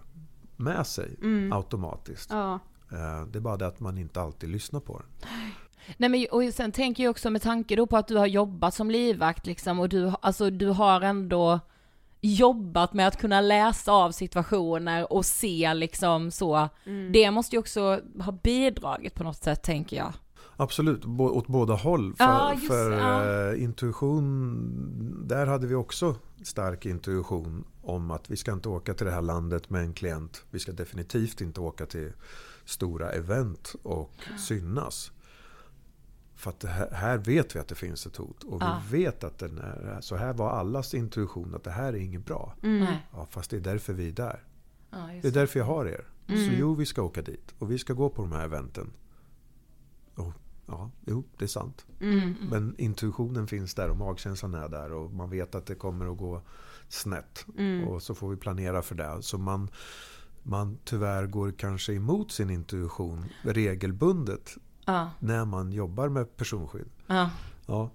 med 0.56 0.86
sig 0.86 1.16
Mm. 1.22 1.52
automatiskt. 1.52 2.30
Ja. 2.30 2.54
Eh, 2.92 3.26
Det 3.26 3.38
är 3.38 3.40
bara 3.40 3.56
det 3.56 3.66
att 3.66 3.80
man 3.80 3.98
inte 3.98 4.20
alltid 4.20 4.48
lyssnar 4.50 4.80
på 4.80 4.98
den. 4.98 5.28
Nej 5.96 6.08
men 6.08 6.26
och 6.30 6.54
sen 6.54 6.72
tänker 6.72 7.02
jag 7.04 7.10
också 7.10 7.30
med 7.30 7.42
tanke 7.42 7.76
då 7.76 7.86
på 7.86 7.96
att 7.96 8.08
du 8.08 8.16
har 8.16 8.26
jobbat 8.26 8.74
som 8.74 8.90
livvakt 8.90 9.46
liksom 9.46 9.80
och 9.80 9.88
du, 9.88 10.12
alltså 10.22 10.50
du 10.50 10.66
har 10.68 11.00
ändå 11.00 11.60
jobbat 12.20 12.92
med 12.92 13.08
att 13.08 13.16
kunna 13.20 13.40
läsa 13.40 13.92
av 13.92 14.10
situationer 14.12 15.12
och 15.12 15.24
se 15.26 15.74
liksom 15.74 16.30
så. 16.30 16.68
Mm. 16.84 17.12
Det 17.12 17.30
måste 17.30 17.56
ju 17.56 17.60
också 17.60 18.00
ha 18.20 18.32
bidragit 18.32 19.14
på 19.14 19.24
något 19.24 19.36
sätt 19.44 19.62
tänker 19.62 19.96
jag. 19.96 20.12
Absolut, 20.56 21.04
bo- 21.04 21.28
åt 21.30 21.46
båda 21.46 21.74
håll. 21.74 22.14
För, 22.14 22.24
Ja, 22.24 22.54
just 22.54 22.66
för 22.66 23.52
eh, 23.52 23.62
intuition, 23.62 25.24
där 25.28 25.46
hade 25.46 25.66
vi 25.66 25.74
också 25.74 26.16
stark 26.42 26.86
intuition 26.86 27.64
om 27.82 28.10
att 28.10 28.30
vi 28.30 28.36
ska 28.36 28.52
inte 28.52 28.68
åka 28.68 28.94
till 28.94 29.06
det 29.06 29.12
här 29.12 29.22
landet 29.22 29.70
med 29.70 29.82
en 29.82 29.92
klient. 29.94 30.44
Vi 30.50 30.58
ska 30.58 30.72
definitivt 30.72 31.40
inte 31.40 31.60
åka 31.60 31.86
till 31.86 32.12
stora 32.64 33.10
event 33.12 33.74
och 33.82 34.12
synas. 34.38 35.12
För 36.36 36.50
att 36.50 36.64
här, 36.64 36.90
här 36.90 37.18
vet 37.18 37.56
vi 37.56 37.60
att 37.60 37.68
det 37.68 37.74
finns 37.74 38.06
ett 38.06 38.16
hot. 38.16 38.44
Och 38.44 38.62
Ja. 38.62 38.82
vi 38.90 38.98
vet 39.04 39.24
att 39.24 39.38
den 39.38 39.58
är, 39.58 39.98
så 40.00 40.16
här 40.16 40.32
var 40.32 40.50
allas 40.50 40.94
intuition 40.94 41.54
att 41.54 41.64
det 41.64 41.70
här 41.70 41.92
är 41.92 41.96
inget 41.96 42.26
bra. 42.26 42.54
Nej. 42.60 43.06
Ja, 43.12 43.26
fast 43.30 43.50
det 43.50 43.56
är 43.56 43.60
därför 43.60 43.92
vi 43.92 44.08
är 44.08 44.12
där. 44.12 44.42
Ja, 44.90 45.12
just 45.12 45.22
Det 45.22 45.28
är 45.28 45.32
därför 45.32 45.58
jag 45.58 45.66
har 45.66 45.86
er. 45.86 46.04
Så 46.26 46.52
jo, 46.58 46.74
vi 46.74 46.86
ska 46.86 47.02
åka 47.02 47.22
dit. 47.22 47.54
Och 47.58 47.70
vi 47.70 47.78
ska 47.78 47.92
gå 47.92 48.08
på 48.10 48.22
de 48.22 48.32
här 48.32 48.44
eventen. 48.44 48.90
Ja, 50.72 50.90
jo, 51.06 51.24
det 51.38 51.44
är 51.44 51.48
sant. 51.48 51.86
Mm. 52.00 52.34
Men 52.50 52.74
intuitionen 52.78 53.46
finns 53.46 53.74
där 53.74 53.90
och 53.90 53.96
magkänslan 53.96 54.54
är 54.54 54.68
där 54.68 54.92
och 54.92 55.12
man 55.12 55.30
vet 55.30 55.54
att 55.54 55.66
det 55.66 55.74
kommer 55.74 56.12
att 56.12 56.18
gå 56.18 56.42
snett. 56.88 57.46
Mm. 57.58 57.88
Och 57.88 58.02
så 58.02 58.14
får 58.14 58.30
vi 58.30 58.36
planera 58.36 58.82
för 58.82 58.94
det. 58.94 59.22
Så 59.22 59.38
man, 59.38 59.68
man 60.42 60.78
tyvärr 60.84 61.26
går 61.26 61.52
kanske 61.58 61.92
emot 61.92 62.32
sin 62.32 62.50
intuition 62.50 63.24
regelbundet 63.42 64.56
Ja. 64.84 65.10
när 65.18 65.44
man 65.44 65.72
jobbar 65.72 66.08
med 66.08 66.36
personskydd. 66.36 66.88
Ja. 67.06 67.30
Ja. 67.66 67.90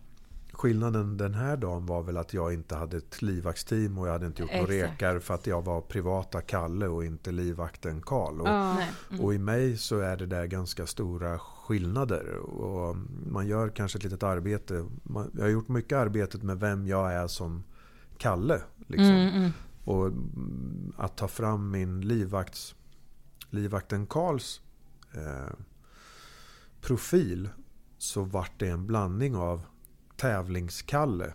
Skillnaden 0.51 1.17
den 1.17 1.33
här 1.33 1.57
dagen 1.57 1.85
var 1.85 2.01
väl 2.03 2.17
att 2.17 2.33
jag 2.33 2.53
inte 2.53 2.75
hade 2.75 2.97
ett 2.97 3.21
livvaktsteam 3.21 3.97
och 3.97 4.07
jag 4.07 4.11
hade 4.11 4.25
inte 4.25 4.41
gjort 4.41 4.51
några 4.53 4.71
rekar 4.71 5.19
för 5.19 5.33
att 5.33 5.47
jag 5.47 5.65
var 5.65 5.81
privata 5.81 6.41
Kalle 6.41 6.87
och 6.87 7.05
inte 7.05 7.31
livvakten 7.31 8.01
Karl. 8.01 8.41
Och, 8.41 8.47
Ja. 8.47 8.77
Mm. 9.11 9.25
och 9.25 9.33
i 9.33 9.37
mig 9.37 9.77
så 9.77 9.99
är 9.99 10.17
det 10.17 10.25
där 10.25 10.45
ganska 10.45 10.87
stora 10.87 11.39
skillnader. 11.67 12.35
Och 12.35 12.97
man 13.31 13.47
gör 13.47 13.69
kanske 13.69 13.97
ett 13.97 14.03
litet 14.03 14.23
arbete. 14.23 14.85
Jag 15.33 15.41
har 15.41 15.49
gjort 15.49 15.67
mycket 15.67 15.97
arbetet 15.97 16.43
med 16.43 16.59
vem 16.59 16.87
jag 16.87 17.13
är 17.13 17.27
som 17.27 17.63
Kalle. 18.17 18.61
Liksom. 18.87 19.05
Mm, 19.05 19.35
mm. 19.35 19.51
Och 19.83 20.11
att 20.97 21.17
ta 21.17 21.27
fram 21.27 21.71
min 21.71 22.01
livvakts, 22.01 22.75
livvakten 23.49 24.07
Karls 24.07 24.61
eh, 25.13 25.53
profil 26.81 27.49
så 27.97 28.23
vart 28.23 28.59
det 28.59 28.67
en 28.67 28.87
blandning 28.87 29.35
av 29.35 29.61
tävlingskalle 30.15 31.33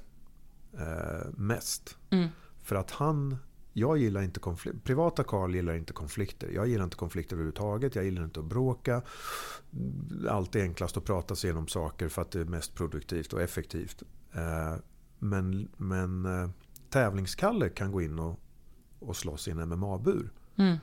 eh, 0.79 1.31
mest. 1.37 1.97
Mm. 2.11 2.29
För 2.63 2.77
att 2.77 2.91
han, 2.91 3.37
jag 3.73 3.99
gillar 3.99 4.23
inte 4.23 4.41
konflikter. 4.41 4.81
Privata 4.81 5.25
Karl 5.25 5.55
gillar 5.55 5.75
inte 5.75 5.93
konflikter. 5.93 6.51
Jag 6.55 6.69
gillar 6.69 6.85
inte 6.85 6.97
konflikter 6.97 7.37
överhuvudtaget. 7.37 7.95
Jag 7.95 8.05
gillar 8.05 8.25
inte 8.25 8.41
att 8.41 8.47
bråka. 8.47 9.03
Allt 10.29 10.57
är 10.57 10.63
enklast 10.63 10.97
att 10.97 11.05
prata 11.05 11.37
sig 11.37 11.49
igenom 11.49 11.69
saker 11.69 12.09
för 12.09 12.23
att 12.23 12.31
det 12.31 12.41
är 12.41 12.45
mest 12.45 12.75
produktivt 12.75 13.33
och 13.33 13.43
effektivt. 13.43 14.03
Eh, 14.33 14.75
men 15.19 15.69
men 15.77 16.27
eh, 16.27 16.51
tävlingskalle 16.91 17.69
kan 17.69 17.93
gå 17.93 18.03
in 18.03 18.19
och, 18.19 18.41
och 18.99 19.17
slåss 19.17 19.49
i 19.49 19.51
en 19.51 19.69
MMA-bur. 19.69 20.31
Mm. 20.57 20.77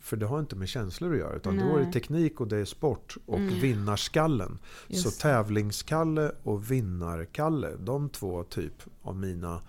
För 0.00 0.16
det 0.16 0.26
har 0.26 0.40
inte 0.40 0.56
med 0.56 0.68
känslor 0.68 1.12
att 1.12 1.18
göra. 1.18 1.36
Utan 1.36 1.58
då 1.58 1.64
Nej. 1.64 1.74
är 1.74 1.86
det 1.86 1.92
teknik 1.92 2.40
och 2.40 2.48
det 2.48 2.56
är 2.56 2.64
sport. 2.64 3.16
Och 3.26 3.40
vinnarskallen. 3.40 4.58
Just 4.88 5.02
Så 5.02 5.10
tävlingskalle 5.10 6.32
och 6.42 6.70
vinnarkalle. 6.70 7.70
De 7.78 8.08
två 8.08 8.44
typ 8.44 8.82
av 9.02 9.16
mina 9.16 9.62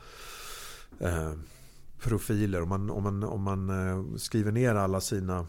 eh, 1.00 1.34
profiler. 2.04 2.62
Om 2.62 2.70
man, 2.70 2.90
om 2.90 3.04
man, 3.04 3.24
om 3.24 3.42
man 3.42 3.70
eh, 3.70 4.18
skriver 4.18 4.52
ner 4.52 4.76
alla 4.76 5.02
sina 5.02 5.48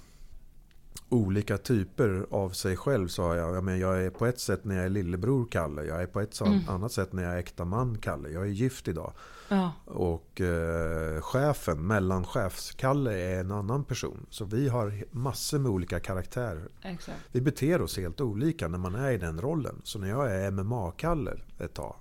olika 1.08 1.58
typer 1.58 2.26
av 2.30 2.50
sig 2.50 2.76
själv 2.76 3.08
så 3.08 3.22
har 3.22 3.34
jag, 3.34 3.56
jag, 3.56 3.64
men 3.64 3.78
jag 3.78 4.02
är 4.04 4.10
på 4.10 4.26
ett 4.26 4.40
sätt 4.40 4.64
när 4.64 4.76
jag 4.76 4.84
är 4.84 4.88
lillebror 4.88 5.46
Kalle. 5.50 5.84
Jag 5.84 6.02
är 6.02 6.06
på 6.06 6.20
ett 6.20 6.34
sånt 6.34 6.68
annat 6.68 6.92
sätt 6.92 7.12
när 7.12 7.22
jag 7.22 7.34
är 7.34 7.38
äkta 7.38 7.64
man 7.64 7.98
Kalle. 7.98 8.28
Jag 8.28 8.42
är 8.42 8.46
gift 8.48 8.88
idag. 8.88 9.12
Ja. 9.48 9.72
Och 9.84 10.40
eh, 10.40 11.20
chefen, 11.20 11.86
mellanchefs-Kalle 11.86 13.12
är 13.12 13.40
en 13.40 13.50
annan 13.50 13.84
person. 13.84 14.26
Så 14.30 14.44
vi 14.44 14.68
har 14.68 15.04
massor 15.10 15.58
med 15.58 15.70
olika 15.70 16.00
karaktärer. 16.00 16.68
Exakt. 16.82 17.18
Vi 17.32 17.40
beter 17.40 17.82
oss 17.82 17.96
helt 17.96 18.20
olika 18.20 18.68
när 18.68 18.78
man 18.78 18.94
är 18.94 19.10
i 19.10 19.18
den 19.18 19.40
rollen. 19.40 19.80
Så 19.84 19.98
när 19.98 20.08
jag 20.08 20.32
är 20.32 20.50
MMA-Kalle 20.50 21.36
ett 21.58 21.74
tag. 21.74 21.96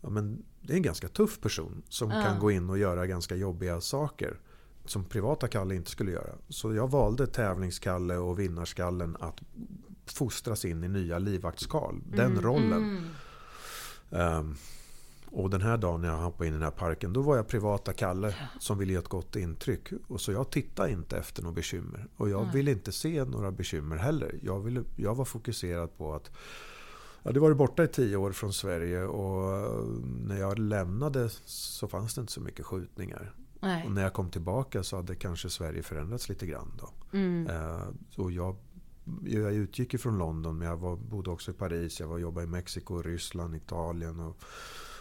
Ja, 0.00 0.10
men 0.10 0.44
det 0.62 0.72
är 0.72 0.76
en 0.76 0.82
ganska 0.82 1.08
tuff 1.08 1.40
person 1.40 1.82
som 1.88 2.10
Ja. 2.10 2.22
kan 2.22 2.38
gå 2.38 2.50
in 2.50 2.70
och 2.70 2.78
göra 2.78 3.06
ganska 3.06 3.36
jobbiga 3.36 3.80
saker. 3.80 4.38
Som 4.84 5.04
privata 5.04 5.48
Kalle 5.48 5.74
inte 5.74 5.90
skulle 5.90 6.10
göra. 6.12 6.34
Så 6.48 6.74
jag 6.74 6.90
valde 6.90 7.26
tävlingskalle 7.26 8.16
och 8.16 8.38
vinnarskallen 8.40 9.16
att 9.20 9.40
fostras 10.06 10.64
in 10.64 10.84
i 10.84 10.88
nya 10.88 11.18
livvaktskarl. 11.18 11.94
Den 12.16 12.40
rollen. 12.40 12.72
Mm. 12.72 13.04
Ehm, 14.10 14.54
och 15.30 15.50
den 15.50 15.60
här 15.62 15.76
dagen 15.76 16.00
när 16.00 16.08
jag 16.08 16.16
hoppade 16.16 16.46
in 16.48 16.52
i 16.54 16.56
den 16.56 16.62
här 16.64 16.70
parken, 16.70 17.12
då 17.12 17.22
var 17.22 17.36
jag 17.36 17.48
privata 17.48 17.92
Kalle 17.92 18.34
som 18.60 18.78
ville 18.78 18.92
ge 18.92 18.98
ett 18.98 19.08
gott 19.08 19.36
intryck. 19.36 19.88
Och 20.08 20.20
så 20.20 20.32
jag 20.32 20.50
tittade 20.50 20.90
inte 20.90 21.18
efter 21.18 21.42
några 21.42 21.54
bekymmer. 21.54 22.06
Och 22.16 22.28
jag 22.30 22.52
ville 22.52 22.70
inte 22.70 22.92
se 22.92 23.24
några 23.24 23.50
bekymmer 23.50 23.96
heller. 23.96 24.38
Jag, 24.42 24.60
ville, 24.60 24.82
jag 24.96 25.14
var 25.14 25.24
fokuserad 25.24 25.96
på 25.98 26.14
att 26.14 26.30
hade 27.24 27.40
varit 27.40 27.56
borta 27.56 27.84
i 27.84 27.88
tio 27.88 28.16
år 28.16 28.32
från 28.32 28.52
Sverige 28.52 29.04
och 29.04 29.56
eh, 29.56 29.84
när 30.26 30.40
jag 30.40 30.58
lämnade 30.58 31.28
så 31.44 31.88
fanns 31.88 32.14
det 32.14 32.20
inte 32.20 32.32
så 32.32 32.40
mycket 32.40 32.66
skjutningar. 32.66 33.34
Nej. 33.60 33.84
Och 33.86 33.92
när 33.92 34.02
jag 34.02 34.12
kom 34.12 34.30
tillbaka 34.30 34.82
så 34.82 34.96
hade 34.96 35.14
kanske 35.14 35.50
Sverige 35.50 35.82
förändrats 35.82 36.28
lite 36.28 36.46
grann. 36.46 36.72
Då. 36.78 37.16
Mm. 37.18 37.46
Eh, 37.46 37.86
Så 38.10 38.30
jag, 38.30 38.56
jag 39.24 39.54
utgick 39.54 39.94
ifrån 39.94 40.18
London 40.18 40.58
men 40.58 40.68
jag 40.68 40.76
var, 40.76 40.96
bodde 40.96 41.30
också 41.30 41.50
i 41.50 41.54
Paris. 41.54 42.00
Jag 42.00 42.08
var 42.08 42.18
jobbade 42.18 42.46
i 42.46 42.50
Mexiko, 42.50 43.02
Ryssland, 43.02 43.54
Italien 43.54 44.20
och 44.20 44.42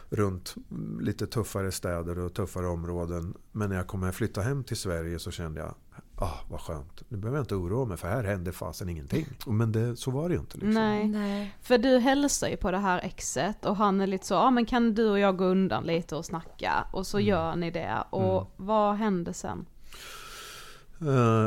runt 0.10 0.56
lite 1.00 1.28
tuffare 1.28 1.72
städer 1.72 2.20
och 2.20 2.34
tuffare 2.34 2.68
områden. 2.68 3.34
Men 3.52 3.70
när 3.70 3.76
jag 3.76 3.88
kom 3.88 4.04
och 4.04 4.16
flyttade 4.16 4.48
hem 4.48 4.64
till 4.64 4.78
Sverige 4.78 5.20
så 5.20 5.32
kände 5.32 5.60
jag 5.60 5.76
Ah, 6.24 6.40
vad 6.50 6.62
skönt. 6.62 7.04
Nu 7.10 7.18
behöver 7.18 7.38
jag 7.38 7.44
inte 7.44 7.56
oroa 7.56 7.86
mig 7.86 7.98
för 7.98 8.08
här 8.08 8.24
händer 8.24 8.52
fasen 8.52 8.90
ingenting. 8.90 9.26
Men 9.48 9.72
det, 9.72 9.96
så 9.96 10.12
var 10.12 10.30
det 10.30 10.36
ju 10.36 10.42
inte. 10.42 10.58
Liksom. 10.58 10.74
Nej. 10.74 11.08
Nej. 11.08 11.56
För 11.62 11.78
du 11.78 11.98
hälsar 11.98 12.48
ju 12.48 12.58
på 12.58 12.72
det 12.72 12.78
här 12.78 13.00
exet 13.00 13.66
och 13.66 13.76
han 13.76 14.02
är 14.02 14.08
lite 14.08 14.26
så, 14.26 14.34
ja 14.34 14.40
ah, 14.40 14.52
men 14.52 14.66
kan 14.66 14.94
du 14.94 15.10
och 15.10 15.20
jag 15.20 15.38
gå 15.38 15.46
undan 15.46 15.84
lite 15.84 16.16
och 16.16 16.26
snacka? 16.26 16.88
Och 16.92 17.08
så 17.08 17.20
gör 17.20 17.56
ni 17.56 17.72
det. 17.72 18.04
Och 18.10 18.52
vad 18.58 18.96
hände 18.96 19.34
sen? 19.34 19.66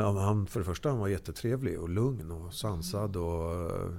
Ja, 0.01 0.11
men 0.13 0.23
han, 0.23 0.47
för 0.47 0.59
det 0.59 0.65
första 0.65 0.89
han 0.89 0.99
var 0.99 1.07
jättetrevlig 1.07 1.79
och 1.79 1.89
lugn 1.89 2.31
och 2.31 2.53
sansad 2.53 3.15
och 3.15 3.53
eh, 3.53 3.89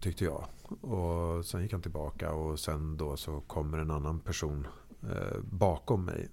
tyckte 0.00 0.24
jag. 0.24 0.44
Och 0.80 1.44
sen 1.44 1.62
gick 1.62 1.72
han 1.72 1.82
tillbaka 1.82 2.32
och 2.32 2.60
sen 2.60 2.96
då 2.96 3.16
så 3.16 3.40
kommer 3.40 3.78
en 3.78 3.90
annan 3.90 4.20
person 4.20 4.66
eh, 5.02 5.38
bakom 5.42 6.04
mig 6.04 6.28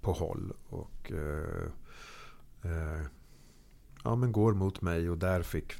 på 0.00 0.12
håll 0.12 0.52
och 0.68 1.12
eh, 2.62 3.06
ja, 4.04 4.16
men 4.16 4.32
går 4.32 4.54
mot 4.54 4.80
mig 4.80 5.10
och 5.10 5.18
där 5.18 5.42
fick 5.42 5.72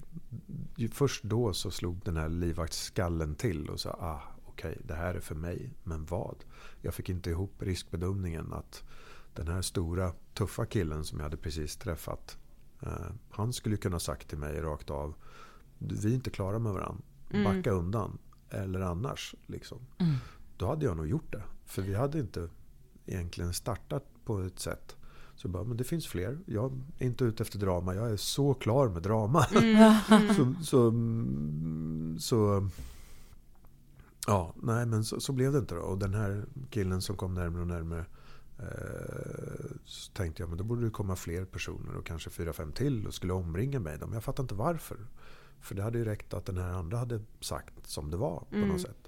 först 0.92 1.24
då 1.24 1.52
så 1.52 1.70
slog 1.70 2.00
den 2.04 2.16
här 2.16 2.28
livvaktsskallen 2.28 3.34
till 3.34 3.68
och 3.68 3.80
sa 3.80 3.90
ah, 3.90 4.22
okej 4.46 4.78
det 4.84 4.94
här 4.94 5.14
är 5.14 5.20
för 5.20 5.34
mig 5.34 5.74
men 5.84 6.04
vad? 6.04 6.44
Jag 6.80 6.94
fick 6.94 7.08
inte 7.08 7.30
ihop 7.30 7.62
riskbedömningen 7.62 8.52
att 8.52 8.84
den 9.34 9.48
här 9.48 9.62
stora 9.62 10.12
tuffa 10.34 10.66
killen 10.66 11.04
som 11.04 11.18
jag 11.18 11.24
hade 11.24 11.36
precis 11.36 11.76
träffat. 11.76 12.38
Eh, 12.82 13.12
han 13.30 13.52
skulle 13.52 13.76
kunna 13.76 13.98
sagt 13.98 14.28
till 14.28 14.38
mig 14.38 14.60
rakt 14.60 14.90
av. 14.90 15.14
Vi 15.78 16.10
är 16.10 16.14
inte 16.14 16.30
klara 16.30 16.58
med 16.58 16.72
varandra. 16.72 17.02
Backa 17.44 17.70
undan. 17.70 18.18
Eller 18.50 18.80
annars. 18.80 19.34
Liksom. 19.46 19.78
Då 20.56 20.66
hade 20.66 20.84
jag 20.84 20.96
nog 20.96 21.08
gjort 21.08 21.32
det. 21.32 21.42
För 21.64 21.82
vi 21.82 21.94
hade 21.94 22.18
inte 22.18 22.48
egentligen 23.06 23.54
startat 23.54 24.04
på 24.24 24.40
ett 24.40 24.58
sätt. 24.58 24.96
Så 25.40 25.46
jag 25.46 25.52
bara, 25.52 25.64
men 25.64 25.76
det 25.76 25.84
finns 25.84 26.06
fler. 26.06 26.38
Jag 26.46 26.80
är 26.98 27.06
inte 27.06 27.24
ute 27.24 27.42
efter 27.42 27.58
drama. 27.58 27.94
Jag 27.94 28.10
är 28.10 28.16
så 28.16 28.54
klar 28.54 28.88
med 28.88 29.02
drama. 29.02 29.44
så, 30.36 30.54
så, 30.62 30.88
mm, 30.88 32.16
så 32.20 32.68
Ja, 34.26 34.54
nej 34.62 34.86
men 34.86 35.04
så, 35.04 35.20
så 35.20 35.32
blev 35.32 35.52
det 35.52 35.58
inte 35.58 35.74
då. 35.74 35.80
Och 35.80 35.98
den 35.98 36.14
här 36.14 36.44
killen 36.70 37.02
som 37.02 37.16
kom 37.16 37.34
närmare 37.34 37.62
och 37.62 37.68
närmare 37.68 38.04
eh, 38.58 39.70
så 39.84 40.12
tänkte 40.12 40.42
jag 40.42 40.48
men 40.48 40.58
då 40.58 40.64
borde 40.64 40.84
det 40.84 40.90
komma 40.90 41.16
fler 41.16 41.44
personer 41.44 41.96
och 41.96 42.06
kanske 42.06 42.30
fyra, 42.30 42.52
fem 42.52 42.72
till 42.72 43.06
och 43.06 43.14
skulle 43.14 43.32
omringa 43.32 43.80
mig. 43.80 43.98
Men 44.00 44.12
jag 44.12 44.24
fattar 44.24 44.42
inte 44.42 44.54
varför. 44.54 44.98
För 45.60 45.74
det 45.74 45.82
hade 45.82 45.98
ju 45.98 46.04
räckt 46.04 46.34
att 46.34 46.46
den 46.46 46.58
här 46.58 46.72
andra 46.72 46.98
hade 46.98 47.20
sagt 47.40 47.86
som 47.86 48.10
det 48.10 48.16
var 48.16 48.44
på 48.50 48.56
något 48.56 48.80
sätt. 48.80 48.99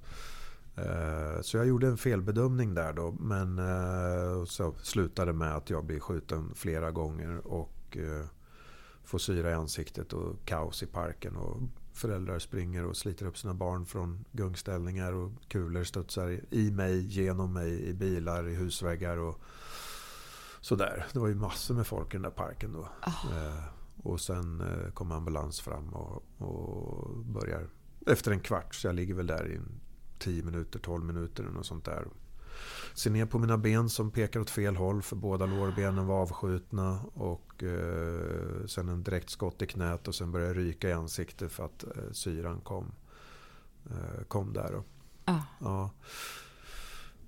Eh, 0.77 1.41
Så 1.43 1.57
jag 1.57 1.67
gjorde 1.67 1.87
en 1.87 1.97
felbedömning 1.97 2.75
där 2.75 2.93
då. 2.93 3.13
Men 3.21 3.59
eh, 3.59 4.45
så 4.45 4.75
slutade 4.83 5.33
med 5.33 5.57
att 5.57 5.71
jag 5.71 5.85
blir 5.85 6.01
skjuten 6.01 6.51
flera 6.55 6.91
gånger 6.91 7.47
och 7.47 7.97
eh, 7.97 8.27
får 9.05 9.19
syra 9.19 9.51
i 9.51 9.55
ansiktet 9.55 10.13
och 10.13 10.37
kaos 10.45 10.83
i 10.83 10.87
parken. 10.87 11.37
Och 11.37 11.61
föräldrar 11.93 12.39
springer 12.39 12.85
och 12.87 12.97
sliter 12.97 13.27
upp 13.27 13.39
sina 13.39 13.55
barn 13.55 13.87
från 13.87 14.25
gungställningar 14.33 15.13
och 15.13 15.31
kulor 15.49 15.85
studsar 15.85 16.41
i 16.51 16.71
mig, 16.71 17.01
genom 17.07 17.53
mig, 17.53 17.89
i 17.89 17.95
bilar, 17.95 18.49
i 18.49 18.55
husväggar 18.55 19.17
och 19.17 19.41
sådär. 20.61 21.07
Det 21.13 21.19
var 21.19 21.29
ju 21.29 21.35
massor 21.35 21.75
med 21.75 21.87
folk 21.87 22.09
i 22.09 22.17
den 22.17 22.23
där 22.23 22.31
parken 22.31 22.73
då. 22.73 22.89
Eh, 23.07 23.65
Och 24.03 24.21
sen 24.21 24.61
eh, 24.61 24.93
kom 24.93 25.13
ambulans 25.13 25.61
fram 25.61 25.89
och, 25.95 26.23
och 26.39 27.17
börjar 27.25 27.69
efter 28.07 28.31
en 28.31 28.41
kvart. 28.41 28.75
Så 28.75 28.87
jag 28.87 28.95
ligger 28.95 29.15
väl 29.15 29.27
där 29.27 29.49
i 29.49 29.57
en 29.57 29.81
10 30.23 30.43
minuter, 30.43 30.79
12 30.79 31.05
minuter 31.05 31.43
eller 31.43 31.53
något 31.53 31.67
sånt 31.67 31.85
där. 31.85 32.07
Ser 32.95 33.11
ner 33.11 33.27
på 33.27 33.39
mina 33.39 33.59
ben 33.59 33.89
som 33.89 34.11
pekar 34.11 34.41
åt 34.41 34.51
fel 34.51 34.77
håll 34.77 35.03
för 35.03 35.17
båda 35.17 35.47
lårbenen 35.47 36.07
var 36.07 36.23
avskjutna. 36.23 37.01
Och 37.15 37.63
eh, 37.63 38.67
sen 38.67 38.89
en 38.89 39.03
direkt 39.03 39.31
skott 39.31 39.63
i 39.63 39.67
knät 39.67 40.09
och 40.09 40.15
sen 40.15 40.33
började 40.33 40.53
jag 40.55 40.59
ryka 40.67 40.89
i 40.89 40.93
ansiktet 40.93 41.53
för 41.53 41.65
att 41.65 41.85
eh, 41.85 42.13
syran 42.13 42.61
kom, 42.61 42.93
eh, 43.91 44.25
kom 44.29 44.53
där. 44.53 44.75
Och, 44.75 44.87
Ja. 45.25 45.43
ja. 45.61 45.91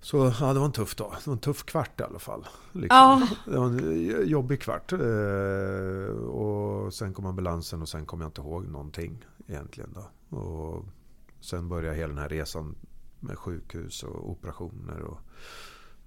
Så 0.00 0.32
ja, 0.40 0.52
det 0.52 0.58
var 0.58 0.66
en 0.66 0.72
tuff 0.72 0.94
dag. 0.96 1.12
Det 1.18 1.26
var 1.26 1.32
en 1.34 1.40
tuff 1.40 1.64
kvart 1.64 2.00
i 2.00 2.02
alla 2.02 2.18
fall. 2.18 2.46
Liksom. 2.72 2.96
Ja. 2.96 3.28
Det 3.46 3.58
var 3.58 3.66
en 3.66 4.28
jobbig 4.28 4.60
kvart. 4.60 4.92
Eh, 4.92 6.16
och 6.16 6.94
sen 6.94 7.14
kom 7.14 7.26
ambulansen 7.26 7.82
och 7.82 7.88
sen 7.88 8.06
kom 8.06 8.20
jag 8.20 8.28
inte 8.28 8.40
ihåg 8.40 8.68
någonting 8.68 9.24
egentligen. 9.46 9.94
Då. 9.94 10.36
Och 10.38 10.84
sen 11.44 11.68
började 11.68 11.96
hela 11.96 12.08
den 12.08 12.22
här 12.22 12.28
resan 12.28 12.74
med 13.20 13.38
sjukhus 13.38 14.02
och 14.02 14.30
operationer. 14.30 15.00
Och, 15.00 15.20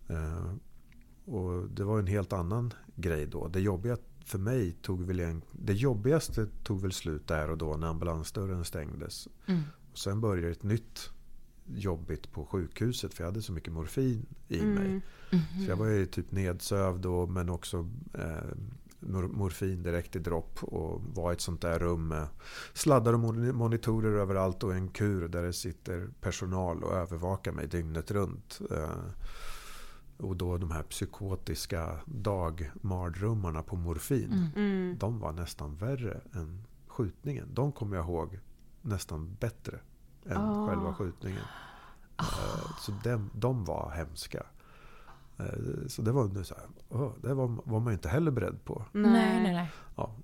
eh, 0.08 0.54
och 1.26 1.70
det 1.70 1.84
var 1.84 2.00
en 2.00 2.08
helt 2.08 2.34
annan 2.34 2.74
grej 2.96 3.26
då. 3.26 3.48
Det 3.48 3.60
jobbiga 3.60 3.98
för 4.26 4.40
mig 4.40 4.72
tog 4.72 5.04
väl 5.04 5.20
en, 5.20 5.42
det 5.52 5.74
jobbigaste 5.74 6.48
tog 6.64 6.82
väl 6.82 6.92
slut 6.92 7.28
där 7.28 7.50
och 7.50 7.58
då 7.58 7.78
när 7.78 7.88
ambulansdörren 7.88 8.66
stängdes. 8.66 9.28
Mm. 9.46 9.62
Och 9.92 9.98
sen 9.98 10.22
började 10.22 10.52
ett 10.52 10.64
nytt 10.64 11.10
jobbigt 11.76 12.32
på 12.32 12.46
sjukhuset 12.46 13.14
för 13.14 13.24
jag 13.24 13.32
hade 13.32 13.42
så 13.42 13.52
mycket 13.52 13.74
morfin 13.74 14.26
i 14.48 14.62
mig. 14.62 15.02
Mhm. 15.32 15.66
Så 15.66 15.72
jag 15.72 15.78
var 15.78 15.88
ju 15.88 16.06
typ 16.06 16.32
nedsövd 16.32 17.06
och, 17.06 17.30
men 17.30 17.50
också 17.50 17.90
eh, 18.14 18.58
morfin 19.00 19.84
direkt 19.84 20.16
i 20.16 20.20
dropp 20.20 20.64
och 20.64 21.02
var 21.16 21.32
i 21.32 21.34
ett 21.34 21.42
sånt 21.42 21.62
där 21.62 21.80
rum 21.80 22.08
med 22.08 22.28
sladdar 22.74 23.14
och 23.14 23.20
moni- 23.20 23.54
monitorer 23.54 24.12
överallt 24.20 24.64
och 24.64 24.74
en 24.74 24.90
kur 24.90 25.28
där 25.28 25.44
det 25.44 25.54
sitter 25.54 26.10
personal 26.22 26.84
och 26.84 26.94
övervakar 26.94 27.52
mig 27.52 27.68
dygnet 27.68 28.12
runt. 28.12 28.60
Eh, 28.72 28.90
och 30.18 30.36
då 30.36 30.58
de 30.58 30.72
här 30.72 30.84
psykotiska 30.84 32.00
dagmardrömmarna 32.06 33.64
på 33.64 33.76
morfin. 33.76 34.50
Mm. 34.56 34.98
De 35.00 35.20
var 35.20 35.32
nästan 35.32 35.76
värre 35.76 36.22
än 36.34 36.64
skjutningen. 36.88 37.48
De 37.54 37.72
kommer 37.72 37.96
jag 37.98 38.06
ihåg 38.06 38.40
nästan 38.82 39.36
bättre 39.40 39.80
än 40.26 40.38
Ah. 40.38 40.68
själva 40.68 40.94
skjutningen. 40.94 41.44
Eh, 42.20 42.78
Så 42.80 42.92
de, 43.04 43.30
de 43.34 43.66
var 43.66 43.92
hemska. 43.96 44.44
Eh, 45.40 45.88
Så 45.88 46.02
det 46.02 46.12
var, 46.12 46.28
nu 46.28 46.44
så 46.44 46.56
här, 46.56 47.10
det 47.22 47.34
var, 47.34 47.48
var 47.64 47.80
man 47.80 47.94
inte 47.94 48.10
heller 48.10 48.32
beredd 48.32 48.66
på. 48.66 48.86
Nej, 48.92 49.42
nej, 49.44 49.54
nej. 49.54 49.68
Ja, 49.96 50.16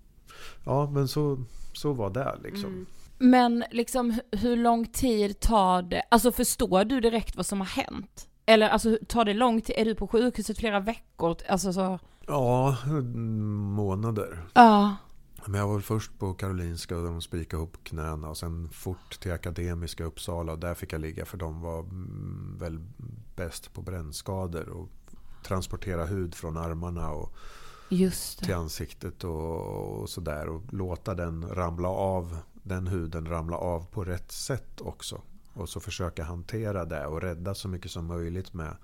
ja 0.65 0.89
men 0.89 1.07
så, 1.07 1.43
så 1.73 1.93
var 1.93 2.09
det 2.09 2.37
liksom. 2.43 2.69
Mm. 2.73 2.85
Men 3.17 3.63
liksom 3.71 4.11
hu- 4.11 4.37
hur 4.37 4.55
lång 4.57 4.85
tid 4.85 5.39
tar 5.39 5.81
det, 5.81 6.03
alltså 6.11 6.31
förstår 6.31 6.85
du 6.85 6.99
direkt 7.01 7.35
vad 7.35 7.45
som 7.45 7.59
har 7.59 7.67
hänt? 7.67 8.27
Eller 8.45 8.69
alltså 8.69 8.97
tar 9.07 9.25
det 9.25 9.33
lång 9.33 9.61
tid, 9.61 9.75
är 9.77 9.85
du 9.85 9.95
på 9.95 10.07
sjukhuset 10.07 10.57
flera 10.57 10.79
veckor? 10.79 11.35
Alltså 11.49 11.73
så, 11.73 11.99
Ja, 12.27 12.77
månader. 13.75 14.43
ja. 14.53 14.95
Men 15.45 15.59
jag 15.59 15.67
var 15.67 15.73
väl 15.73 15.83
först 15.83 16.19
på 16.19 16.33
Karolinska 16.33 16.97
och 16.97 17.03
de 17.03 17.21
spikade 17.21 17.61
ihop 17.63 17.77
knäna 17.83 18.29
och 18.29 18.37
sen 18.37 18.69
fort 18.69 19.19
till 19.19 19.31
Akademiska 19.31 20.03
Uppsala 20.03 20.51
och 20.51 20.59
där 20.59 20.73
fick 20.73 20.93
jag 20.93 21.01
ligga 21.01 21.25
för 21.25 21.37
de 21.37 21.61
var 21.61 21.79
mm, 21.79 22.57
väl 22.59 22.79
bäst 23.35 23.73
på 23.73 23.81
brännskador 23.81 24.69
och 24.69 24.89
transportera 25.43 26.05
hud 26.05 26.35
från 26.35 26.57
armarna 26.57 27.11
och 27.11 27.35
Just 27.89 28.43
till 28.43 28.53
ansiktet 28.53 29.23
och, 29.23 30.01
och 30.01 30.09
sådär 30.09 30.49
och 30.49 30.61
låta 30.69 31.13
den 31.13 31.49
ramla 31.49 31.87
av, 31.89 32.37
den 32.53 32.87
huden 32.87 33.25
ramla 33.25 33.57
av 33.57 33.85
på 33.85 34.03
rätt 34.03 34.31
sätt 34.31 34.81
också. 34.81 35.21
Och 35.53 35.69
så 35.69 35.79
försöka 35.79 36.23
hantera 36.23 36.85
det 36.85 37.05
och 37.05 37.21
rädda 37.21 37.55
så 37.55 37.67
mycket 37.67 37.91
som 37.91 38.05
möjligt 38.05 38.53
med, 38.53 38.75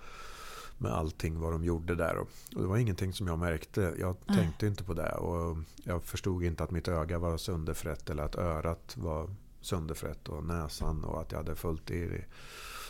med 0.78 0.92
allting 0.92 1.40
vad 1.40 1.52
de 1.52 1.64
gjorde 1.64 1.96
där. 1.96 2.18
Och, 2.18 2.30
och 2.56 2.62
det 2.62 2.68
var 2.68 2.78
ingenting 2.78 3.14
som 3.14 3.28
jag 3.28 3.40
märkte. 3.40 3.96
Jag 4.00 4.16
Nej. 4.26 4.38
tänkte 4.38 4.68
inte 4.68 4.84
på 4.84 4.94
det. 4.94 5.12
Och 5.12 5.58
jag 5.84 6.04
förstod 6.04 6.44
inte 6.44 6.64
att 6.64 6.72
mitt 6.72 6.88
öga 6.88 7.20
var 7.20 7.38
sönderfrätt 7.38 8.10
eller 8.10 8.24
att 8.24 8.36
örat 8.36 8.98
var 8.98 9.30
sönderfrätt 9.62 10.30
och 10.30 10.44
näsan 10.44 11.04
och 11.04 11.22
att 11.22 11.32
jag 11.32 11.40
hade 11.40 11.56
fullt 11.56 11.92
i 11.92 12.26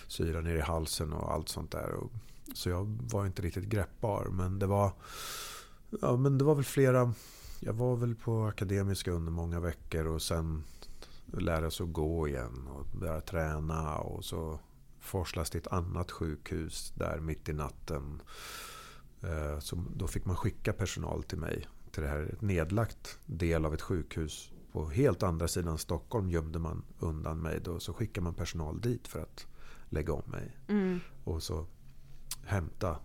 syra 0.07 0.41
ner 0.41 0.55
i 0.55 0.61
halsen 0.61 1.13
och 1.13 1.33
allt 1.33 1.49
sånt 1.49 1.71
där. 1.71 1.91
Och, 1.91 2.11
så 2.53 2.69
jag 2.69 2.99
var 3.11 3.25
inte 3.25 3.41
riktigt 3.41 3.65
greppbar. 3.65 4.27
Men 4.31 4.59
det 4.59 4.65
var, 4.67 4.93
ja, 6.01 6.17
men 6.17 6.37
det 6.37 6.43
var 6.43 6.55
väl 6.55 6.63
flera... 6.65 7.13
Jag 7.61 7.73
var 7.73 7.95
väl 7.95 8.15
på 8.15 8.43
Akademiska 8.43 9.11
under 9.11 9.31
många 9.31 9.59
veckor 9.59 10.05
och 10.07 10.21
sen 10.21 10.63
lära 11.33 11.71
sig 11.71 11.83
att 11.83 11.93
gå 11.93 12.27
igen 12.27 12.67
och 12.67 12.99
börja 12.99 13.21
träna 13.21 13.97
och 13.97 14.25
så 14.25 14.59
forslas 14.99 15.49
till 15.49 15.59
ett 15.59 15.67
annat 15.67 16.11
sjukhus 16.11 16.93
där 16.95 17.19
mitt 17.19 17.49
i 17.49 17.53
natten. 17.53 18.21
Eh, 19.21 19.59
Så 19.59 19.83
då 19.95 20.07
fick 20.07 20.25
man 20.25 20.35
skicka 20.35 20.73
personal 20.73 21.23
till 21.23 21.37
mig. 21.37 21.67
Till 21.91 22.03
det 22.03 22.09
här 22.09 22.29
ett 22.33 22.41
nedlagt 22.41 23.19
del 23.25 23.65
av 23.65 23.73
ett 23.73 23.81
sjukhus. 23.81 24.51
På 24.71 24.89
helt 24.89 25.23
andra 25.23 25.47
sidan 25.47 25.77
Stockholm 25.77 26.29
gömde 26.29 26.59
man 26.59 26.83
undan 26.99 27.37
mig. 27.39 27.59
Då, 27.63 27.79
så 27.79 27.93
skickade 27.93 28.23
man 28.23 28.33
personal 28.33 28.81
dit 28.81 29.07
för 29.07 29.19
att 29.19 29.47
lägga 29.89 30.13
om 30.13 30.31
mig. 30.31 30.57
Mm. 30.67 30.99
Och 31.23 31.43
så 31.43 31.65
hämta 32.45 32.95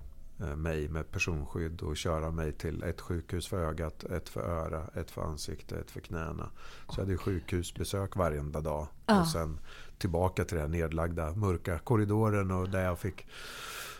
eh, 0.40 0.56
mig 0.56 0.88
med 0.88 1.10
personskydd 1.10 1.80
och 1.80 1.96
köra 1.96 2.30
mig 2.30 2.52
till 2.52 2.82
ett 2.82 3.00
sjukhus 3.00 3.46
för 3.48 3.58
ögat, 3.64 4.04
ett 4.04 4.28
för 4.28 4.40
öra, 4.40 4.86
ett 4.94 5.10
för 5.10 5.22
ansikte, 5.22 5.76
ett 5.78 5.90
för 5.90 6.00
knäna. 6.00 6.50
Så 6.88 6.94
jag 6.94 6.98
hade 6.98 7.12
ju 7.12 7.18
sjukhusbesök 7.18 8.16
varenda 8.16 8.60
dag. 8.60 8.86
Ja. 9.06 9.20
Och 9.20 9.28
sen 9.28 9.60
tillbaka 9.98 10.44
till 10.44 10.56
den 10.58 10.70
nedlagda 10.70 11.32
mörka 11.32 11.78
korridoren 11.78 12.50
och 12.50 12.68
där 12.68 12.84
jag 12.84 12.98
fick 12.98 13.26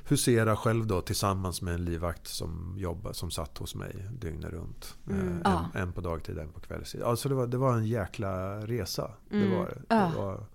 husera 0.09 0.57
själv 0.57 0.87
då 0.87 1.01
tillsammans 1.01 1.63
med 1.63 1.75
en 1.75 1.85
livvakt 1.85 2.27
som 2.27 2.75
jobbade, 2.79 3.15
som 3.15 3.31
satt 3.31 3.59
hos 3.59 3.75
mig 3.75 4.07
dygnet 4.21 4.53
runt. 4.53 4.97
Mm. 5.11 5.21
Eh, 5.29 5.35
En, 5.35 5.41
Ja. 5.45 5.67
en 5.75 5.93
på 5.93 6.01
dagtid, 6.01 6.39
en 6.39 6.53
på 6.53 6.61
kvällstid. 6.61 7.03
Alltså 7.03 7.29
det 7.29 7.35
var, 7.35 7.47
det 7.47 7.57
var 7.57 7.73
en 7.77 7.87
jäkla 7.87 8.57
resa. 8.67 9.11
Det 9.31 9.37
Mm. 9.37 9.59
var 9.59 9.67
det. 9.67 9.83
Det 9.95 10.13
var, 10.17 10.47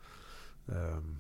ehm, 0.68 1.18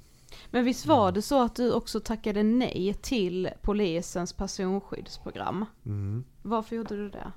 Men 0.52 0.66
visst 0.66 0.86
var 0.86 1.12
det 1.12 1.22
så 1.22 1.42
att 1.42 1.56
du 1.56 1.74
också 1.74 2.00
tackade 2.00 2.44
nej 2.44 2.94
till 3.02 3.50
polisens 3.62 4.34
personskyddsprogram? 4.34 5.66
mm. 5.86 6.24
Varför 6.42 6.76
gjorde 6.76 6.96
du 6.96 7.10
det? 7.10 7.32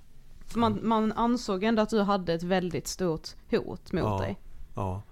För 0.46 0.59
man, 0.59 0.78
man 0.82 1.12
ansåg 1.12 1.64
ändå 1.64 1.82
att 1.82 1.90
du 1.90 2.00
hade 2.00 2.34
ett 2.34 2.42
väldigt 2.42 2.86
stort 2.86 3.28
hot 3.50 3.92
mot 3.92 4.03
Ja. 4.03 4.18
dig. 4.18 4.38
Ja. 4.74 5.03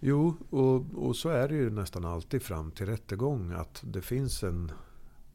Jo, 0.00 0.34
och, 0.50 1.06
och 1.06 1.16
så 1.16 1.28
är 1.28 1.48
det 1.48 1.54
ju 1.54 1.70
nästan 1.70 2.04
alltid 2.04 2.42
fram 2.42 2.70
till 2.70 2.86
rättegång. 2.86 3.52
Att 3.52 3.80
det 3.84 4.02
finns 4.02 4.42
en, 4.42 4.72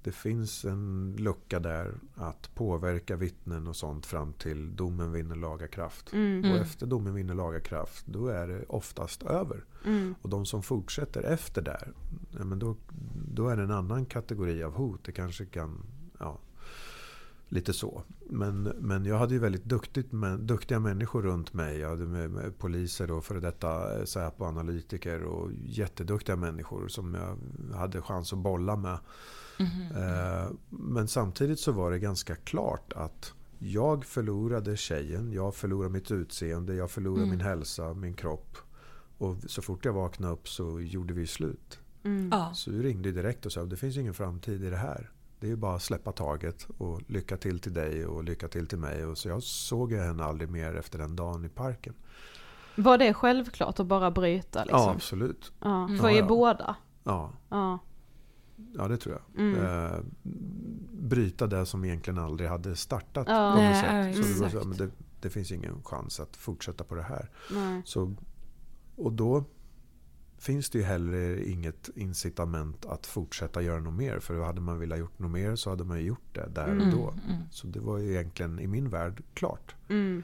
det 0.04 0.12
finns 0.12 0.66
en 0.66 1.16
lucka 1.20 1.60
där 1.60 1.94
att 2.16 2.56
påverka 2.56 3.16
vittnen 3.16 3.68
och 3.68 3.76
sånt 3.76 4.06
fram 4.06 4.34
till 4.34 4.76
domen 4.76 5.12
vinner 5.12 5.36
laga 5.36 5.68
kraft. 5.68 6.14
Mm. 6.14 6.52
Och 6.52 6.58
efter 6.58 6.86
domen 6.86 7.14
vinner 7.14 7.34
laga 7.34 7.60
kraft, 7.60 8.06
då 8.06 8.28
är 8.28 8.48
det 8.48 8.66
oftast 8.68 9.24
över. 9.24 9.66
Mm. 9.86 10.16
Och 10.22 10.30
de 10.30 10.46
som 10.46 10.64
fortsätter 10.64 11.24
efter 11.24 11.62
där, 11.62 11.94
ja, 12.32 12.46
men 12.46 12.60
då, 12.60 12.76
då 13.32 13.50
är 13.50 13.58
det 13.58 13.64
en 13.64 13.72
annan 13.72 14.06
kategori 14.06 14.64
av 14.64 14.74
hot. 14.74 15.04
Det 15.04 15.12
kanske 15.12 15.46
kan, 15.46 15.86
ja, 16.20 16.40
lite 17.50 17.74
så. 17.74 18.04
Men, 18.30 18.64
men 18.64 19.06
jag 19.06 19.18
hade 19.18 19.34
ju 19.34 19.40
väldigt 19.40 19.66
duktigt, 19.66 20.12
men, 20.12 20.48
duktiga 20.48 20.80
människor 20.80 21.22
runt 21.22 21.54
mig. 21.54 21.80
Jag 21.80 21.90
hade 21.90 22.06
med, 22.06 22.32
med 22.32 22.58
poliser 22.58 23.12
och 23.12 23.26
före 23.26 23.40
detta 23.40 24.06
Säpo-analytiker 24.06 25.24
och 25.24 25.52
jätteduktiga 25.66 26.36
människor 26.36 26.88
som 26.88 27.14
jag 27.14 27.38
hade 27.78 28.02
chans 28.02 28.34
att 28.34 28.40
bolla 28.40 28.76
med. 28.76 29.00
Eh, 29.60 30.52
Men 30.70 31.08
samtidigt 31.08 31.60
så 31.60 31.72
var 31.72 31.92
det 31.92 32.00
ganska 32.00 32.36
klart 32.36 32.94
att 32.96 33.34
jag 33.60 34.06
förlorade 34.06 34.78
tjejen, 34.78 35.32
jag 35.34 35.56
förlorade 35.56 35.94
mitt 35.94 36.12
utseende, 36.12 36.76
jag 36.76 36.92
förlorade 36.92 37.24
Mm. 37.24 37.38
min 37.38 37.46
hälsa, 37.46 37.94
min 37.94 38.14
kropp. 38.14 38.58
Och 39.18 39.36
så 39.48 39.62
fort 39.62 39.86
jag 39.86 39.94
vaknade 39.94 40.34
upp 40.34 40.50
så 40.50 40.80
gjorde 40.82 41.14
vi 41.14 41.28
slut. 41.28 41.80
Mm. 42.04 42.30
Ja. 42.32 42.52
Så 42.54 42.72
vi 42.72 42.84
ringde 42.84 43.12
direkt 43.12 43.46
och 43.46 43.52
sa 43.52 43.66
det 43.66 43.78
finns 43.78 43.98
ingen 43.98 44.14
framtid 44.14 44.64
i 44.64 44.70
det 44.70 44.78
här. 44.78 45.10
Det 45.40 45.48
är 45.48 45.52
ju 45.52 45.56
bara 45.56 45.76
att 45.76 45.82
släppa 45.84 46.12
taget 46.12 46.68
och 46.78 47.02
lycka 47.08 47.38
till 47.38 47.60
till 47.60 47.74
dig 47.74 48.06
och 48.06 48.24
lycka 48.24 48.48
till 48.48 48.68
till 48.68 48.78
mig. 48.78 49.06
Och 49.06 49.18
så 49.18 49.30
jag 49.30 49.44
såg 49.44 49.94
henne 49.94 50.24
aldrig 50.24 50.50
mer 50.50 50.76
efter 50.76 51.00
den 51.00 51.16
dagen 51.16 51.46
i 51.46 51.50
parken. 51.50 51.94
Var 52.76 52.98
det 52.98 53.14
självklart 53.14 53.80
att 53.80 53.88
bara 53.88 54.12
bryta 54.12 54.64
liksom? 54.64 54.80
Ja, 54.80 54.92
absolut. 54.92 55.52
Ja, 55.62 55.86
Mm. 55.86 55.98
för 56.00 56.10
Ja, 56.10 56.16
er 56.16 56.20
ja. 56.20 56.28
båda? 56.28 56.76
Ja, 57.04 57.32
Ja. 57.50 57.80
Ja 58.76 58.88
det 58.88 58.98
tror 58.98 59.16
jag. 59.16 59.42
Mm. 59.46 59.66
Eh, 59.66 60.00
bryta 60.92 61.48
det 61.48 61.66
som 61.66 61.86
egentligen 61.86 62.20
aldrig 62.20 62.50
hade 62.50 62.76
startat 62.76 63.28
Ja. 63.28 63.52
på 63.56 63.62
något 63.62 63.72
Nej, 63.72 64.14
sätt. 64.14 64.26
Så 64.38 64.46
exakt. 64.46 64.66
men 64.68 64.78
det, 64.78 64.90
det 65.22 65.30
finns 65.30 65.52
ingen 65.52 65.84
chans 65.84 66.20
att 66.20 66.36
fortsätta 66.38 66.84
på 66.84 66.96
det 66.96 67.02
här. 67.04 67.30
Nej. 67.54 67.82
Så, 67.86 68.16
och 68.96 69.14
då 69.14 69.44
finns 70.38 70.70
det 70.70 70.78
ju 70.78 70.84
heller 70.84 71.38
inget 71.50 71.90
incitament 71.96 72.86
att 72.86 73.06
fortsätta 73.06 73.62
göra 73.62 73.80
något 73.80 73.94
mer. 73.94 74.20
För 74.20 74.42
hade 74.46 74.62
man 74.62 74.80
velat 74.80 75.00
gjort 75.00 75.20
något 75.20 75.32
mer 75.32 75.56
så 75.56 75.70
hade 75.70 75.84
man 75.84 75.98
ju 76.00 76.06
gjort 76.06 76.34
det 76.36 76.50
där 76.56 76.66
och 76.68 76.72
Mm, 76.82 76.92
då. 76.92 77.10
mm. 77.10 77.42
Så 77.52 77.68
det 77.68 77.80
var 77.80 77.98
ju 77.98 78.12
egentligen 78.14 78.60
i 78.60 78.68
min 78.68 78.90
värld 78.90 79.24
klart. 79.34 79.76
Mm. 79.90 80.24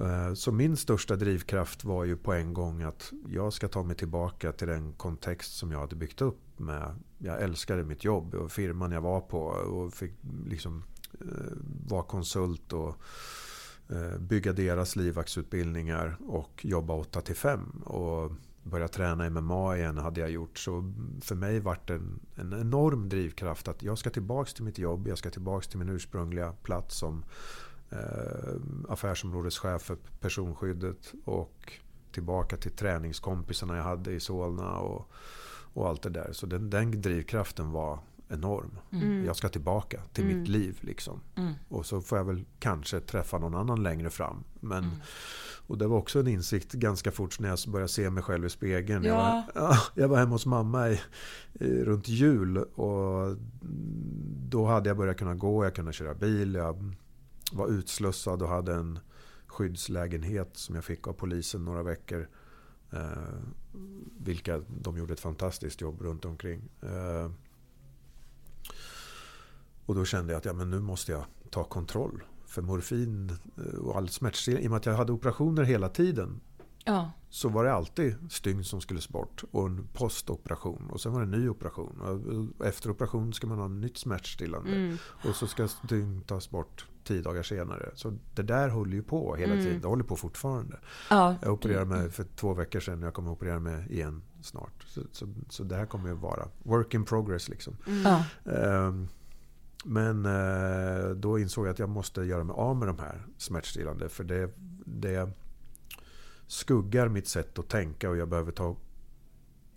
Eh, 0.00 0.34
så 0.34 0.52
min 0.52 0.76
största 0.76 1.16
drivkraft 1.16 1.84
var 1.84 2.04
ju 2.04 2.16
på 2.16 2.32
en 2.32 2.54
gång 2.54 2.82
att 2.82 3.12
jag 3.28 3.52
ska 3.52 3.68
ta 3.68 3.82
mig 3.82 3.96
tillbaka 3.96 4.52
till 4.52 4.68
den 4.68 4.92
kontext 4.92 5.56
som 5.56 5.72
jag 5.72 5.78
hade 5.78 5.96
byggt 5.96 6.20
upp 6.20 6.40
med. 6.56 6.94
Jag 7.18 7.42
älskade 7.42 7.84
mitt 7.84 8.04
jobb 8.04 8.34
och 8.34 8.52
firman 8.52 8.92
jag 8.92 9.00
var 9.00 9.20
på 9.20 9.38
och 9.38 9.92
fick 9.92 10.12
liksom 10.46 10.84
eh, 11.20 11.26
vara 11.86 12.02
konsult 12.02 12.72
och 12.72 12.96
eh, 13.88 14.18
bygga 14.18 14.52
deras 14.52 14.96
livvaktsutbildningar 14.96 16.16
och 16.26 16.60
jobba 16.64 16.94
8 16.94 17.20
till 17.20 17.36
5 17.36 17.82
och 17.84 18.32
börja 18.62 18.88
träna 18.88 19.30
MMA 19.30 19.76
igen 19.76 19.98
hade 19.98 20.20
jag 20.20 20.30
gjort. 20.30 20.58
Så 20.58 20.92
för 21.20 21.34
mig 21.34 21.60
vart 21.60 21.88
det 21.88 21.94
en, 21.94 22.20
en 22.34 22.52
enorm 22.52 23.08
drivkraft 23.08 23.68
att 23.68 23.82
jag 23.82 23.98
ska 23.98 24.10
tillbaka 24.10 24.50
till 24.50 24.64
mitt 24.64 24.78
jobb, 24.78 25.08
jag 25.08 25.18
ska 25.18 25.30
tillbaka 25.30 25.68
till 25.68 25.78
min 25.78 25.88
ursprungliga 25.88 26.52
plats 26.52 26.98
som 26.98 27.24
eh, 27.90 27.98
affärsområdeschef 28.88 29.90
personskyddet 30.20 31.12
och 31.24 31.72
tillbaka 32.12 32.56
till 32.56 32.70
träningskompisarna 32.72 33.76
jag 33.76 33.84
hade 33.84 34.12
i 34.12 34.20
Solna 34.20 34.78
och, 34.78 35.10
och 35.74 35.88
allt 35.88 36.02
det 36.02 36.10
där. 36.10 36.28
Så 36.32 36.46
den, 36.46 36.70
den 36.70 37.02
drivkraften 37.02 37.70
var 37.70 37.98
enorm. 38.28 38.78
Mm. 38.92 39.24
Jag 39.24 39.36
ska 39.36 39.48
tillbaka 39.48 40.00
till 40.12 40.24
Mm. 40.24 40.38
mitt 40.38 40.48
liv. 40.48 40.78
Liksom. 40.80 41.20
Mm. 41.36 41.52
Och 41.68 41.86
så 41.86 42.00
får 42.00 42.18
jag 42.18 42.24
väl 42.24 42.44
kanske 42.58 43.00
träffa 43.00 43.38
någon 43.38 43.54
annan 43.54 43.82
längre 43.82 44.10
fram. 44.10 44.44
Men, 44.60 44.84
Mm. 44.84 44.96
Och 45.66 45.78
det 45.78 45.86
var 45.86 45.96
också 45.98 46.20
en 46.20 46.26
insikt 46.28 46.72
ganska 46.72 47.10
fort 47.10 47.40
när 47.40 47.48
jag 47.48 47.58
började 47.68 47.88
se 47.88 48.10
mig 48.10 48.22
själv 48.22 48.44
i 48.44 48.50
spegeln. 48.50 49.04
Jag, 49.04 49.16
Ja. 49.16 49.44
var, 49.54 49.62
ja, 49.62 49.78
jag 49.94 50.08
var 50.08 50.16
hemma 50.18 50.30
hos 50.30 50.46
mamma 50.46 50.90
i, 50.90 51.00
i, 51.52 51.84
runt 51.84 52.08
jul 52.08 52.58
och 52.58 53.36
då 54.48 54.66
hade 54.66 54.90
jag 54.90 54.96
börjat 54.96 55.16
kunna 55.18 55.34
gå, 55.34 55.64
jag 55.64 55.74
kunde 55.74 55.92
köra 55.92 56.14
bil. 56.14 56.54
Jag 56.54 56.94
var 57.56 57.68
utslussad 57.68 58.42
och 58.42 58.48
hade 58.48 58.74
en 58.74 58.98
skyddslägenhet 59.46 60.56
som 60.56 60.74
jag 60.74 60.84
fick 60.84 61.08
av 61.08 61.12
polisen 61.12 61.64
några 61.64 61.82
veckor. 61.82 62.28
Eh, 62.92 63.34
vilka 64.18 64.62
de 64.80 64.96
gjorde 64.96 65.12
ett 65.12 65.20
fantastiskt 65.20 65.80
jobb 65.80 66.02
runt 66.02 66.24
omkring. 66.24 66.68
Eh, 66.82 67.30
och 69.86 69.94
då 69.94 70.04
kände 70.04 70.32
jag 70.32 70.38
att 70.38 70.44
ja, 70.44 70.52
men 70.52 70.70
nu 70.70 70.80
måste 70.80 71.12
jag 71.12 71.24
ta 71.50 71.64
kontroll. 71.64 72.24
För 72.46 72.62
morfin 72.62 73.32
eh, 73.56 73.78
och 73.78 73.96
all 73.96 74.08
smärtstillande, 74.08 74.64
i 74.64 74.66
och 74.66 74.70
med 74.70 74.76
att 74.76 74.86
jag 74.86 74.94
hade 74.94 75.12
operationer 75.12 75.62
hela 75.62 75.88
tiden 75.88 76.40
Ja. 76.84 77.10
så 77.30 77.48
var 77.48 77.64
det 77.64 77.72
alltid 77.72 78.16
stygn 78.32 78.64
som 78.64 78.80
skulle 78.80 79.00
bort 79.10 79.44
och 79.50 79.66
en 79.66 79.88
postoperation 79.92 80.90
och 80.90 81.00
sen 81.00 81.12
var 81.12 81.20
det 81.20 81.24
en 81.36 81.40
ny 81.42 81.48
operation. 81.48 82.00
Och 82.00 82.66
efter 82.66 82.90
operation 82.90 83.32
ska 83.32 83.46
man 83.46 83.58
ha 83.58 83.64
en 83.64 83.80
nytt 83.80 83.98
smärtstillande 83.98 84.70
Mm. 84.76 84.96
och 85.04 85.34
så 85.36 85.46
ska 85.46 85.68
stygn 85.68 86.20
tas 86.22 86.50
bort 86.50 86.86
tio 87.04 87.22
dagar 87.22 87.42
senare. 87.42 87.90
Så 87.94 88.18
det 88.34 88.42
där 88.42 88.68
håller 88.68 88.92
ju 88.92 89.02
på 89.02 89.36
hela 89.36 89.52
Mm. 89.52 89.64
tiden. 89.64 89.80
Det 89.80 89.88
håller 89.88 90.04
på 90.04 90.16
fortfarande. 90.16 90.78
Ja. 91.10 91.36
Jag 91.42 91.52
opererade 91.52 91.86
mig 91.86 92.10
för 92.10 92.24
två 92.24 92.54
veckor 92.54 92.80
sedan 92.80 92.98
och 93.02 93.06
jag 93.06 93.14
kommer 93.14 93.30
att 93.30 93.36
operera 93.36 93.58
mig 93.58 93.86
igen 93.90 94.22
snart. 94.42 94.82
Så, 94.86 95.00
så, 95.12 95.28
så 95.48 95.64
det 95.64 95.76
här 95.76 95.86
kommer 95.86 96.08
ju 96.08 96.14
vara 96.14 96.48
work 96.62 96.94
in 96.94 97.04
progress 97.04 97.48
liksom. 97.48 97.76
Ja. 98.04 98.24
Ehm, 98.52 99.08
Men 99.86 100.26
eh, 100.26 101.10
då 101.10 101.38
insåg 101.38 101.66
jag 101.66 101.72
att 101.72 101.78
jag 101.78 101.88
måste 101.88 102.22
göra 102.22 102.44
mig 102.44 102.54
av 102.54 102.76
med 102.76 102.88
de 102.88 102.98
här 102.98 103.26
smärtstillande. 103.38 104.08
För 104.08 104.24
det, 104.24 104.50
det 104.84 105.30
skuggar 106.46 107.08
mitt 107.08 107.28
sätt 107.28 107.58
att 107.58 107.68
tänka 107.68 108.10
och 108.10 108.16
jag 108.16 108.28
behöver 108.28 108.52
ta 108.52 108.76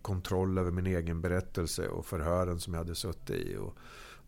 kontroll 0.01 0.57
över 0.57 0.71
min 0.71 0.87
egen 0.87 1.21
berättelse 1.21 1.87
och 1.87 2.05
förhören 2.05 2.59
som 2.59 2.73
jag 2.73 2.79
hade 2.81 2.95
suttit 2.95 3.29
i. 3.29 3.55
Och 3.57 3.75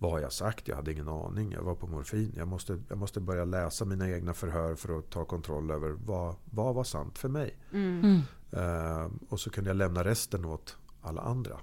vad 0.01 0.11
har 0.11 0.19
jag 0.19 0.33
sagt? 0.33 0.67
Jag 0.67 0.75
hade 0.75 0.91
ingen 0.91 1.07
aning. 1.09 1.51
Jag 1.51 1.61
var 1.63 1.75
på 1.75 1.87
morfin. 1.87 2.33
Jag 2.37 2.47
måste, 2.47 2.79
jag 2.89 2.97
måste 2.97 3.19
börja 3.19 3.45
läsa 3.45 3.85
mina 3.85 4.09
egna 4.09 4.33
förhör 4.33 4.75
för 4.75 4.99
att 4.99 5.09
ta 5.09 5.25
kontroll 5.25 5.71
över 5.71 5.89
vad, 5.89 6.35
vad 6.45 6.75
var 6.75 6.83
sant 6.83 7.17
för 7.17 7.29
mig. 7.29 7.57
Mm. 7.73 8.21
Eh, 8.51 9.07
och 9.29 9.39
så 9.39 9.49
kunde 9.49 9.69
jag 9.69 9.77
lämna 9.77 10.03
resten 10.03 10.45
åt 10.45 10.77
alla 11.01 11.21
andra. 11.21 11.57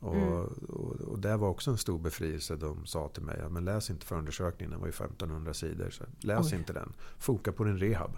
Och, 0.00 0.14
Mm. 0.16 0.28
och, 0.32 1.00
och 1.00 1.18
det 1.18 1.36
var 1.36 1.48
också 1.48 1.70
en 1.70 1.78
stor 1.78 1.98
befrielse. 1.98 2.56
De 2.56 2.86
sa 2.86 3.08
till 3.08 3.22
mig, 3.22 3.40
men 3.50 3.64
läs 3.64 3.90
inte 3.90 4.06
förundersökningen, 4.06 4.70
den 4.70 4.80
var 4.80 4.86
ju 4.86 4.90
1500 4.92 5.54
sidor. 5.54 5.90
Så 5.90 6.04
läs 6.20 6.52
Oj. 6.52 6.58
inte 6.58 6.72
den. 6.72 6.92
Foka 7.18 7.52
på 7.52 7.64
din 7.64 7.78
rehab. 7.78 8.16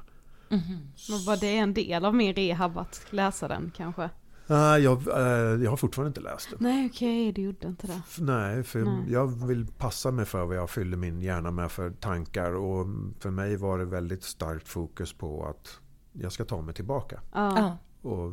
Mhm. 0.48 0.78
Men 1.10 1.24
var 1.26 1.36
det 1.36 1.56
en 1.58 1.74
del 1.74 2.04
av 2.04 2.14
min 2.14 2.34
rehab 2.34 2.78
att 2.78 3.06
läsa 3.10 3.48
den 3.48 3.72
kanske? 3.76 4.10
Jag, 4.48 5.08
eh, 5.08 5.62
jag 5.62 5.70
har 5.70 5.76
fortfarande 5.76 6.08
inte 6.08 6.20
läst 6.20 6.50
den. 6.50 6.58
Nej 6.60 6.86
okej, 6.86 7.32
du 7.32 7.42
gjorde 7.42 7.66
inte 7.66 7.86
det. 7.86 8.02
Nej, 8.18 8.62
för 8.62 8.84
Nej. 8.84 9.12
jag 9.12 9.46
vill 9.46 9.66
passa 9.66 10.10
mig 10.10 10.24
för 10.24 10.44
vad 10.44 10.56
jag 10.56 10.70
fyller 10.70 10.96
min 10.96 11.20
hjärna 11.20 11.50
med 11.50 11.72
för 11.72 11.90
tankar. 11.90 12.52
Och 12.52 12.86
för 13.18 13.30
mig 13.30 13.56
var 13.56 13.78
det 13.78 13.84
väldigt 13.84 14.22
starkt 14.22 14.68
fokus 14.68 15.12
på 15.12 15.46
att 15.46 15.80
jag 16.12 16.32
ska 16.32 16.44
ta 16.44 16.62
mig 16.62 16.74
tillbaka. 16.74 17.20
Ja. 17.32 17.58
Ja. 17.58 17.78
Och 18.10 18.32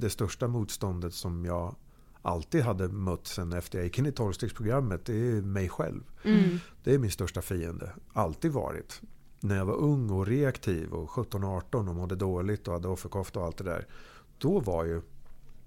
det 0.00 0.10
största 0.10 0.48
motståndet 0.48 1.14
som 1.14 1.44
jag 1.44 1.74
alltid 2.22 2.62
hade 2.62 2.88
mött 2.88 3.26
sen 3.26 3.52
efter 3.52 3.78
jag 3.78 3.84
gick 3.84 3.98
in 3.98 4.06
i 4.06 4.12
tolvstegsprogrammet, 4.12 5.04
det 5.04 5.14
är 5.14 5.42
mig 5.42 5.68
själv. 5.68 6.02
Mm. 6.24 6.58
Det 6.84 6.94
är 6.94 6.98
min 6.98 7.10
största 7.10 7.42
fiende. 7.42 7.92
Alltid 8.12 8.52
varit. 8.52 9.00
När 9.40 9.56
jag 9.56 9.66
var 9.66 9.76
ung 9.76 10.10
och 10.10 10.26
reaktiv 10.26 10.92
och 10.92 11.10
17-18 11.10 11.88
och 11.88 11.94
mådde 11.94 12.16
dåligt 12.16 12.68
och 12.68 12.74
hade 12.74 12.88
offerkofta 12.88 13.40
och 13.40 13.46
allt 13.46 13.56
det 13.56 13.64
där. 13.64 13.86
Då 14.38 14.60
var 14.60 14.84
ju 14.84 15.02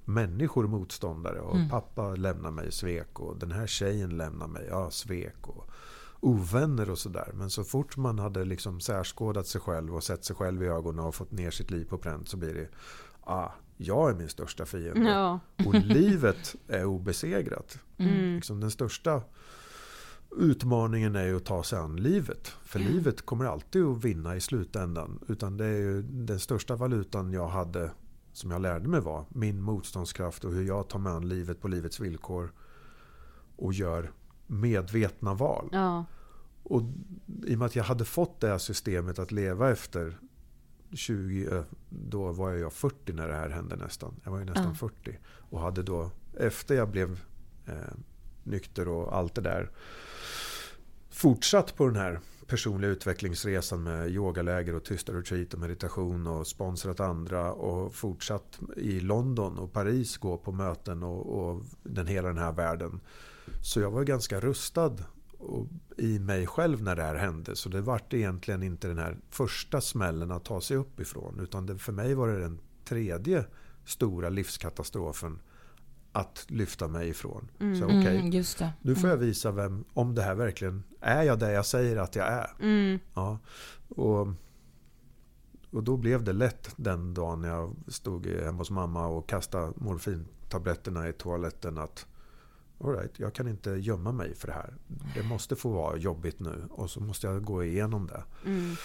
människor 0.05 0.67
motståndare. 0.67 1.39
Och 1.39 1.55
Mm. 1.55 1.69
pappa 1.69 2.15
lämnade 2.15 2.55
mig, 2.55 2.71
svek. 2.71 3.19
Och 3.19 3.37
den 3.37 3.51
här 3.51 3.67
tjejen 3.67 4.17
lämnade 4.17 4.51
mig, 4.51 4.65
ja 4.69 4.91
svek. 4.91 5.47
Och 5.47 5.69
ovänner 6.19 6.89
och 6.89 6.97
sådär. 6.99 7.31
Men 7.33 7.49
så 7.49 7.63
fort 7.63 7.97
man 7.97 8.19
hade 8.19 8.45
liksom 8.45 8.79
särskådat 8.79 9.47
sig 9.47 9.61
själv 9.61 9.95
och 9.95 10.03
sett 10.03 10.25
sig 10.25 10.35
själv 10.35 10.63
i 10.63 10.67
ögonen 10.67 11.05
och 11.05 11.15
fått 11.15 11.31
ner 11.31 11.51
sitt 11.51 11.71
liv 11.71 11.85
på 11.85 11.97
pränt 11.97 12.29
så 12.29 12.37
blir 12.37 12.53
det 12.53 12.67
ah, 13.23 13.49
jag 13.77 14.09
är 14.09 14.15
min 14.15 14.29
största 14.29 14.65
fiende. 14.65 15.09
Ja. 15.09 15.39
Och 15.65 15.73
livet 15.73 16.55
är 16.67 16.85
obesegrat. 16.85 17.77
Mm. 17.97 18.35
Liksom 18.35 18.59
den 18.59 18.71
största 18.71 19.21
utmaningen 20.37 21.15
är 21.15 21.25
ju 21.25 21.35
att 21.37 21.45
ta 21.45 21.63
sig 21.63 21.79
an 21.79 21.95
livet. 21.95 22.47
För 22.63 22.79
livet 22.79 23.21
kommer 23.25 23.45
alltid 23.45 23.83
att 23.85 24.03
vinna 24.03 24.35
i 24.35 24.41
slutändan. 24.41 25.19
Utan 25.27 25.57
det 25.57 25.65
är 25.65 25.77
ju 25.77 26.01
den 26.01 26.39
största 26.39 26.75
valutan 26.75 27.33
jag 27.33 27.47
hade, 27.47 27.91
som 28.33 28.51
jag 28.51 28.61
lärde 28.61 28.87
mig 28.87 29.01
var 29.01 29.25
min 29.29 29.61
motståndskraft 29.61 30.45
och 30.45 30.53
hur 30.53 30.63
jag 30.63 30.87
tar 30.87 30.99
mig 30.99 31.13
an 31.13 31.29
livet 31.29 31.61
på 31.61 31.67
livets 31.67 31.99
villkor. 31.99 32.51
Och 33.55 33.73
gör 33.73 34.11
medvetna 34.47 35.33
val. 35.33 35.69
Ja. 35.71 36.05
Och 36.63 36.81
i 37.45 37.55
och 37.55 37.59
med 37.59 37.65
att 37.65 37.75
jag 37.75 37.83
hade 37.83 38.05
fått 38.05 38.39
det 38.39 38.47
här 38.47 38.57
systemet 38.57 39.19
att 39.19 39.31
leva 39.31 39.71
efter 39.71 40.17
20, 40.93 41.47
eh, 41.55 41.63
då 41.89 42.31
var 42.31 42.51
jag 42.51 42.73
40 42.73 43.13
när 43.13 43.27
det 43.27 43.35
här 43.35 43.49
hände 43.49 43.75
nästan. 43.75 44.15
Jag 44.23 44.31
var 44.31 44.39
ju 44.39 44.45
nästan 44.45 44.67
Ja. 44.67 44.73
40. 44.73 45.17
Och 45.25 45.59
hade 45.59 45.83
då, 45.83 46.11
efter 46.37 46.75
jag 46.75 46.89
blev 46.89 47.19
eh, 47.65 47.93
nykter 48.43 48.87
och 48.87 49.17
allt 49.17 49.35
det 49.35 49.41
där, 49.41 49.71
fortsatt 51.09 51.75
på 51.75 51.87
den 51.87 51.95
här 51.95 52.19
personliga 52.51 52.91
utvecklingsresan 52.91 53.83
med 53.83 54.09
yogaläger 54.09 54.75
och 54.75 54.83
tysta 54.83 55.13
retreat 55.13 55.53
och 55.53 55.59
meditation 55.59 56.27
och 56.27 56.47
sponsrat 56.47 56.99
andra 56.99 57.53
och 57.53 57.95
fortsatt 57.95 58.59
i 58.77 58.99
London 58.99 59.57
och 59.57 59.73
Paris 59.73 60.17
gå 60.17 60.37
på 60.37 60.51
möten 60.51 61.03
och, 61.03 61.39
och 61.39 61.63
den, 61.83 62.07
hela 62.07 62.27
den 62.27 62.37
här 62.37 62.51
världen. 62.51 62.99
Så 63.61 63.79
jag 63.79 63.91
var 63.91 64.03
ganska 64.03 64.39
rustad 64.39 64.95
och, 65.37 65.67
i 65.97 66.19
mig 66.19 66.47
själv 66.47 66.83
när 66.83 66.95
det 66.95 67.03
här 67.03 67.15
hände. 67.15 67.55
Så 67.55 67.69
det 67.69 67.81
vart 67.81 68.13
egentligen 68.13 68.63
inte 68.63 68.87
den 68.87 68.97
här 68.97 69.17
första 69.29 69.81
smällen 69.81 70.31
att 70.31 70.45
ta 70.45 70.61
sig 70.61 70.77
upp 70.77 70.99
ifrån. 70.99 71.39
Utan 71.39 71.65
det, 71.65 71.77
för 71.77 71.91
mig 71.91 72.13
var 72.13 72.27
det 72.27 72.39
den 72.39 72.59
tredje 72.85 73.45
stora 73.85 74.29
livskatastrofen 74.29 75.39
att 76.11 76.45
lyfta 76.47 76.87
mig 76.87 77.09
ifrån. 77.09 77.47
Så 77.57 77.85
okej, 77.85 78.19
Mm, 78.19 78.71
nu 78.81 78.95
får 78.95 79.09
jag 79.09 79.17
visa 79.17 79.51
vem, 79.51 79.83
om 79.93 80.15
det 80.15 80.21
här 80.21 80.35
verkligen 80.35 80.83
är 80.99 81.23
jag 81.23 81.39
det 81.39 81.51
jag 81.51 81.65
säger 81.65 81.97
att 81.97 82.15
jag 82.15 82.27
är. 82.27 82.49
Mm. 82.59 82.99
Ja, 83.13 83.39
och, 83.89 84.27
och 85.71 85.83
då 85.83 85.97
blev 85.97 86.23
det 86.23 86.33
lätt 86.33 86.73
den 86.75 87.13
dagen 87.13 87.43
jag 87.43 87.75
stod 87.87 88.25
hemma 88.27 88.57
hos 88.57 88.69
mamma 88.69 89.07
och 89.07 89.29
kastade 89.29 89.73
morfintabletterna 89.75 91.09
i 91.09 91.13
toaletten 91.13 91.77
att 91.77 92.05
all 92.83 92.95
right, 92.95 93.19
jag 93.19 93.33
kan 93.33 93.47
inte 93.47 93.69
gömma 93.71 94.11
mig 94.11 94.35
för 94.35 94.47
det 94.47 94.53
här. 94.53 94.73
Det 95.15 95.23
måste 95.23 95.55
få 95.55 95.69
vara 95.69 95.97
jobbigt 95.97 96.39
nu 96.39 96.67
och 96.69 96.89
så 96.89 96.99
måste 96.99 97.27
jag 97.27 97.43
gå 97.43 97.63
igenom 97.63 98.07
det. 98.07 98.23
Mm. 98.45 98.75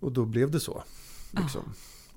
Och 0.00 0.12
då 0.12 0.24
blev 0.24 0.50
det 0.50 0.60
så. 0.60 0.82
Liksom. 1.30 1.74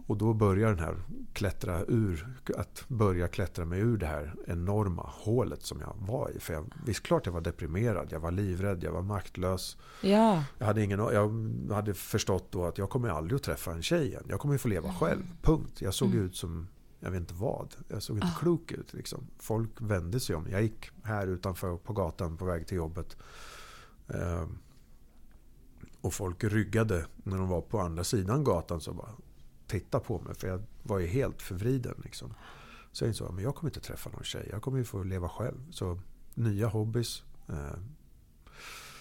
Och 0.07 0.17
då 0.17 0.33
börjar 0.33 0.69
den 0.69 0.79
här 0.79 0.95
klättra 1.33 1.83
ur, 1.87 2.27
att 2.57 2.83
börja 2.87 3.27
klättra 3.27 3.65
mig 3.65 3.79
ur 3.79 3.97
det 3.97 4.05
här 4.05 4.35
enorma 4.47 5.09
hålet 5.13 5.61
som 5.61 5.81
jag 5.81 5.95
var 5.99 6.31
i. 6.35 6.39
För 6.39 6.53
jag, 6.53 6.73
visst 6.85 7.03
klart 7.03 7.25
jag 7.25 7.33
var 7.33 7.41
deprimerad, 7.41 8.07
jag 8.11 8.19
var 8.19 8.31
livrädd, 8.31 8.83
jag 8.83 8.91
var 8.91 9.01
maktlös. 9.01 9.77
Ja. 10.01 10.43
Jag 10.57 10.65
hade, 10.65 10.83
ingen, 10.83 10.99
jag 10.99 11.75
hade 11.75 11.93
förstått 11.93 12.51
då 12.51 12.65
att 12.65 12.77
jag 12.77 12.89
kommer 12.89 13.09
aldrig 13.09 13.35
att 13.35 13.43
träffa 13.43 13.71
en 13.71 13.83
tjej 13.83 14.07
igen. 14.07 14.23
Jag 14.29 14.39
kommer 14.39 14.57
få 14.57 14.67
leva 14.67 14.93
själv, 14.93 15.23
punkt. 15.41 15.81
Jag 15.81 15.93
såg 15.93 16.15
ut 16.15 16.35
som, 16.35 16.67
jag 16.99 17.11
vet 17.11 17.19
inte 17.19 17.33
vad. 17.33 17.75
Jag 17.87 18.03
såg 18.03 18.17
inte 18.17 18.35
klok 18.39 18.71
ut. 18.71 18.93
Liksom. 18.93 19.27
Folk 19.39 19.71
vände 19.79 20.19
sig 20.19 20.35
om. 20.35 20.47
Jag 20.51 20.61
gick 20.61 20.89
här 21.03 21.27
utanför 21.27 21.77
på 21.77 21.93
gatan 21.93 22.37
på 22.37 22.45
väg 22.45 22.67
till 22.67 22.77
jobbet. 22.77 23.17
Ehm, 24.07 24.57
och 26.01 26.13
folk 26.13 26.43
ryggade 26.43 27.05
när 27.23 27.37
de 27.37 27.49
var 27.49 27.61
på 27.61 27.79
andra 27.79 28.03
sidan 28.03 28.43
gatan. 28.43 28.81
Så 28.81 28.93
bara 28.93 29.09
titta 29.67 29.99
på 29.99 30.19
mig. 30.19 30.35
För 30.35 30.47
jag 30.47 30.63
var 30.83 30.99
ju 30.99 31.07
helt 31.07 31.41
förvriden. 31.41 32.01
Liksom. 32.03 32.33
Så 32.91 33.03
jag 33.03 33.09
insåg 33.09 33.35
att 33.35 33.41
jag 33.41 33.55
kommer 33.55 33.69
inte 33.69 33.87
träffa 33.87 34.09
någon 34.09 34.23
tjej. 34.23 34.47
Jag 34.51 34.61
kommer 34.61 34.77
ju 34.77 34.83
få 34.83 35.03
leva 35.03 35.29
själv. 35.29 35.71
Så 35.71 35.99
nya 36.33 36.67
hobbys. 36.67 37.23
Eh, 37.49 37.79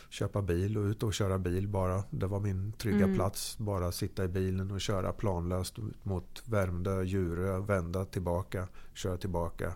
köpa 0.08 0.42
bil 0.42 0.78
och 0.78 0.84
ut 0.84 1.02
och 1.02 1.14
köra 1.14 1.38
bil 1.38 1.68
bara. 1.68 2.04
Det 2.10 2.26
var 2.26 2.40
min 2.40 2.72
trygga 2.72 3.04
Mm. 3.04 3.14
plats. 3.16 3.58
Bara 3.58 3.92
sitta 3.92 4.24
i 4.24 4.28
bilen 4.28 4.70
och 4.70 4.80
köra 4.80 5.12
planlöst 5.12 5.78
ut 5.78 6.04
mot 6.04 6.42
Värmdö, 6.46 7.02
Djurö, 7.02 7.60
vända 7.60 8.04
tillbaka, 8.04 8.68
köra 8.94 9.16
tillbaka. 9.16 9.74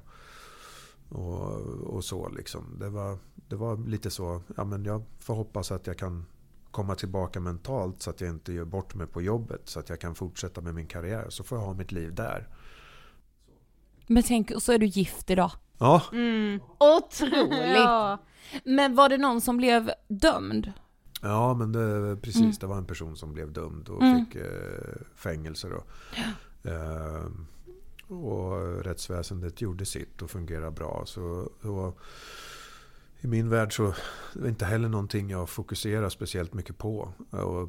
Och, 1.08 1.50
och 1.66 2.04
så 2.04 2.28
liksom. 2.28 2.76
Det 2.78 2.88
var, 2.88 3.18
det 3.48 3.56
var 3.56 3.76
lite 3.76 4.10
så, 4.10 4.42
ja 4.56 4.64
men 4.64 4.84
jag 4.84 5.02
får 5.18 5.34
hoppas 5.34 5.72
att 5.72 5.86
jag 5.86 5.98
kan 5.98 6.26
komma 6.70 6.94
tillbaka 6.94 7.40
mentalt 7.40 8.02
så 8.02 8.10
att 8.10 8.20
jag 8.20 8.30
inte 8.30 8.52
gör 8.52 8.64
bort 8.64 8.94
mig 8.94 9.06
på 9.06 9.22
jobbet. 9.22 9.60
Så 9.64 9.80
att 9.80 9.88
jag 9.88 10.00
kan 10.00 10.14
fortsätta 10.14 10.60
med 10.60 10.74
min 10.74 10.86
karriär. 10.86 11.26
Så 11.28 11.44
får 11.44 11.58
jag 11.58 11.64
ha 11.64 11.74
mitt 11.74 11.92
liv 11.92 12.14
där. 12.14 12.48
Men 14.06 14.22
tänk, 14.22 14.50
och 14.50 14.62
så 14.62 14.72
är 14.72 14.78
du 14.78 14.86
gift 14.86 15.30
idag. 15.30 15.50
Ja, 15.78 16.02
Mm. 16.12 16.60
Otroligt! 16.78 17.60
Ja. 17.76 18.18
Men 18.64 18.94
var 18.94 19.08
det 19.08 19.18
någon 19.18 19.40
som 19.40 19.56
blev 19.56 19.90
dömd? 20.08 20.72
ja 21.22 21.54
men 21.54 21.72
det, 21.72 22.16
precis. 22.22 22.40
Mm. 22.42 22.52
Det 22.60 22.66
var 22.66 22.76
en 22.78 22.86
person 22.86 23.16
som 23.16 23.32
blev 23.32 23.52
dömd 23.52 23.88
och 23.88 24.02
Mm. 24.02 24.26
fick 24.26 24.34
eh, 24.36 25.02
fängelse. 25.14 25.68
Då. 25.68 25.82
Eh, 26.70 27.24
och 28.16 28.84
rättsväsendet 28.84 29.60
gjorde 29.60 29.86
sitt 29.86 30.22
och 30.22 30.30
fungerade 30.30 30.70
bra. 30.70 31.02
Så, 31.06 31.50
så 31.62 31.94
i 33.20 33.26
min 33.26 33.48
värld 33.48 33.76
så 33.76 33.94
det 34.34 34.40
var 34.40 34.48
inte 34.48 34.64
heller 34.64 34.88
någonting 34.88 35.30
jag 35.30 35.48
fokuserar 35.48 36.08
speciellt 36.08 36.54
mycket 36.54 36.78
på. 36.78 37.12
Och 37.30 37.68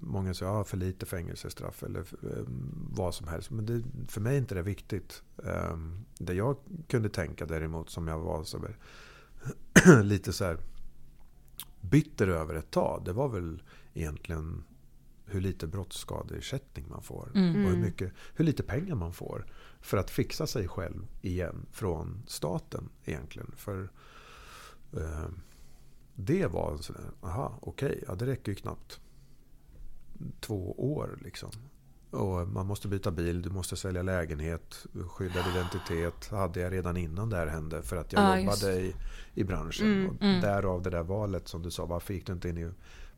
många 0.00 0.34
säger 0.34 0.52
ja, 0.52 0.64
för 0.64 0.76
lite 0.76 1.06
fängelsestraff 1.06 1.82
eller 1.82 2.00
eh, 2.00 2.44
vad 2.90 3.14
som 3.14 3.28
helst. 3.28 3.50
Men 3.50 3.66
det, 3.66 3.82
för 4.08 4.20
mig 4.20 4.34
är 4.34 4.38
inte 4.38 4.54
det 4.54 4.62
viktigt. 4.62 5.22
Eh, 5.44 5.78
Det 6.18 6.34
jag 6.34 6.56
kunde 6.88 7.08
tänka 7.08 7.46
däremot 7.46 7.90
som 7.90 8.08
jag 8.08 8.18
var 8.18 8.44
så 8.44 8.58
här, 8.58 10.02
lite 10.02 10.32
så 10.32 10.44
här 10.44 10.58
bitter 11.80 12.28
över 12.28 12.54
ett 12.54 12.70
tag. 12.70 13.02
Det 13.04 13.12
var 13.12 13.28
väl 13.28 13.62
egentligen 13.94 14.64
hur 15.24 15.40
lite 15.40 15.66
brottsskadeersättning 15.66 16.88
man 16.88 17.02
får. 17.02 17.30
Mm. 17.34 17.64
Och 17.64 17.70
hur, 17.70 17.78
mycket, 17.78 18.12
hur 18.34 18.44
lite 18.44 18.62
pengar 18.62 18.94
man 18.94 19.12
får 19.12 19.46
för 19.80 19.96
att 19.96 20.10
fixa 20.10 20.46
sig 20.46 20.68
själv 20.68 21.06
igen 21.22 21.66
från 21.72 22.22
staten 22.26 22.88
egentligen. 23.04 23.52
För 23.56 23.90
det 26.14 26.46
var 26.46 26.72
en 26.72 26.78
sån 26.78 26.96
där, 26.96 27.28
aha, 27.28 27.58
okej, 27.60 28.04
ja 28.08 28.14
det 28.14 28.26
räcker 28.26 28.52
ju 28.52 28.56
knappt 28.56 29.00
två 30.40 30.94
år 30.94 31.18
liksom. 31.22 31.50
Och 32.10 32.48
man 32.48 32.66
måste 32.66 32.88
byta 32.88 33.10
bil, 33.10 33.42
du 33.42 33.50
måste 33.50 33.76
sälja 33.76 34.02
lägenhet, 34.02 34.86
skyddad 35.08 35.44
identitet 35.50 36.28
hade 36.30 36.60
jag 36.60 36.72
redan 36.72 36.96
innan 36.96 37.30
det 37.30 37.36
här 37.36 37.46
hände 37.46 37.82
för 37.82 37.96
att 37.96 38.12
jag 38.12 38.22
Ja, 38.22 38.38
just 38.38 38.62
jobbade 38.62 38.80
i, 38.80 38.94
i 39.34 39.44
branschen. 39.44 39.86
Mm, 39.86 40.10
och 40.10 40.22
mm. 40.22 40.40
Därav 40.40 40.82
det 40.82 40.90
där 40.90 41.02
valet 41.02 41.48
som 41.48 41.62
du 41.62 41.70
sa, 41.70 41.86
varför 41.86 42.14
gick 42.14 42.26
du 42.26 42.32
inte 42.32 42.48
in 42.48 42.58
i 42.58 42.70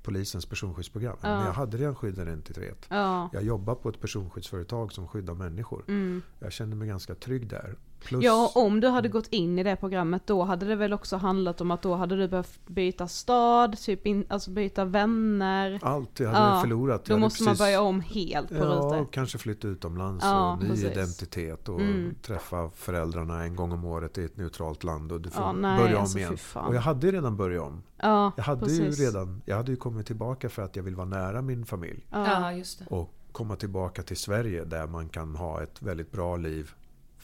polisens 0.03 0.47
personskyddsprogram? 0.47 1.17
Ja. 1.21 1.37
Men 1.37 1.47
jag 1.47 1.53
hade 1.53 1.77
redan 1.77 1.95
skyddad 1.95 2.29
identitet. 2.29 2.87
Ja. 2.89 3.31
Jag 3.33 3.43
jobbar 3.43 3.75
på 3.75 3.89
ett 3.89 4.01
personskyddsföretag 4.01 4.93
som 4.93 5.09
skyddar 5.09 5.35
människor. 5.35 5.85
Mm. 5.89 6.23
Jag 6.39 6.53
kände 6.53 6.77
mig 6.77 6.89
ganska 6.89 7.15
trygg 7.15 7.49
där. 7.49 7.77
Plus, 8.05 8.25
Ja, 8.25 8.53
om 8.55 8.81
du 8.81 8.89
hade 8.89 9.09
gått 9.09 9.27
in 9.29 9.59
i 9.59 9.63
det 9.63 9.77
programmet 9.77 10.23
då 10.27 10.43
hade 10.43 10.67
det 10.67 10.77
väl 10.77 10.93
också 10.93 11.17
handlat 11.17 11.61
om 11.61 11.71
att 11.71 11.83
då 11.83 11.95
hade 11.95 12.17
du 12.17 12.29
behövt 12.29 12.61
byta 12.69 13.09
stad, 13.09 13.79
typ 13.79 14.07
in, 14.07 14.27
alltså 14.29 14.51
byta 14.51 14.85
vänner. 14.85 15.79
allt 15.83 16.21
jag 16.21 16.29
hade 16.31 16.57
Ja, 16.57 16.61
förlorat. 16.63 17.09
Jag 17.09 17.17
Då 17.17 17.21
måste 17.21 17.43
man 17.43 17.51
precis- 17.53 17.59
börja 17.65 17.81
om 17.81 18.01
helt 18.01 18.49
på 18.49 18.55
Ja, 18.55 18.61
rutor. 18.65 19.01
och 19.01 19.13
kanske 19.13 19.39
flytta 19.39 19.69
utomlands 19.69 20.25
Ja, 20.25 20.53
och 20.53 20.63
ny 20.63 20.69
precis. 20.69 20.85
identitet 20.85 21.69
och 21.69 21.81
Mm. 21.81 22.15
träffa 22.23 22.71
föräldrarna 22.71 23.43
en 23.45 23.57
gång 23.57 23.73
om 23.73 23.85
året 23.85 24.19
i 24.19 24.25
ett 24.25 24.37
neutralt 24.37 24.85
land 24.85 25.13
och 25.13 25.21
du 25.21 25.31
får 25.31 25.43
Ja, 25.45 25.53
nej, 25.53 25.79
börja 25.79 25.97
om 25.97 26.01
alltså, 26.03 26.19
igen. 26.19 26.37
fan. 26.37 26.67
Och 26.67 26.75
jag 26.75 26.81
hade 26.81 27.07
ju 27.07 27.13
redan 27.13 27.37
börjat 27.37 27.63
om. 27.63 27.83
Ja, 27.97 28.33
Jag 28.37 28.45
hade 28.45 28.61
precis. 28.61 29.01
ju 29.01 29.05
redan, 29.07 29.43
jag 29.45 29.57
hade 29.57 29.71
ju 29.71 29.77
kommit 29.77 30.07
tillbaka 30.07 30.49
för 30.49 30.63
att 30.63 30.77
jag 30.77 30.83
vill 30.83 30.97
vara 30.97 31.07
nära 31.09 31.43
min 31.43 31.67
familj. 31.67 32.07
Ja. 32.11 32.53
just 32.53 32.79
det. 32.79 32.85
Och 32.89 33.15
komma 33.33 33.57
tillbaka 33.57 34.03
till 34.03 34.17
Sverige 34.17 34.65
där 34.65 34.87
man 34.87 35.09
kan 35.09 35.37
ha 35.37 35.63
ett 35.63 35.83
väldigt 35.83 36.13
bra 36.13 36.37
liv 36.37 36.71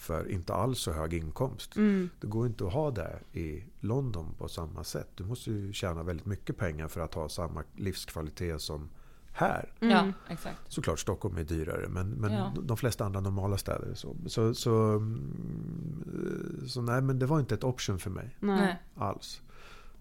för 0.00 0.30
inte 0.30 0.54
alls 0.54 0.78
så 0.78 0.92
hög 0.92 1.14
inkomst. 1.14 1.76
Mm. 1.76 2.10
Det 2.20 2.26
går 2.26 2.46
inte 2.46 2.66
att 2.66 2.72
ha 2.72 2.90
det 2.90 3.18
i 3.32 3.64
London 3.80 4.34
på 4.38 4.48
samma 4.48 4.84
sätt. 4.84 5.08
Du 5.14 5.24
måste 5.24 5.50
ju 5.50 5.72
tjäna 5.72 6.02
väldigt 6.02 6.26
mycket 6.26 6.56
pengar 6.56 6.88
för 6.88 7.00
att 7.00 7.14
ha 7.14 7.28
samma 7.28 7.62
livskvalitet 7.76 8.60
som 8.60 8.88
här. 9.32 9.72
Mm. 9.80 9.92
Ja, 9.96 10.12
exakt. 10.28 10.56
Såklart 10.68 10.98
Stockholm 10.98 11.36
är 11.36 11.44
dyrare 11.44 11.88
men, 11.88 12.10
men 12.10 12.32
Ja. 12.32 12.52
de 12.62 12.76
flesta 12.76 13.04
andra 13.04 13.20
normala 13.20 13.56
städer 13.58 13.94
så. 13.94 14.16
Så, 14.26 14.54
så, 14.54 14.74
mm, 14.74 16.64
så 16.66 16.82
nej 16.82 17.02
men 17.02 17.18
det 17.18 17.26
var 17.26 17.40
inte 17.40 17.54
ett 17.54 17.64
option 17.64 17.98
för 17.98 18.10
mig 18.10 18.36
Nej. 18.40 18.82
Alls. 18.96 19.42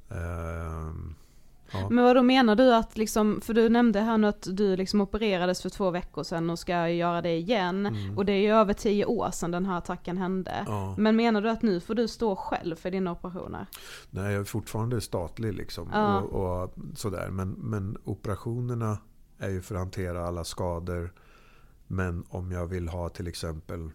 Ehm, 0.09 1.15
ja. 1.73 1.89
Men 1.89 2.03
vad 2.03 2.15
då 2.15 2.23
menar 2.23 2.55
du 2.55 2.75
att 2.75 2.97
liksom, 2.97 3.41
för 3.41 3.53
du 3.53 3.69
nämnde 3.69 3.99
här 3.99 4.17
nu 4.17 4.27
att 4.27 4.47
du 4.51 4.75
liksom 4.75 5.01
opererades 5.01 5.61
för 5.61 5.69
två 5.69 5.91
veckor 5.91 6.23
sedan 6.23 6.49
och 6.49 6.59
ska 6.59 6.89
göra 6.89 7.21
det 7.21 7.37
igen. 7.37 7.85
Mm. 7.85 8.17
Och 8.17 8.25
det 8.25 8.31
är 8.31 8.41
ju 8.41 8.53
över 8.53 8.73
tio 8.73 9.05
år 9.05 9.31
sedan 9.31 9.51
den 9.51 9.65
här 9.65 9.77
attacken 9.77 10.17
hände. 10.17 10.63
Ja. 10.67 10.95
Men 10.97 11.15
menar 11.15 11.41
du 11.41 11.49
att 11.49 11.61
nu 11.61 11.79
får 11.79 11.95
du 11.95 12.07
stå 12.07 12.35
själv 12.35 12.75
för 12.75 12.91
dina 12.91 13.11
operationer? 13.11 13.65
Nej, 14.09 14.31
jag 14.31 14.41
är 14.41 14.45
fortfarande 14.45 15.01
statlig 15.01 15.53
liksom. 15.53 15.89
Ja. 15.93 16.21
Och, 16.21 16.63
och 16.63 16.73
sådär. 16.95 17.29
Men, 17.29 17.49
men 17.49 17.97
operationerna 18.03 18.97
är 19.37 19.49
ju 19.49 19.61
för 19.61 19.75
att 19.75 19.81
hantera 19.81 20.27
alla 20.27 20.43
skador. 20.43 21.13
Men 21.87 22.25
om 22.29 22.51
jag 22.51 22.67
vill 22.67 22.87
ha 22.87 23.09
till 23.09 23.27
exempel 23.27 23.91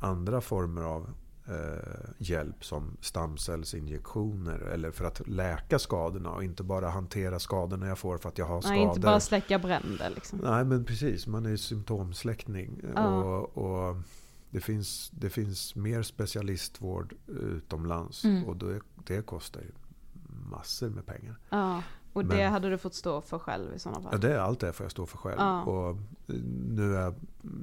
andra 0.00 0.40
former 0.40 0.82
av 0.82 1.10
eh, 1.48 2.10
hjälp 2.18 2.64
som 2.64 2.96
stamcellsinjektioner 3.00 4.58
eller 4.58 4.90
för 4.90 5.04
att 5.04 5.28
läka 5.28 5.78
skadorna 5.78 6.30
och 6.30 6.44
inte 6.44 6.62
bara 6.62 6.88
hantera 6.90 7.38
skadorna 7.38 7.86
jag 7.86 7.98
får 7.98 8.18
för 8.18 8.28
att 8.28 8.38
jag 8.38 8.46
har 8.46 8.60
skador. 8.60 8.76
Nej, 8.76 8.84
inte 8.88 9.00
bara 9.00 9.20
släcka 9.20 9.58
bränder 9.58 10.10
liksom. 10.14 10.38
Nej 10.42 10.64
men 10.64 10.84
precis, 10.84 11.26
man 11.26 11.46
är 11.46 11.50
ju 11.50 11.58
symptomsläckning. 11.58 12.80
Ja. 12.94 13.08
Och, 13.24 13.58
och 13.58 13.96
det, 14.50 14.60
finns, 14.60 15.10
det 15.10 15.30
finns 15.30 15.74
mer 15.74 16.02
specialistvård 16.02 17.14
utomlands 17.26 18.24
Mm. 18.24 18.44
och 18.44 18.56
det, 18.56 18.80
det 19.06 19.26
kostar 19.26 19.60
ju 19.60 19.70
massor 20.50 20.90
med 20.90 21.06
pengar. 21.06 21.38
Ja, 21.50 21.82
och 22.12 22.24
det 22.24 22.36
Men- 22.36 22.52
hade 22.52 22.70
du 22.70 22.78
fått 22.78 22.94
stå 22.94 23.20
för 23.20 23.38
själv 23.38 23.74
i 23.74 23.78
sådana 23.78 24.00
Ja, 24.04 24.10
fall? 24.10 24.20
det 24.20 24.32
är 24.34 24.38
allt 24.38 24.60
det 24.60 24.72
får 24.72 24.84
jag 24.84 24.90
stå 24.90 25.06
för 25.06 25.18
själv. 25.18 25.36
Ja. 25.40 25.62
Och 25.62 25.96
nu 26.68 26.96
är, 26.96 27.14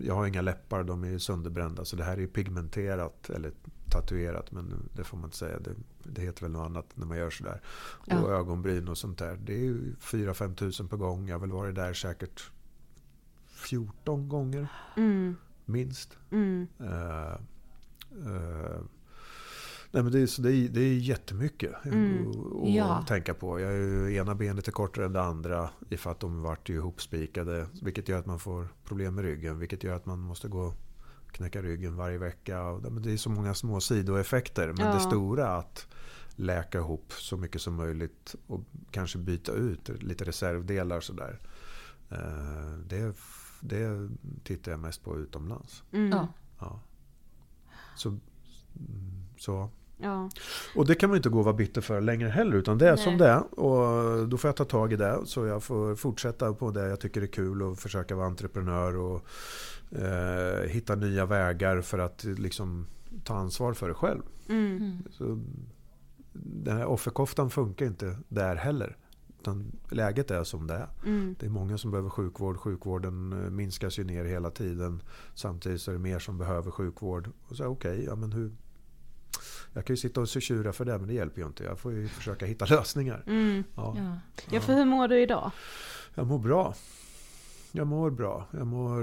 jag 0.02 0.16
har 0.16 0.26
inga 0.28 0.42
läppar, 0.42 0.84
de 0.84 1.04
är 1.04 1.18
sönderbrända. 1.18 1.86
Så 1.86 1.96
det 1.96 2.04
här 2.04 2.20
är 2.20 2.28
pigmenterat, 2.28 3.30
eller 3.30 3.52
tatuerat, 3.92 4.52
men 4.52 4.90
det 4.96 5.04
får 5.04 5.18
man 5.18 5.26
inte 5.26 5.38
säga. 5.38 5.60
Det, 5.60 5.72
det 6.04 6.22
heter 6.22 6.42
väl 6.42 6.52
något 6.52 6.66
annat 6.66 6.86
när 6.96 7.06
man 7.06 7.18
gör 7.18 7.30
sådär. 7.30 7.62
Ja. 8.06 8.22
Och 8.22 8.32
ögonbryn 8.32 8.88
och 8.88 8.98
sånt 8.98 9.18
där. 9.18 9.38
Det 9.44 9.54
är 9.54 9.58
ju 9.64 9.94
4-5 10.00 10.56
tusen 10.56 10.88
per 10.88 10.98
gång. 10.98 11.28
Jag 11.28 11.36
har 11.36 11.40
väl 11.40 11.52
varit 11.52 11.76
där 11.76 11.94
säkert 11.94 12.52
14 13.48 14.30
gånger 14.30 14.68
Mm, 14.98 15.36
minst. 15.66 16.18
mm, 16.32 16.68
Eh, 16.80 17.34
eh, 18.12 18.80
nej 19.92 20.04
men 20.04 20.12
det, 20.12 20.20
är, 20.20 20.28
så 20.28 20.42
det, 20.42 20.52
är, 20.54 20.70
det 20.70 20.82
är 20.82 20.94
jättemycket 20.98 21.86
Mm. 21.86 22.28
att- 22.30 22.36
Ja. 22.76 23.06
tänka 23.08 23.34
på. 23.34 23.60
Jag 23.60 23.72
är 23.74 23.78
ju, 23.78 24.16
ena 24.16 24.36
benet 24.36 24.68
är 24.68 24.72
kortare 24.72 25.06
än 25.06 25.14
det 25.14 25.22
andra 25.22 25.70
för 25.98 26.12
att 26.12 26.20
de 26.20 26.42
vart 26.42 26.70
ju 26.70 26.76
ihopspikade. 26.76 27.68
Vilket 27.82 28.08
gör 28.10 28.20
att 28.20 28.26
man 28.26 28.40
får 28.40 28.68
problem 28.84 29.16
med 29.16 29.24
ryggen. 29.24 29.60
Vilket 29.60 29.84
gör 29.84 29.96
att 29.96 30.06
man 30.06 30.20
måste 30.20 30.48
gå 30.48 30.60
och 30.62 30.76
knäcka 31.32 31.62
ryggen 31.62 31.96
varje 31.96 32.18
vecka. 32.18 32.64
Det 32.74 33.12
är 33.12 33.18
så 33.18 33.30
många 33.30 33.54
små 33.54 33.82
sidoeffekter. 33.82 34.68
Men 34.78 34.86
Ja. 34.88 34.94
det 34.94 35.00
stora 35.00 35.58
att 35.58 35.88
läka 36.36 36.78
ihop 36.78 37.14
så 37.14 37.38
mycket 37.38 37.62
som 37.62 37.76
möjligt 37.76 38.36
och 38.48 38.62
kanske 38.92 39.18
byta 39.18 39.52
ut 39.52 39.90
lite 40.04 40.24
reservdelar 40.24 41.00
sådär. 41.02 41.40
Eh, 42.10 42.74
det, 42.88 43.16
det 43.62 44.10
tittar 44.44 44.72
jag 44.72 44.80
mest 44.80 45.04
på 45.04 45.18
utomlands. 45.18 45.84
mm. 45.92 46.10
Ja. 46.10 46.28
Ja. 46.60 46.80
Så, 47.96 48.10
mm, 48.10 48.20
så. 49.38 49.70
Ja. 50.02 50.30
Och 50.76 50.86
det 50.86 50.96
kan 50.96 51.10
man 51.10 51.18
inte 51.18 51.30
gå 51.30 51.40
och 51.40 51.46
vara 51.46 51.56
bitter 51.56 51.82
för 51.82 52.02
längre 52.02 52.30
heller 52.30 52.58
utan 52.58 52.78
det 52.78 52.90
är 52.90 52.96
som 52.96 53.18
det 53.18 53.28
är. 53.28 53.60
Och 53.60 54.28
då 54.28 54.38
får 54.38 54.48
jag 54.48 54.56
ta 54.56 54.66
tag 54.66 54.94
i 54.94 54.96
det. 54.96 55.20
Så 55.26 55.46
jag 55.46 55.64
får 55.64 55.96
fortsätta 55.96 56.54
på 56.54 56.72
det 56.72 56.88
jag 56.88 57.00
tycker 57.00 57.22
är 57.22 57.28
kul 57.28 57.62
och 57.62 57.80
försöka 57.80 58.16
vara 58.16 58.28
entreprenör 58.28 58.98
och 58.98 59.26
eh, 60.00 60.70
hitta 60.70 60.96
nya 60.96 61.26
vägar 61.26 61.82
för 61.82 62.00
att 62.00 62.24
liksom 62.24 62.88
ta 63.24 63.36
ansvar 63.36 63.74
för 63.74 63.88
det 63.88 63.94
själv. 63.94 64.22
Mm. 64.50 65.04
Så 65.12 65.40
den 66.34 66.78
här 66.78 66.86
offerkoftan 66.86 67.50
funkar 67.50 67.86
inte 67.86 68.18
där 68.28 68.56
heller. 68.56 68.98
Utan 69.40 69.72
läget 69.90 70.32
är 70.32 70.44
som 70.44 70.68
det 70.68 70.74
är. 70.74 70.88
Mm. 71.06 71.36
Det 71.40 71.46
är 71.46 71.50
många 71.50 71.78
som 71.78 71.92
behöver 71.92 72.10
sjukvård. 72.10 72.58
Sjukvården 72.58 73.34
eh, 73.34 73.50
minskas 73.50 74.00
ju 74.00 74.04
ner 74.04 74.26
hela 74.26 74.52
tiden. 74.52 75.02
Samtidigt 75.36 75.82
så 75.82 75.92
är 75.92 75.96
det 75.96 76.00
mer 76.00 76.20
som 76.20 76.38
behöver 76.38 76.72
sjukvård. 76.72 77.30
Och 77.48 77.56
så 77.56 77.66
okej, 77.66 78.04
ja 78.04 78.16
men 78.16 78.32
hur... 78.32 78.52
Jag 79.74 79.86
kan 79.86 79.94
ju 79.94 79.98
sitta 79.98 80.22
och 80.22 80.28
tjura 80.28 80.74
för 80.74 80.86
det 80.86 80.98
men 80.98 81.08
det 81.08 81.14
hjälper 81.14 81.42
ju 81.42 81.48
inte. 81.48 81.64
Jag 81.64 81.80
får 81.80 81.92
ju 81.92 82.08
försöka 82.08 82.46
hitta 82.46 82.66
lösningar. 82.66 83.24
Mm. 83.28 83.64
Ja. 83.76 83.96
Ja. 83.98 84.18
Ja, 84.52 84.62
för 84.62 84.74
hur 84.74 84.86
mår 84.86 85.08
du 85.08 85.22
idag? 85.22 85.52
Jag 86.16 86.28
mår 86.28 86.40
bra. 86.40 86.74
Jag 87.72 87.88
mår 87.88 88.10
bra. 88.10 88.48
Jag 88.52 88.68
mår 88.68 89.02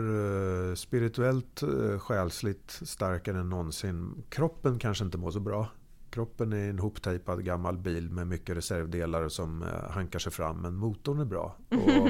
eh, 0.68 0.74
spirituellt, 0.74 1.62
uh, 1.62 1.98
själsligt 1.98 2.80
starkare 2.82 3.38
än 3.40 3.48
någonsin. 3.48 4.24
Kroppen 4.28 4.78
kanske 4.78 5.04
inte 5.04 5.18
mår 5.18 5.30
så 5.30 5.40
bra. 5.40 5.68
Kroppen 6.16 6.52
är 6.52 6.70
en 6.70 6.78
hoptejpad 6.78 7.44
gammal 7.44 7.78
bil 7.78 8.10
med 8.10 8.26
mycket 8.26 8.56
reservdelar 8.56 9.28
som 9.28 9.62
uh, 9.62 9.90
hankar 9.90 10.18
sig 10.18 10.32
fram. 10.32 10.62
Men 10.62 10.74
motorn 10.74 11.20
är 11.20 11.24
bra. 11.24 11.56
Och, 11.70 12.08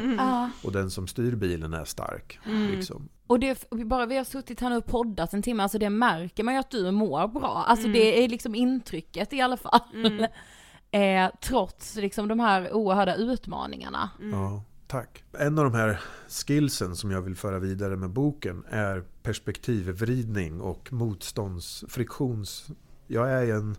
och 0.67 0.73
den 0.73 0.91
som 0.91 1.07
styr 1.07 1.35
bilen 1.37 1.75
är 1.75 1.85
stark. 1.85 2.39
Mm. 2.45 2.71
Liksom. 2.71 3.09
Och 3.27 3.41
det, 3.41 3.71
bara 3.71 4.07
vi 4.07 4.17
har 4.17 4.25
suttit 4.25 4.61
här 4.61 4.71
nu 4.71 4.77
och 4.77 4.85
poddat 4.85 5.33
en 5.35 5.43
timme, 5.43 5.63
alltså 5.63 5.79
det 5.79 5.91
märker 5.91 6.45
man 6.45 6.55
ju 6.55 6.61
att 6.61 6.71
du 6.71 6.91
mår 6.91 7.29
bra. 7.29 7.65
Alltså 7.67 7.87
Mm. 7.87 7.93
det 7.93 8.25
är 8.25 8.29
liksom 8.29 8.55
intrycket 8.55 9.33
i 9.33 9.41
alla 9.41 9.57
fall. 9.57 9.81
Mm. 9.95 10.27
Eh, 10.91 11.31
trots 11.41 11.97
liksom 11.97 12.29
de 12.29 12.41
här 12.41 12.73
oerhörda 12.73 13.15
utmaningarna. 13.15 14.11
Ja, 14.33 14.63
tack. 14.87 15.25
En 15.39 15.59
av 15.59 15.65
de 15.65 15.75
här 15.75 16.01
skillsen 16.29 16.97
som 16.97 17.11
jag 17.11 17.23
vill 17.23 17.37
föra 17.37 17.59
vidare 17.59 17.97
med 17.97 18.11
boken 18.11 18.65
är 18.71 19.05
perspektivvridning 19.23 20.61
och 20.61 20.93
motståndsfriktions... 20.93 22.71
Jag 23.07 23.31
är 23.31 23.55
en 23.55 23.77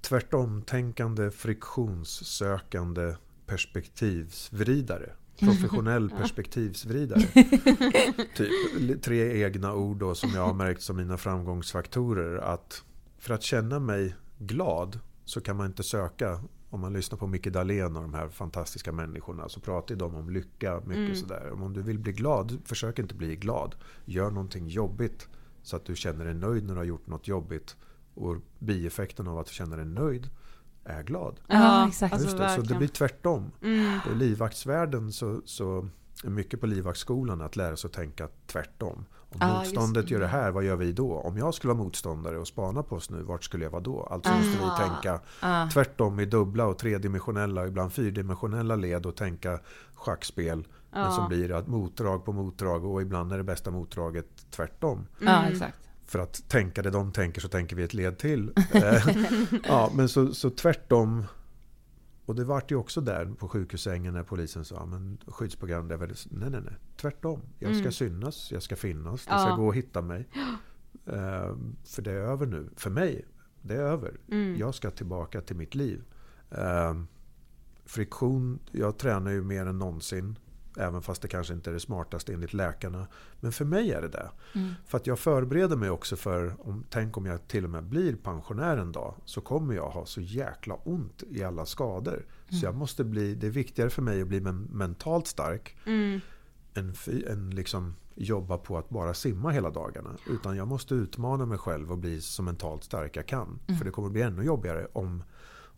tvärtom-tänkande 0.00 1.30
friktionssökande 1.30 3.14
perspektivsvridare. 3.46 5.12
Professionell 5.38 6.10
perspektivsvridare. 6.10 7.20
typ 8.36 9.02
tre 9.02 9.44
egna 9.44 9.74
ord 9.74 9.96
då 9.96 10.14
som 10.14 10.30
jag 10.30 10.46
har 10.46 10.54
märkt 10.54 10.82
som 10.82 10.96
mina 10.96 11.16
framgångsfaktorer. 11.16 12.36
Att 12.36 12.84
för 13.18 13.34
att 13.34 13.42
känna 13.42 13.78
mig 13.78 14.14
glad 14.38 14.98
så 15.24 15.40
kan 15.40 15.56
man 15.56 15.66
inte 15.66 15.82
söka 15.82 16.40
om 16.70 16.80
man 16.80 16.92
lyssnar 16.92 17.18
på 17.18 17.26
Micke 17.26 17.46
Dahlén 17.46 17.96
och 17.96 18.02
de 18.02 18.14
här 18.14 18.28
fantastiska 18.28 18.92
människorna 18.92 19.48
så 19.48 19.60
pratar 19.60 19.94
de 19.94 20.14
om 20.14 20.30
lycka 20.30 20.80
mycket 20.80 20.96
mm. 20.96 21.16
sådär. 21.16 21.52
Om 21.52 21.72
du 21.72 21.82
vill 21.82 21.98
bli 21.98 22.12
glad, 22.12 22.58
försök 22.64 22.98
inte 22.98 23.14
bli 23.14 23.36
glad. 23.36 23.74
Gör 24.04 24.30
någonting 24.30 24.68
jobbigt 24.68 25.28
så 25.62 25.76
att 25.76 25.84
du 25.84 25.96
känner 25.96 26.24
dig 26.24 26.34
nöjd 26.34 26.64
när 26.64 26.74
du 26.74 26.78
har 26.78 26.84
gjort 26.84 27.06
något 27.06 27.28
jobbigt. 27.28 27.76
Och 28.20 28.36
bieffekten 28.58 29.28
av 29.28 29.38
att 29.38 29.48
känna 29.48 29.76
dig 29.76 29.84
nöjd 29.84 30.28
är 30.84 31.02
glad. 31.02 31.40
Ja, 31.46 31.88
exakt. 31.88 32.20
Just 32.20 32.38
det, 32.38 32.48
så 32.48 32.60
det 32.60 32.74
blir 32.74 32.88
tvärtom. 32.88 33.50
Mm. 33.62 33.98
I 34.12 34.14
livvaktsvärlden 34.14 35.12
så, 35.12 35.42
så 35.44 35.88
är 36.24 36.30
mycket 36.30 36.60
på 36.60 36.66
livvaktsskolan 36.66 37.40
att 37.40 37.56
lära 37.56 37.76
sig 37.76 37.88
att 37.88 37.94
tänka 37.94 38.28
tvärtom. 38.46 39.04
Om 39.32 39.38
ah, 39.40 39.58
motståndet 39.58 40.10
gör 40.10 40.20
det 40.20 40.26
här, 40.26 40.50
vad 40.50 40.64
gör 40.64 40.76
vi 40.76 40.92
då? 40.92 41.12
Om 41.14 41.36
jag 41.36 41.54
skulle 41.54 41.72
vara 41.74 41.84
motståndare 41.84 42.38
och 42.38 42.48
spana 42.48 42.82
på 42.82 42.96
oss 42.96 43.10
nu, 43.10 43.22
vart 43.22 43.44
skulle 43.44 43.64
jag 43.64 43.70
vara 43.70 43.82
då? 43.82 44.02
Alltså 44.02 44.32
måste 44.32 44.50
vi 44.50 44.86
tänka 44.86 45.20
ah. 45.40 45.68
tvärtom 45.68 46.20
i 46.20 46.26
dubbla 46.26 46.66
och 46.66 46.78
tredimensionella 46.78 47.60
och 47.60 47.68
ibland 47.68 47.92
fyrdimensionella 47.92 48.76
led 48.76 49.06
och 49.06 49.16
tänka 49.16 49.60
schackspel. 49.94 50.68
Ah. 50.90 51.02
Men 51.02 51.12
som 51.12 51.28
blir 51.28 51.52
att 51.52 51.66
motdrag 51.66 52.24
på 52.24 52.32
motdrag 52.32 52.84
och 52.84 53.02
ibland 53.02 53.32
är 53.32 53.38
det 53.38 53.44
bästa 53.44 53.70
motdraget 53.70 54.50
tvärtom. 54.50 55.06
Mm. 55.20 55.52
exakt 55.52 55.89
för 56.10 56.18
att 56.18 56.48
tänka 56.48 56.82
det 56.82 56.90
de 56.90 57.12
tänker 57.12 57.40
så 57.40 57.48
tänker 57.48 57.76
vi 57.76 57.82
ett 57.82 57.94
led 57.94 58.18
till. 58.18 58.52
Eh, 58.72 59.08
ja, 59.64 59.92
men 59.94 60.08
så, 60.08 60.34
så 60.34 60.50
tvärtom. 60.50 61.24
Och 62.26 62.34
det 62.34 62.44
vart 62.44 62.70
ju 62.70 62.76
också 62.76 63.00
där 63.00 63.26
på 63.38 63.48
sjukhussängen 63.48 64.14
när 64.14 64.22
polisen 64.22 64.64
sa 64.64 64.86
men 64.86 65.18
skyddsprogram, 65.26 65.88
det 65.88 65.94
är 65.94 65.98
väl, 65.98 66.14
nej 66.30 66.50
nej 66.50 66.60
nej, 66.60 66.74
tvärtom. 66.96 67.40
Jag 67.58 67.70
ska 67.70 67.80
mm. 67.80 67.92
synas, 67.92 68.52
jag 68.52 68.62
ska 68.62 68.76
finnas, 68.76 69.20
det 69.24 69.30
ska 69.30 69.48
ja. 69.48 69.56
gå 69.56 69.68
att 69.70 69.76
hitta 69.76 70.02
mig. 70.02 70.28
Uh, 71.08 71.56
för 71.84 72.02
det 72.02 72.10
är 72.10 72.16
över 72.16 72.46
nu, 72.46 72.68
för 72.76 72.90
mig. 72.90 73.24
Det 73.62 73.74
är 73.74 73.82
över. 73.82 74.20
Mm. 74.28 74.56
Jag 74.58 74.74
ska 74.74 74.90
tillbaka 74.90 75.40
till 75.40 75.56
mitt 75.56 75.74
liv. 75.74 76.02
Uh, 76.58 77.02
friktion, 77.84 78.58
jag 78.72 78.98
tränar 78.98 79.30
ju 79.30 79.42
mer 79.42 79.66
än 79.66 79.78
någonsin. 79.78 80.38
Även 80.76 81.02
fast 81.02 81.22
det 81.22 81.28
kanske 81.28 81.54
inte 81.54 81.70
är 81.70 81.74
det 81.74 81.80
smartaste 81.80 82.32
enligt 82.32 82.52
läkarna. 82.52 83.06
Men 83.40 83.52
för 83.52 83.64
mig 83.64 83.92
är 83.92 84.02
det 84.02 84.08
det. 84.08 84.30
Mm. 84.54 84.74
För 84.86 84.98
att 84.98 85.06
jag 85.06 85.18
förbereder 85.18 85.76
mig 85.76 85.90
också 85.90 86.16
för, 86.16 86.68
om, 86.68 86.84
tänk 86.90 87.16
om 87.16 87.26
jag 87.26 87.48
till 87.48 87.64
och 87.64 87.70
med 87.70 87.84
blir 87.84 88.16
pensionär 88.16 88.76
en 88.76 88.92
dag. 88.92 89.14
Så 89.24 89.40
kommer 89.40 89.74
jag 89.74 89.90
ha 89.90 90.06
så 90.06 90.20
jäkla 90.20 90.74
ont 90.74 91.22
i 91.30 91.44
alla 91.44 91.66
skador. 91.66 92.26
Mm. 92.48 92.60
Så 92.60 92.66
jag 92.66 92.74
måste 92.74 93.04
bli, 93.04 93.34
det 93.34 93.46
är 93.46 93.50
viktigare 93.50 93.90
för 93.90 94.02
mig 94.02 94.22
att 94.22 94.28
bli 94.28 94.40
mentalt 94.40 95.26
stark. 95.26 95.76
Mm. 95.86 96.20
Än, 96.74 96.94
än 97.26 97.50
liksom 97.50 97.94
jobba 98.14 98.58
på 98.58 98.78
att 98.78 98.88
bara 98.88 99.14
simma 99.14 99.50
hela 99.50 99.70
dagarna. 99.70 100.16
Utan 100.30 100.56
jag 100.56 100.68
måste 100.68 100.94
utmana 100.94 101.46
mig 101.46 101.58
själv 101.58 101.92
och 101.92 101.98
bli 101.98 102.20
så 102.20 102.42
mentalt 102.42 102.84
stark 102.84 103.16
jag 103.16 103.26
kan. 103.26 103.58
Mm. 103.66 103.78
För 103.78 103.84
det 103.84 103.90
kommer 103.90 104.08
bli 104.08 104.22
ännu 104.22 104.42
jobbigare 104.42 104.86
om 104.92 105.22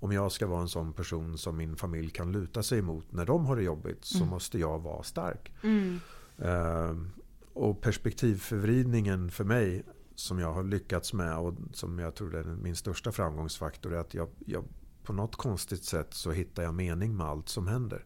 om 0.03 0.13
jag 0.13 0.33
ska 0.33 0.47
vara 0.47 0.61
en 0.61 0.69
sån 0.69 0.93
person 0.93 1.39
som 1.39 1.57
min 1.57 1.77
familj 1.77 2.11
kan 2.11 2.33
luta 2.33 2.63
sig 2.63 2.79
emot 2.79 3.13
när 3.13 3.27
de 3.27 3.47
har 3.47 3.57
det 3.57 3.63
jobbigt 3.63 4.05
så 4.05 4.19
mm. 4.19 4.29
måste 4.29 4.59
jag 4.59 4.79
vara 4.79 5.03
stark. 5.03 5.53
Mm. 5.63 6.01
Uh, 6.45 7.07
och 7.53 7.81
perspektivförvridningen 7.81 9.31
för 9.31 9.45
mig 9.45 9.83
som 10.15 10.39
jag 10.39 10.53
har 10.53 10.65
lyckats 10.65 11.13
med 11.13 11.39
och 11.39 11.55
som 11.73 11.99
jag 11.99 12.15
tror 12.15 12.35
är 12.35 12.45
min 12.45 12.77
största 12.77 13.13
framgångsfaktor 13.13 13.95
är 13.95 13.99
att 13.99 14.15
jag, 14.15 14.29
jag 14.47 14.65
på 15.03 15.13
något 15.13 15.37
konstigt 15.37 15.85
sätt 15.85 16.15
så 16.15 16.33
hittar 16.33 16.63
jag 16.63 16.75
mening 16.75 17.17
med 17.17 17.27
allt 17.27 17.49
som 17.49 17.67
händer. 17.67 18.05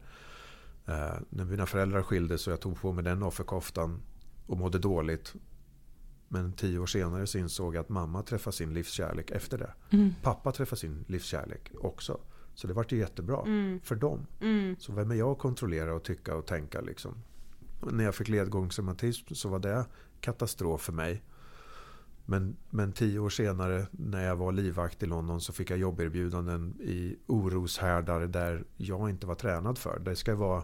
Uh, 0.89 1.19
när 1.29 1.45
mina 1.45 1.67
föräldrar 1.67 2.03
skildes 2.03 2.47
och 2.47 2.53
jag 2.53 2.61
tog 2.61 2.81
på 2.81 2.93
mig 2.93 3.05
den 3.05 3.23
offerkoftan 3.23 4.03
och 4.47 4.59
mådde 4.59 4.79
dåligt 4.79 5.35
men 6.29 6.53
tio 6.53 6.79
år 6.79 6.87
senare 6.87 7.27
så 7.27 7.39
insåg 7.39 7.75
jag 7.75 7.81
att 7.81 7.89
mamma 7.89 8.23
träffade 8.23 8.57
sin 8.57 8.75
livskärlek 8.75 9.31
efter 9.31 9.59
det. 9.59 9.73
Mm. 9.91 10.15
Pappa 10.23 10.53
träffade 10.53 10.81
sin 10.81 11.05
livskärlek 11.09 11.73
också. 11.81 12.21
Så 12.55 12.67
det 12.67 12.73
vart 12.73 12.93
ju 12.93 12.99
jättebra 12.99 13.43
mm. 13.47 13.81
för 13.81 13.95
dem. 13.95 14.27
Mm. 14.41 14.77
Så 14.79 14.93
vem 14.93 15.11
är 15.11 15.15
jag 15.15 15.31
att 15.31 15.39
kontrollera 15.39 15.95
och 15.95 16.03
tycka 16.03 16.35
och 16.35 16.47
tänka 16.47 16.81
liksom? 16.81 17.15
När 17.81 18.05
jag 18.05 18.15
fick 18.15 18.29
ledgångsreumatism 18.29 19.35
så 19.35 19.49
var 19.49 19.59
det 19.59 19.85
katastrof 20.21 20.81
för 20.81 20.93
mig. 20.93 21.23
Men, 22.25 22.57
men 22.71 22.93
tio 22.93 23.19
år 23.19 23.31
senare 23.31 23.87
när 23.91 24.25
jag 24.25 24.37
var 24.37 24.53
livvakt 24.53 25.03
i 25.03 25.07
London 25.07 25.41
så 25.41 25.53
fick 25.53 25.71
jag 25.71 25.79
jobberbjudanden 25.79 26.81
i 26.81 27.17
oroshärdar 27.27 28.21
där 28.21 28.65
jag 28.77 29.11
inte 29.11 29.27
var 29.27 29.35
tränad 29.35 29.79
för. 29.79 29.99
Det 29.99 30.17
ska 30.17 30.35
vara 30.35 30.63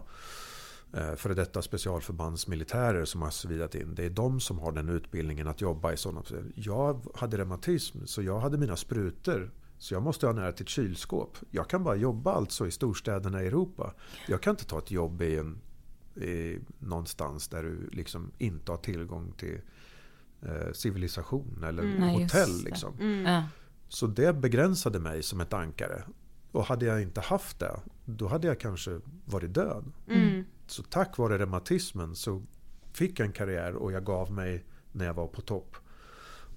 före 1.15 1.33
detta 1.33 1.61
specialförbandsmilitärer 1.61 3.05
som 3.05 3.21
har 3.21 3.29
svidat 3.29 3.75
in. 3.75 3.95
Det 3.95 4.05
är 4.05 4.09
de 4.09 4.39
som 4.39 4.59
har 4.59 4.71
den 4.71 4.89
utbildningen 4.89 5.47
att 5.47 5.61
jobba 5.61 5.93
i 5.93 5.97
sådana. 5.97 6.23
Jag 6.55 7.05
hade 7.15 7.37
reumatism 7.37 8.05
så 8.05 8.21
jag 8.21 8.39
hade 8.39 8.57
mina 8.57 8.75
sprutor. 8.75 9.51
Så 9.77 9.93
jag 9.93 10.03
måste 10.03 10.25
ha 10.25 10.33
nära 10.33 10.51
till 10.51 10.63
ett 10.63 10.69
kylskåp. 10.69 11.37
Jag 11.51 11.69
kan 11.69 11.83
bara 11.83 11.95
jobba 11.95 12.33
alltså 12.33 12.67
i 12.67 12.71
storstäderna 12.71 13.43
i 13.43 13.47
Europa. 13.47 13.93
Jag 14.27 14.41
kan 14.41 14.51
inte 14.51 14.65
ta 14.65 14.77
ett 14.77 14.91
jobb 14.91 15.21
i, 15.21 15.37
en, 15.37 15.61
i 16.15 16.59
någonstans 16.79 17.47
där 17.47 17.63
du 17.63 17.89
liksom 17.91 18.31
inte 18.37 18.71
har 18.71 18.77
tillgång 18.77 19.33
till 19.37 19.61
eh, 20.41 20.71
civilisation 20.73 21.63
eller 21.63 21.83
mm, 21.83 22.09
hotell. 22.09 22.63
Liksom. 22.63 22.93
Mm. 22.99 23.43
Så 23.89 24.07
det 24.07 24.33
begränsade 24.33 24.99
mig 24.99 25.23
som 25.23 25.41
ett 25.41 25.53
ankare. 25.53 26.03
Och 26.51 26.65
hade 26.65 26.85
jag 26.85 27.01
inte 27.01 27.21
haft 27.21 27.59
det, 27.59 27.79
då 28.05 28.27
hade 28.27 28.47
jag 28.47 28.59
kanske 28.59 28.99
varit 29.25 29.53
död. 29.53 29.91
Mm. 30.09 30.43
Så 30.73 30.83
tack 30.83 31.17
vare 31.17 31.39
reumatismen 31.39 32.15
så 32.15 32.41
fick 32.93 33.19
jag 33.19 33.25
en 33.25 33.33
karriär 33.33 33.75
och 33.75 33.91
jag 33.91 34.05
gav 34.05 34.31
mig 34.31 34.65
när 34.91 35.05
jag 35.05 35.13
var 35.13 35.27
på 35.27 35.41
topp. 35.41 35.75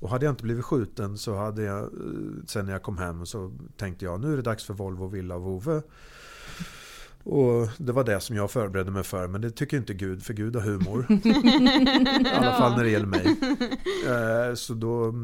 Och 0.00 0.10
hade 0.10 0.26
jag 0.26 0.32
inte 0.32 0.42
blivit 0.42 0.64
skjuten 0.64 1.18
så 1.18 1.36
hade 1.36 1.62
jag, 1.62 1.82
eh, 1.82 1.90
sen 2.46 2.66
när 2.66 2.72
jag 2.72 2.82
kom 2.82 2.98
hem 2.98 3.26
så 3.26 3.52
tänkte 3.76 4.04
jag 4.04 4.20
nu 4.20 4.32
är 4.32 4.36
det 4.36 4.42
dags 4.42 4.64
för 4.64 4.74
Volvo, 4.74 5.06
Villa 5.06 5.34
och 5.34 5.42
Vove. 5.42 5.82
Och 7.24 7.68
det 7.78 7.92
var 7.92 8.04
det 8.04 8.20
som 8.20 8.36
jag 8.36 8.50
förberedde 8.50 8.90
mig 8.90 9.04
för. 9.04 9.28
Men 9.28 9.40
det 9.40 9.50
tycker 9.50 9.76
inte 9.76 9.94
Gud, 9.94 10.22
för 10.22 10.34
Gud 10.34 10.56
har 10.56 10.62
humor. 10.62 11.06
I 12.26 12.28
alla 12.34 12.56
fall 12.56 12.76
när 12.76 12.84
det 12.84 12.90
gäller 12.90 13.06
mig. 13.06 13.36
Eh, 14.06 14.54
så 14.54 14.74
då 14.74 15.14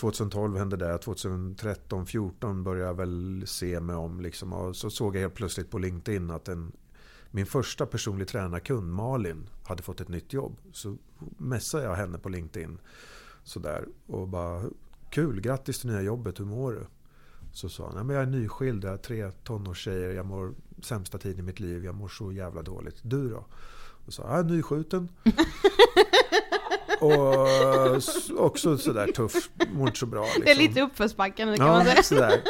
2012 0.00 0.44
mm, 0.44 0.58
hände 0.58 0.76
det. 0.76 0.98
2013, 0.98 2.06
2014 2.06 2.64
började 2.64 2.86
jag 2.86 2.94
väl 2.94 3.42
se 3.46 3.80
mig 3.80 3.96
om. 3.96 4.20
Liksom. 4.20 4.52
Och 4.52 4.76
så 4.76 4.90
såg 4.90 5.16
jag 5.16 5.20
helt 5.20 5.34
plötsligt 5.34 5.70
på 5.70 5.78
LinkedIn 5.78 6.30
att 6.30 6.48
en, 6.48 6.72
min 7.30 7.46
första 7.46 7.86
personlig 7.86 8.28
tränarkund 8.28 8.92
Malin 8.92 9.48
hade 9.64 9.82
fått 9.82 10.00
ett 10.00 10.08
nytt 10.08 10.32
jobb. 10.32 10.56
Så 10.72 10.96
messade 11.38 11.84
jag 11.84 11.94
henne 11.94 12.18
på 12.18 12.28
LinkedIn. 12.28 12.78
Sådär. 13.44 13.84
Och 14.06 14.28
bara, 14.28 14.64
kul, 15.10 15.40
grattis 15.40 15.80
till 15.80 15.90
nya 15.90 16.02
jobbet, 16.02 16.40
hur 16.40 16.44
mår 16.44 16.72
du? 16.72 16.86
Så 17.52 17.68
sa 17.68 17.92
han, 17.94 18.08
jag 18.08 18.22
är 18.22 18.26
nyskild, 18.26 18.84
jag 18.84 18.90
har 18.90 18.96
tre 18.96 19.30
tonårstjejer, 19.30 20.10
jag 20.10 20.26
mår 20.26 20.54
sämsta 20.82 21.18
tiden 21.18 21.38
i 21.38 21.42
mitt 21.42 21.60
liv, 21.60 21.84
jag 21.84 21.94
mår 21.94 22.08
så 22.08 22.32
jävla 22.32 22.62
dåligt. 22.62 22.96
Du 23.02 23.28
då? 23.28 23.46
Och 24.06 24.12
sa, 24.12 24.22
jag 24.30 24.38
är 24.38 24.44
nyskjuten. 24.44 25.08
och 27.00 28.44
också 28.46 28.78
sådär 28.78 29.06
tuff, 29.06 29.50
mår 29.72 29.86
inte 29.86 29.98
så 29.98 30.06
bra. 30.06 30.24
Liksom. 30.24 30.42
Det 30.44 30.50
är 30.50 30.54
liksom. 30.54 30.68
lite 30.68 30.82
uppförsbacke 30.82 31.36
kan 31.36 31.56
ja, 31.56 31.66
man 31.66 31.84
säga. 31.84 32.02
Sådär. 32.02 32.42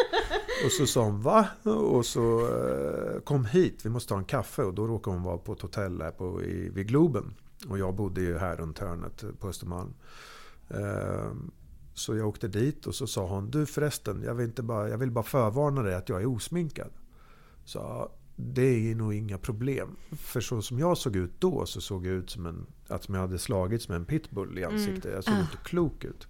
Och 0.65 0.73
så 0.73 0.87
sa 0.87 1.05
hon 1.05 1.23
va? 1.23 1.49
Och 1.63 2.07
så 2.07 2.41
eh, 2.41 3.21
kom 3.21 3.45
hit, 3.45 3.81
vi 3.85 3.91
måste 3.91 4.09
ta 4.09 4.19
en 4.19 4.25
kaffe. 4.25 4.63
Och 4.63 4.75
då 4.75 4.87
råkade 4.87 5.17
hon 5.17 5.25
vara 5.25 5.39
på 5.39 5.53
ett 5.53 5.63
hotell 5.63 6.03
här 6.03 6.11
på, 6.11 6.43
i, 6.43 6.69
vid 6.69 6.89
Globen. 6.89 7.35
Och 7.69 7.79
jag 7.79 7.95
bodde 7.95 8.21
ju 8.21 8.39
här 8.39 8.57
runt 8.57 8.79
hörnet 8.79 9.25
på 9.39 9.49
Östermalm. 9.49 9.95
Eh, 10.68 11.33
så 11.95 12.17
jag 12.17 12.29
åkte 12.29 12.49
dit 12.49 12.87
och 12.87 12.95
så 12.95 13.07
sa 13.07 13.26
hon, 13.26 13.51
du 13.51 13.67
förresten, 13.67 14.22
jag 14.22 14.35
vill, 14.35 14.47
inte 14.47 14.63
bara, 14.63 14.89
jag 14.89 14.99
vill 14.99 15.11
bara 15.11 15.25
förvarna 15.25 15.83
dig 15.83 15.95
att 15.95 16.09
jag 16.09 16.22
är 16.22 16.26
osminkad. 16.26 16.91
Så 17.64 18.11
det 18.37 18.91
är 18.91 18.95
nog 18.95 19.14
inga 19.14 19.39
problem. 19.39 19.97
För 20.11 20.41
så 20.41 20.63
som 20.63 20.79
jag 20.79 20.99
såg 20.99 21.17
ut 21.17 21.33
då 21.39 21.67
så 21.67 21.80
såg 21.80 22.07
jag 22.07 22.14
ut 22.14 22.30
som 22.30 22.47
en, 22.47 22.67
att 22.89 23.09
jag 23.09 23.17
hade 23.17 23.39
slagits 23.39 23.89
med 23.89 23.97
en 23.97 24.05
pitbull 24.05 24.59
i 24.59 24.63
mm. 24.63 24.75
ansiktet. 24.75 25.05
Mm. 25.05 25.14
Jag 25.14 25.25
såg 25.25 25.35
ah. 25.35 25.41
inte 25.41 25.57
klok 25.64 26.05
ut. 26.05 26.29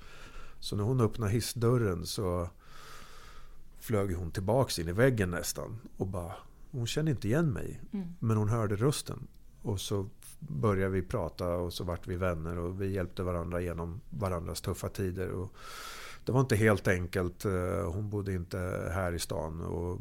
Så 0.61 0.77
när 0.77 0.85
hon 0.85 1.01
öppnade 1.01 1.33
hissdörren 1.33 2.07
så 2.07 2.49
flög 3.81 4.15
hon 4.15 4.31
tillbaks 4.31 4.79
in 4.79 4.89
i 4.89 4.93
väggen 4.93 5.31
nästan. 5.31 5.79
Och 5.97 6.07
bara, 6.07 6.33
hon 6.71 6.87
kände 6.87 7.11
inte 7.11 7.29
igen 7.29 7.53
mig. 7.53 7.81
Mm. 7.93 8.15
Men 8.19 8.37
hon 8.37 8.49
hörde 8.49 8.77
rösten. 8.77 9.27
Och 9.63 9.81
så 9.81 10.07
började 10.39 10.91
vi 10.91 11.03
prata 11.03 11.49
och 11.49 11.73
så 11.73 11.85
vart 11.85 12.07
vi 12.07 12.17
vänner 12.17 12.59
och 12.59 12.83
vi 12.83 12.93
hjälpte 12.93 13.23
varandra 13.23 13.61
genom 13.61 14.01
varandras 14.11 14.61
tuffa 14.61 14.89
tider. 14.89 15.31
Och 15.31 15.53
det 16.25 16.33
var 16.33 16.41
inte 16.41 16.57
helt 16.57 16.89
enkelt. 16.89 17.45
Eh, 17.45 17.93
hon 17.93 18.11
bodde 18.11 18.33
inte 18.33 18.59
här 18.95 19.13
i 19.13 19.19
stan. 19.19 19.61
Och 19.61 20.01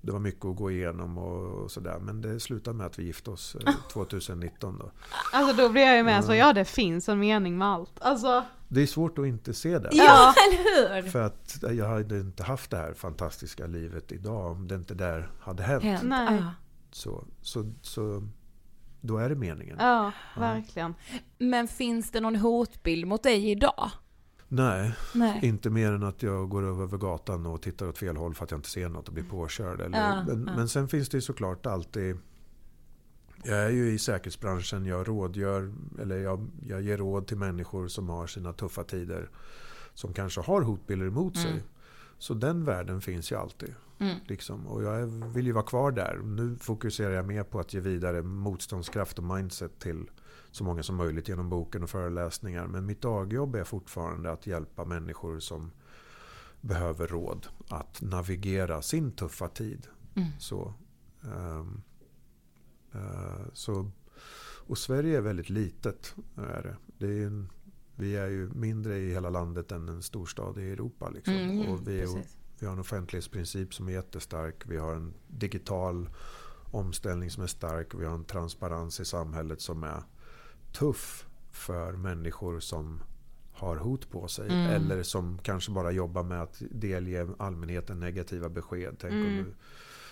det 0.00 0.12
var 0.12 0.18
mycket 0.18 0.44
att 0.44 0.56
gå 0.56 0.70
igenom 0.70 1.18
och, 1.18 1.70
sådär. 1.70 1.98
Men 1.98 2.20
det 2.20 2.40
slutade 2.40 2.76
med 2.76 2.86
att 2.86 2.98
vi 2.98 3.04
gifte 3.04 3.30
oss 3.30 3.56
eh, 3.66 3.74
2019 3.92 4.78
då. 4.78 4.90
Alltså 5.32 5.56
då 5.62 5.68
blir 5.68 5.82
jag 5.82 5.96
ju 5.96 6.02
med 6.02 6.24
så, 6.24 6.34
ja 6.34 6.52
det 6.52 6.64
finns 6.64 7.08
en 7.08 7.18
mening 7.18 7.58
med 7.58 7.68
allt. 7.68 7.92
Alltså, 8.00 8.44
Det 8.72 8.82
är 8.82 8.86
svårt 8.86 9.18
att 9.18 9.26
inte 9.26 9.54
se 9.54 9.78
det. 9.78 9.88
Ja, 9.92 10.34
eller 10.48 11.02
hur? 11.02 11.10
För 11.10 11.22
att 11.22 11.58
jag 11.70 11.88
hade 11.88 12.20
inte 12.20 12.42
haft 12.42 12.70
det 12.70 12.76
här 12.76 12.92
fantastiska 12.94 13.66
livet 13.66 14.12
idag 14.12 14.46
om 14.52 14.68
det 14.68 14.74
inte 14.74 14.94
där 14.94 15.30
hade 15.40 15.62
hänt. 15.62 15.84
Hänt. 15.84 16.02
Nej. 16.02 16.38
Ja. 16.40 16.54
Så, 16.90 17.24
så, 17.42 17.72
så 17.82 18.28
då 19.00 19.18
är 19.18 19.28
det 19.28 19.34
meningen. 19.34 19.76
ja, 19.80 20.12
verkligen. 20.36 20.94
Men 21.38 21.68
finns 21.68 22.10
det 22.10 22.20
någon 22.20 22.36
hotbild 22.36 23.06
mot 23.06 23.22
dig 23.22 23.50
idag? 23.50 23.90
Nej, 24.48 24.92
Nej. 25.14 25.40
inte 25.42 25.70
mer 25.70 25.92
än 25.92 26.02
att 26.02 26.22
jag 26.22 26.48
går 26.48 26.62
över 26.82 26.98
gatan 26.98 27.46
och 27.46 27.62
tittar 27.62 27.88
åt 27.88 27.98
fel 27.98 28.16
håll 28.16 28.34
för 28.34 28.44
att 28.44 28.50
jag 28.50 28.58
inte 28.58 28.70
ser 28.70 28.88
något 28.88 29.08
och 29.08 29.14
blir 29.14 29.24
påkörd. 29.24 29.80
Eller, 29.80 29.98
Ja, 29.98 30.24
men, 30.26 30.46
ja. 30.46 30.56
men 30.56 30.68
sen 30.68 30.88
finns 30.88 31.08
det 31.08 31.16
ju 31.16 31.20
såklart 31.20 31.66
alltid 31.66 32.16
jag 33.44 33.58
är 33.58 33.70
ju 33.70 33.92
i 33.92 33.98
säkerhetsbranschen, 33.98 34.86
jag 34.86 35.08
rådgör, 35.08 35.72
eller 36.00 36.18
jag, 36.18 36.50
jag 36.66 36.82
ger 36.82 36.96
råd 36.96 37.26
till 37.26 37.36
människor 37.36 37.88
som 37.88 38.08
har 38.08 38.26
sina 38.26 38.52
tuffa 38.52 38.84
tider. 38.84 39.30
Som 39.94 40.14
kanske 40.14 40.40
har 40.40 40.62
hotbilder 40.62 41.06
emot 41.06 41.36
sig. 41.36 41.62
Så 42.18 42.34
den 42.34 42.64
världen 42.64 43.00
finns 43.00 43.32
ju 43.32 43.36
alltid. 43.36 43.74
Liksom. 44.26 44.66
Och 44.66 44.82
jag 44.82 45.06
vill 45.06 45.46
ju 45.46 45.52
vara 45.52 45.64
kvar 45.64 45.92
där. 45.92 46.20
Nu 46.24 46.56
fokuserar 46.56 47.10
jag 47.10 47.26
mer 47.26 47.42
på 47.42 47.60
att 47.60 47.74
ge 47.74 47.80
vidare 47.80 48.22
motståndskraft 48.22 49.18
och 49.18 49.24
mindset 49.24 49.78
till 49.78 50.10
så 50.50 50.64
många 50.64 50.82
som 50.82 50.96
möjligt 50.96 51.28
genom 51.28 51.48
boken 51.48 51.82
och 51.82 51.90
föreläsningar. 51.90 52.66
Men 52.66 52.86
mitt 52.86 53.00
dagjobb 53.00 53.54
är 53.54 53.64
fortfarande 53.64 54.32
att 54.32 54.46
hjälpa 54.46 54.84
människor 54.84 55.40
som 55.40 55.70
behöver 56.60 57.06
råd 57.06 57.46
att 57.68 58.02
navigera 58.02 58.82
sin 58.82 59.12
tuffa 59.12 59.48
tid. 59.48 59.86
Så, 60.38 60.74
ehm, 61.22 61.30
eh, 61.30 61.64
så, 63.52 63.90
och 64.70 64.78
Sverige 64.78 65.16
är 65.16 65.20
väldigt 65.20 65.50
litet. 65.50 66.14
Är 66.36 66.62
det. 66.62 66.76
Det 66.98 67.22
är 67.22 67.26
en, 67.26 67.48
vi 67.94 68.16
är 68.16 68.26
ju 68.28 68.50
mindre 68.54 68.98
i 68.98 69.12
hela 69.12 69.30
landet 69.30 69.72
än 69.72 69.88
en 69.88 70.02
storstad 70.02 70.58
i 70.58 70.70
Europa. 70.70 71.10
Liksom. 71.10 71.34
Mm, 71.34 71.68
och 71.68 71.88
vi, 71.88 72.00
är, 72.00 72.08
vi 72.58 72.66
har 72.66 72.72
en 72.72 72.78
offentlighetsprincip 72.78 73.74
som 73.74 73.88
är 73.88 73.92
jättestark. 73.92 74.62
Vi 74.66 74.76
har 74.76 74.94
en 74.94 75.14
digital 75.28 76.10
omställning 76.70 77.30
som 77.30 77.42
är 77.42 77.46
stark. 77.46 77.94
Vi 77.94 78.04
har 78.04 78.14
en 78.14 78.24
transparens 78.24 79.00
i 79.00 79.04
samhället 79.04 79.60
som 79.60 79.84
är 79.84 80.02
tuff 80.72 81.26
för 81.50 81.92
människor 81.92 82.60
som 82.60 83.02
har 83.52 83.76
hot 83.76 84.10
på 84.10 84.28
sig. 84.28 84.48
Mm. 84.48 84.70
Eller 84.70 85.02
som 85.02 85.38
kanske 85.38 85.72
bara 85.72 85.90
jobbar 85.90 86.22
med 86.22 86.42
att 86.42 86.62
delge 86.70 87.28
allmänheten 87.38 88.00
negativa 88.00 88.48
besked. 88.48 88.96
Tänk 89.00 89.12
om 89.12 89.36
du, 89.36 89.54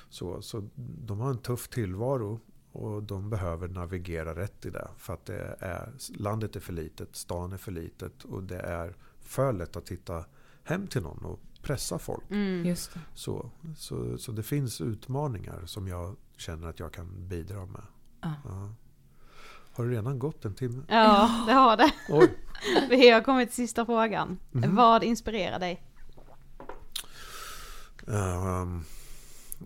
så, 0.09 0.43
så 0.43 0.69
de 0.77 1.21
har 1.21 1.31
en 1.31 1.39
tuff 1.39 1.69
tillvaro 1.69 2.41
och 2.73 3.03
de 3.03 3.31
behöver 3.31 3.69
navigera 3.69 4.35
rätt 4.35 4.67
i 4.67 4.71
det. 4.71 4.89
För 4.99 5.15
att 5.15 5.27
det 5.27 5.57
är, 5.61 5.93
landet 6.17 6.57
är 6.57 6.61
för 6.61 6.73
litet, 6.73 7.17
stan 7.17 7.53
är 7.53 7.57
för 7.57 7.73
litet 7.73 8.25
och 8.25 8.43
det 8.43 8.61
är 8.61 8.97
för 9.21 9.53
lätt 9.53 9.77
att 9.77 9.89
hitta 9.89 10.25
hem 10.65 10.87
till 10.87 11.03
någon 11.03 11.25
och 11.25 11.41
pressa 11.63 11.99
folk. 11.99 12.25
Just 12.65 12.95
det. 12.95 13.01
Så, 13.15 13.51
så, 13.77 14.19
så 14.19 14.33
det 14.33 14.43
finns 14.43 14.81
utmaningar 14.81 15.63
som 15.67 15.89
jag 15.89 16.17
känner 16.37 16.69
att 16.69 16.81
jag 16.81 16.93
kan 16.93 17.29
bidra 17.29 17.67
med. 17.67 17.83
Ja. 18.21 18.35
Ja. 18.45 18.75
Har 19.73 19.85
det 19.85 19.91
redan 19.91 20.19
gått 20.19 20.45
en 20.45 20.55
timme? 20.55 20.83
Ja, 20.89 21.45
det 21.47 21.53
har 21.53 21.77
det. 21.77 21.93
Oj! 22.09 22.39
Vi 22.89 23.11
har 23.11 23.21
kommit 23.21 23.49
till 23.49 23.57
sista 23.57 23.87
frågan. 23.87 24.39
Vad 24.53 25.05
inspirerar 25.05 25.59
dig? 25.59 25.83
Ehm, 28.09 28.85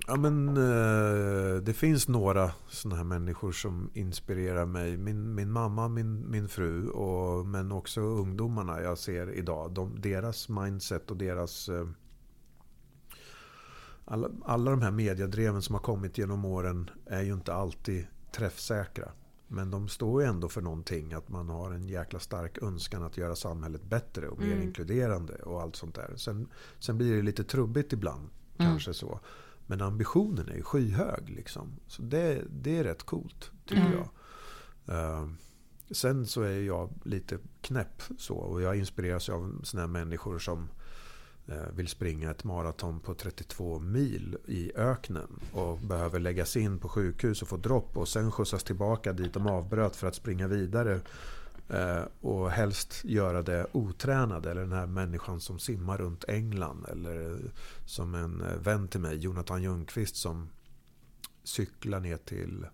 ja, 0.06 0.16
men, 0.16 0.48
eh, 0.48 1.62
det 1.62 1.72
finns 1.72 2.08
några 2.08 2.52
sådana 2.68 2.96
här 2.96 3.04
människor 3.04 3.52
som 3.52 3.90
inspirerar 3.94 4.66
mig. 4.66 4.96
Min, 4.96 5.34
min 5.34 5.50
mamma, 5.50 5.88
min, 5.88 6.30
min 6.30 6.48
fru 6.48 6.88
och, 6.88 7.46
men 7.46 7.72
också 7.72 8.00
ungdomarna 8.00 8.80
jag 8.80 8.98
ser 8.98 9.30
idag. 9.30 9.72
De, 9.72 10.00
deras 10.00 10.48
mindset 10.48 11.10
och 11.10 11.16
deras... 11.16 11.68
eh, 11.68 11.88
alla, 14.04 14.30
alla 14.44 14.70
de 14.70 14.82
här 14.82 14.90
mediedreven 14.90 15.62
som 15.62 15.74
har 15.74 15.82
kommit 15.82 16.18
genom 16.18 16.44
åren 16.44 16.90
är 17.06 17.22
ju 17.22 17.32
inte 17.32 17.54
alltid 17.54 18.06
träffsäkra. 18.36 19.08
Men 19.48 19.70
de 19.70 19.88
står 19.88 20.22
ju 20.22 20.28
ändå 20.28 20.48
för 20.48 20.60
någonting. 20.60 21.12
Att 21.12 21.28
man 21.28 21.48
har 21.48 21.70
en 21.70 21.88
jäkla 21.88 22.18
stark 22.18 22.62
önskan 22.62 23.02
att 23.02 23.16
göra 23.16 23.36
samhället 23.36 23.84
bättre 23.84 24.28
och 24.28 24.38
mer 24.38 24.56
inkluderande 24.56 25.34
och 25.34 25.62
allt 25.62 25.76
sånt 25.76 25.94
där. 25.94 26.12
Sen, 26.16 26.48
sen 26.78 26.98
blir 26.98 27.16
det 27.16 27.22
lite 27.22 27.44
trubbigt 27.44 27.92
ibland. 27.92 28.28
Kanske 28.56 28.94
så. 28.94 29.20
Men 29.66 29.80
ambitionen 29.80 30.48
är 30.48 30.54
ju 30.54 30.62
skyhög. 30.62 31.30
Liksom. 31.30 31.76
Så 31.86 32.02
det, 32.02 32.42
det 32.50 32.78
är 32.78 32.84
rätt 32.84 33.02
coolt, 33.02 33.50
tycker 33.66 33.92
jag. 33.92 34.08
Eh, 34.96 35.28
sen 35.90 36.26
så 36.26 36.42
är 36.42 36.60
jag 36.60 36.90
lite 37.04 37.38
knäpp 37.60 38.02
så. 38.18 38.34
Och 38.34 38.62
jag 38.62 38.76
inspireras 38.76 39.28
av 39.28 39.60
såna 39.62 39.80
här 39.82 39.88
människor 39.88 40.38
som 40.38 40.68
eh, 41.46 41.68
vill 41.74 41.88
springa 41.88 42.30
ett 42.30 42.44
maraton 42.44 43.00
på 43.00 43.14
32 43.14 43.78
mil 43.78 44.36
i 44.46 44.72
öknen 44.76 45.40
och 45.52 45.78
behöver 45.78 46.20
läggas 46.20 46.56
in 46.56 46.78
på 46.78 46.88
sjukhus 46.88 47.42
och 47.42 47.48
få 47.48 47.56
dropp 47.56 47.96
och 47.96 48.08
sen 48.08 48.32
skjutsas 48.32 48.64
tillbaka 48.64 49.12
dit 49.12 49.34
de 49.34 49.46
avbröt 49.46 49.96
för 49.96 50.06
att 50.06 50.14
springa 50.14 50.48
vidare. 50.48 51.00
Eh, 51.72 52.04
och 52.20 52.50
helst 52.50 53.04
göra 53.04 53.42
det 53.42 53.66
otränade. 53.72 54.50
Eller 54.50 54.60
den 54.60 54.72
här 54.72 54.86
människan 54.86 55.40
som 55.40 55.58
simmar 55.58 55.98
runt 55.98 56.24
England. 56.28 56.86
Eller 56.88 57.52
som 57.84 58.14
en 58.14 58.40
eh, 58.40 58.56
vän 58.56 58.88
till 58.88 59.00
mig, 59.00 59.16
Jonathan 59.16 59.62
Ljungqvist 59.62 60.16
som 60.16 60.48
cyklar 61.42 62.00
ner 62.00 62.16
till 62.16 62.66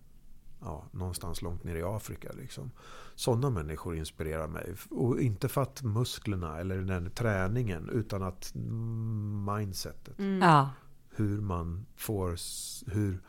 ja, 0.61 0.85
någonstans 0.93 1.43
långt 1.43 1.65
ner 1.65 1.77
i 1.77 1.83
Afrika. 1.83 2.33
Liksom. 2.33 2.71
Sådana 3.15 3.51
människor 3.51 3.97
inspirerar 3.97 4.49
mig. 4.49 4.75
Och 4.91 5.21
inte 5.21 5.49
för 5.49 5.63
att 5.63 5.83
musklerna 5.83 6.59
eller 6.59 6.79
den 6.79 7.11
träningen 7.11 7.89
utan 7.89 8.23
att 8.23 8.55
mm, 8.55 9.45
mindsetet. 9.57 10.15
Ja. 10.41 10.71
Hur 11.11 11.41
man 11.41 11.87
får... 11.97 12.37
Hur, 12.91 13.21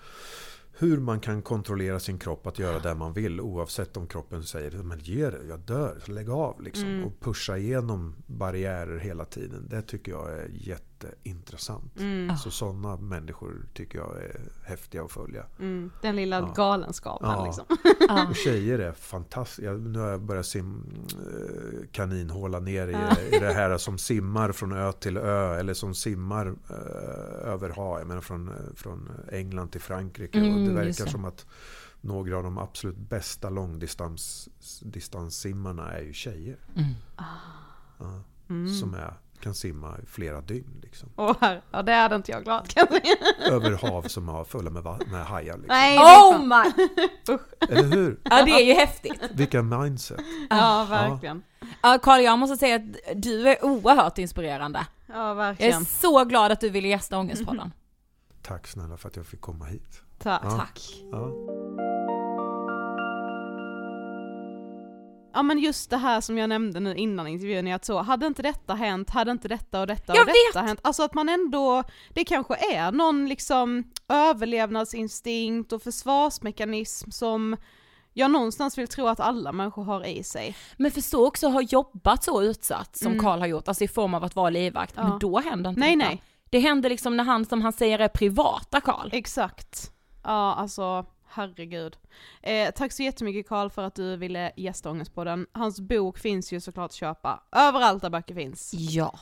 hur 0.79 0.97
man 0.97 1.19
kan 1.19 1.41
kontrollera 1.41 1.99
sin 1.99 2.19
kropp 2.19 2.47
att 2.47 2.59
göra 2.59 2.79
det 2.79 2.95
man 2.95 3.13
vill 3.13 3.41
oavsett 3.41 3.97
om 3.97 4.07
kroppen 4.07 4.43
säger 4.43 4.71
men 4.71 4.99
ge 4.99 5.29
det, 5.29 5.39
jag 5.47 5.59
dör, 5.59 6.03
lägg 6.05 6.29
av. 6.29 6.61
Liksom. 6.61 7.03
Och 7.03 7.19
pusha 7.19 7.57
igenom 7.57 8.15
barriärer 8.27 8.97
hela 8.97 9.25
tiden. 9.25 9.67
Det 9.69 9.81
tycker 9.81 10.11
jag 10.11 10.33
är 10.33 10.49
jätteintressant. 11.03 11.93
Så 12.43 12.51
sådana 12.51 12.97
människor 12.97 13.65
tycker 13.73 13.97
jag 13.99 14.17
är 14.23 14.41
häftiga 14.63 15.03
att 15.03 15.11
följa. 15.11 15.45
Mm, 15.59 15.91
den 16.01 16.15
lilla 16.15 16.39
Ja. 16.39 16.53
galenskapen 16.55 17.29
Ja. 17.29 17.45
liksom. 17.45 17.65
Och 18.29 18.35
tjejer 18.35 18.79
är 18.79 18.91
fantastiska. 18.91 19.71
Nu 19.71 19.99
har 19.99 20.09
jag 20.09 20.21
börjat 20.21 20.45
sim, 20.45 20.83
eh, 21.09 21.87
kaninhåla 21.91 22.59
ner 22.59 22.87
i, 22.87 22.97
i 23.35 23.39
det 23.39 23.53
här 23.53 23.77
som 23.77 23.97
simmar 23.97 24.51
från 24.51 24.71
ö 24.71 24.91
till 24.91 25.17
ö. 25.17 25.55
Eller 25.59 25.73
som 25.73 25.95
simmar 25.95 26.47
eh, 26.69 26.75
över 27.53 27.69
hav. 27.69 27.99
Jag 27.99 28.07
menar 28.07 28.21
från, 28.21 28.47
eh, 28.47 28.53
från 28.75 29.09
England 29.31 29.69
till 29.69 29.81
Frankrike. 29.81 30.37
och 30.39 30.43
det 30.45 30.51
Mm, 30.51 30.75
verkar 30.75 31.05
som 31.05 31.25
att 31.25 31.45
några 32.01 32.37
av 32.37 32.43
de 32.43 32.57
absolut 32.57 32.97
bästa 32.97 33.49
långdistanssimmarna 33.49 35.91
är 35.91 36.01
ju 36.01 36.13
tjejer. 36.13 36.57
Mm. 36.75 36.89
Ja, 37.17 37.25
Som 38.79 38.93
är, 38.93 39.13
kan 39.43 39.53
simma 39.55 39.95
i 40.03 40.05
flera 40.05 40.41
dygn. 40.41 40.79
Liksom. 40.83 41.09
Åh, 41.15 41.35
här. 41.41 41.61
ja 41.71 41.81
det 41.81 41.93
hade 41.93 42.15
inte 42.15 42.31
jag 42.31 42.43
glad. 42.43 42.73
Över 43.45 43.71
hav 43.71 44.01
som 44.01 44.27
har 44.27 44.43
fulla 44.43 44.69
med, 44.69 44.83
med 45.11 45.25
hajar. 45.25 45.57
Liksom. 45.57 45.65
Nej, 45.67 45.97
det 45.97 46.03
är 46.03 46.19
Oh 46.19 46.41
my! 46.43 46.87
Eller 47.77 47.95
hur? 47.95 48.19
Ja 48.23 48.45
det 48.45 48.51
är 48.51 48.65
ju 48.65 48.73
häftigt. 48.73 49.21
Vilka 49.31 49.61
mindset. 49.61 50.19
Ja, 50.49 50.87
verkligen. 50.89 51.43
Ja 51.81 51.99
Karl, 52.03 52.21
jag 52.21 52.39
måste 52.39 52.57
säga 52.57 52.75
att 52.75 53.21
du 53.23 53.49
är 53.49 53.65
oerhört 53.65 54.17
inspirerande. 54.17 54.85
Ja, 55.07 55.13
Jag 55.15 55.29
är 55.31 55.35
verkligen. 55.35 55.85
så 55.85 56.25
glad 56.25 56.51
att 56.51 56.61
du 56.61 56.69
ville 56.69 56.87
gästa 56.87 57.17
Ångestpodden. 57.19 57.71
Tack 58.41 58.67
snälla 58.67 58.97
för 58.97 59.07
att 59.09 59.15
jag 59.15 59.25
fick 59.25 59.41
komma 59.41 59.65
hit. 59.65 60.01
Ta- 60.19 60.39
Ja. 60.43 60.51
Tack. 60.51 60.81
Ja. 61.11 61.31
Ja 65.39 65.43
men 65.43 65.59
just 65.59 65.89
det 65.89 65.97
här 65.97 66.21
som 66.21 66.37
jag 66.37 66.49
nämnde 66.49 66.79
nu 66.79 66.95
innan 66.95 67.27
intervjun 67.27 67.67
är 67.67 67.75
att 67.75 67.85
så, 67.85 68.01
hade 68.01 68.27
inte 68.27 68.41
detta 68.41 68.73
hänt, 68.73 69.09
hade 69.09 69.31
inte 69.31 69.47
detta 69.47 69.81
och 69.81 69.87
detta 69.87 70.15
Jag 70.15 70.27
och 70.27 70.33
detta 70.53 70.65
hänt. 70.65 70.79
Alltså 70.83 71.03
att 71.03 71.13
man 71.13 71.29
ändå, 71.29 71.83
det 72.13 72.23
kanske 72.25 72.55
är 72.75 72.91
någon 72.91 73.27
liksom 73.27 73.83
överlevnadsinstinkt 74.09 75.71
och 75.71 75.81
försvarsmekanism 75.81 77.11
som 77.11 77.57
jag 78.13 78.31
någonstans 78.31 78.77
vill 78.77 78.87
tro 78.87 79.07
att 79.07 79.19
alla 79.19 79.51
människor 79.51 79.83
har 79.83 80.05
i 80.05 80.23
sig. 80.23 80.55
Men 80.77 80.91
förstå 80.91 81.27
också 81.27 81.47
att 81.47 81.53
ha 81.53 81.61
jobbat 81.61 82.23
så 82.23 82.43
utsatt 82.43 82.97
som 82.97 83.11
Mm. 83.11 83.23
Karl 83.23 83.39
har 83.39 83.47
gjort, 83.47 83.67
alltså 83.67 83.83
i 83.83 83.87
form 83.87 84.13
av 84.13 84.23
att 84.23 84.35
vara 84.35 84.49
livvakt. 84.49 84.93
Ja. 84.97 85.07
Men 85.07 85.19
då 85.19 85.39
händer 85.39 85.69
inte 85.69 85.79
Nej, 85.79 85.95
detta. 85.95 86.09
nej. 86.09 86.23
Det 86.49 86.59
händer 86.59 86.89
liksom 86.89 87.17
när 87.17 87.23
han, 87.23 87.45
som 87.45 87.61
han 87.61 87.73
säger, 87.73 87.99
är 87.99 88.07
privata 88.07 88.81
Karl. 88.81 89.09
Exakt. 89.11 89.91
Ja 90.23 90.55
alltså, 90.57 91.05
herregud. 91.31 91.97
Eh, 92.41 92.71
tack 92.71 92.91
så 92.91 93.03
jättemycket 93.03 93.47
Karl 93.47 93.69
för 93.69 93.83
att 93.83 93.95
du 93.95 94.17
ville 94.17 94.51
gästa 94.55 94.89
Ångestpodden. 94.89 95.47
Hans 95.51 95.79
bok 95.79 96.17
finns 96.17 96.53
ju 96.53 96.59
såklart 96.59 96.85
att 96.85 96.93
köpa 96.93 97.43
överallt 97.51 98.01
där 98.01 98.09
böcker 98.09 98.35
finns. 98.35 98.71
Ja. 98.73 99.19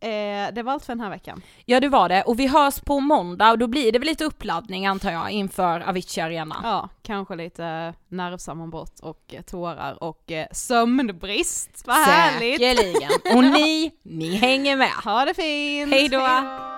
Eh, 0.00 0.54
det 0.54 0.62
var 0.62 0.72
allt 0.72 0.84
för 0.84 0.92
den 0.92 1.00
här 1.00 1.10
veckan. 1.10 1.42
Ja 1.64 1.80
det 1.80 1.88
var 1.88 2.08
det, 2.08 2.22
och 2.22 2.40
vi 2.40 2.46
hörs 2.46 2.80
på 2.80 3.00
måndag 3.00 3.50
och 3.50 3.58
då 3.58 3.66
blir 3.66 3.92
det 3.92 3.98
väl 3.98 4.08
lite 4.08 4.24
uppladdning 4.24 4.86
antar 4.86 5.10
jag 5.10 5.30
inför 5.30 5.80
Avicii 5.80 6.20
Arena. 6.22 6.56
Ja, 6.62 6.88
kanske 7.02 7.36
lite 7.36 7.94
nervsammanbrott 8.08 9.00
och 9.00 9.34
tårar 9.46 10.02
och 10.02 10.32
eh, 10.32 10.46
sömnbrist. 10.52 11.82
Vad 11.86 11.96
härligt! 11.96 12.60
Säkerligen. 12.60 13.10
Och 13.36 13.44
ni, 13.44 13.92
ni 14.02 14.36
hänger 14.36 14.76
med. 14.76 14.90
Ha 15.04 15.24
det 15.24 15.34
fint! 15.34 15.92
Hej 15.92 16.08
då. 16.08 16.77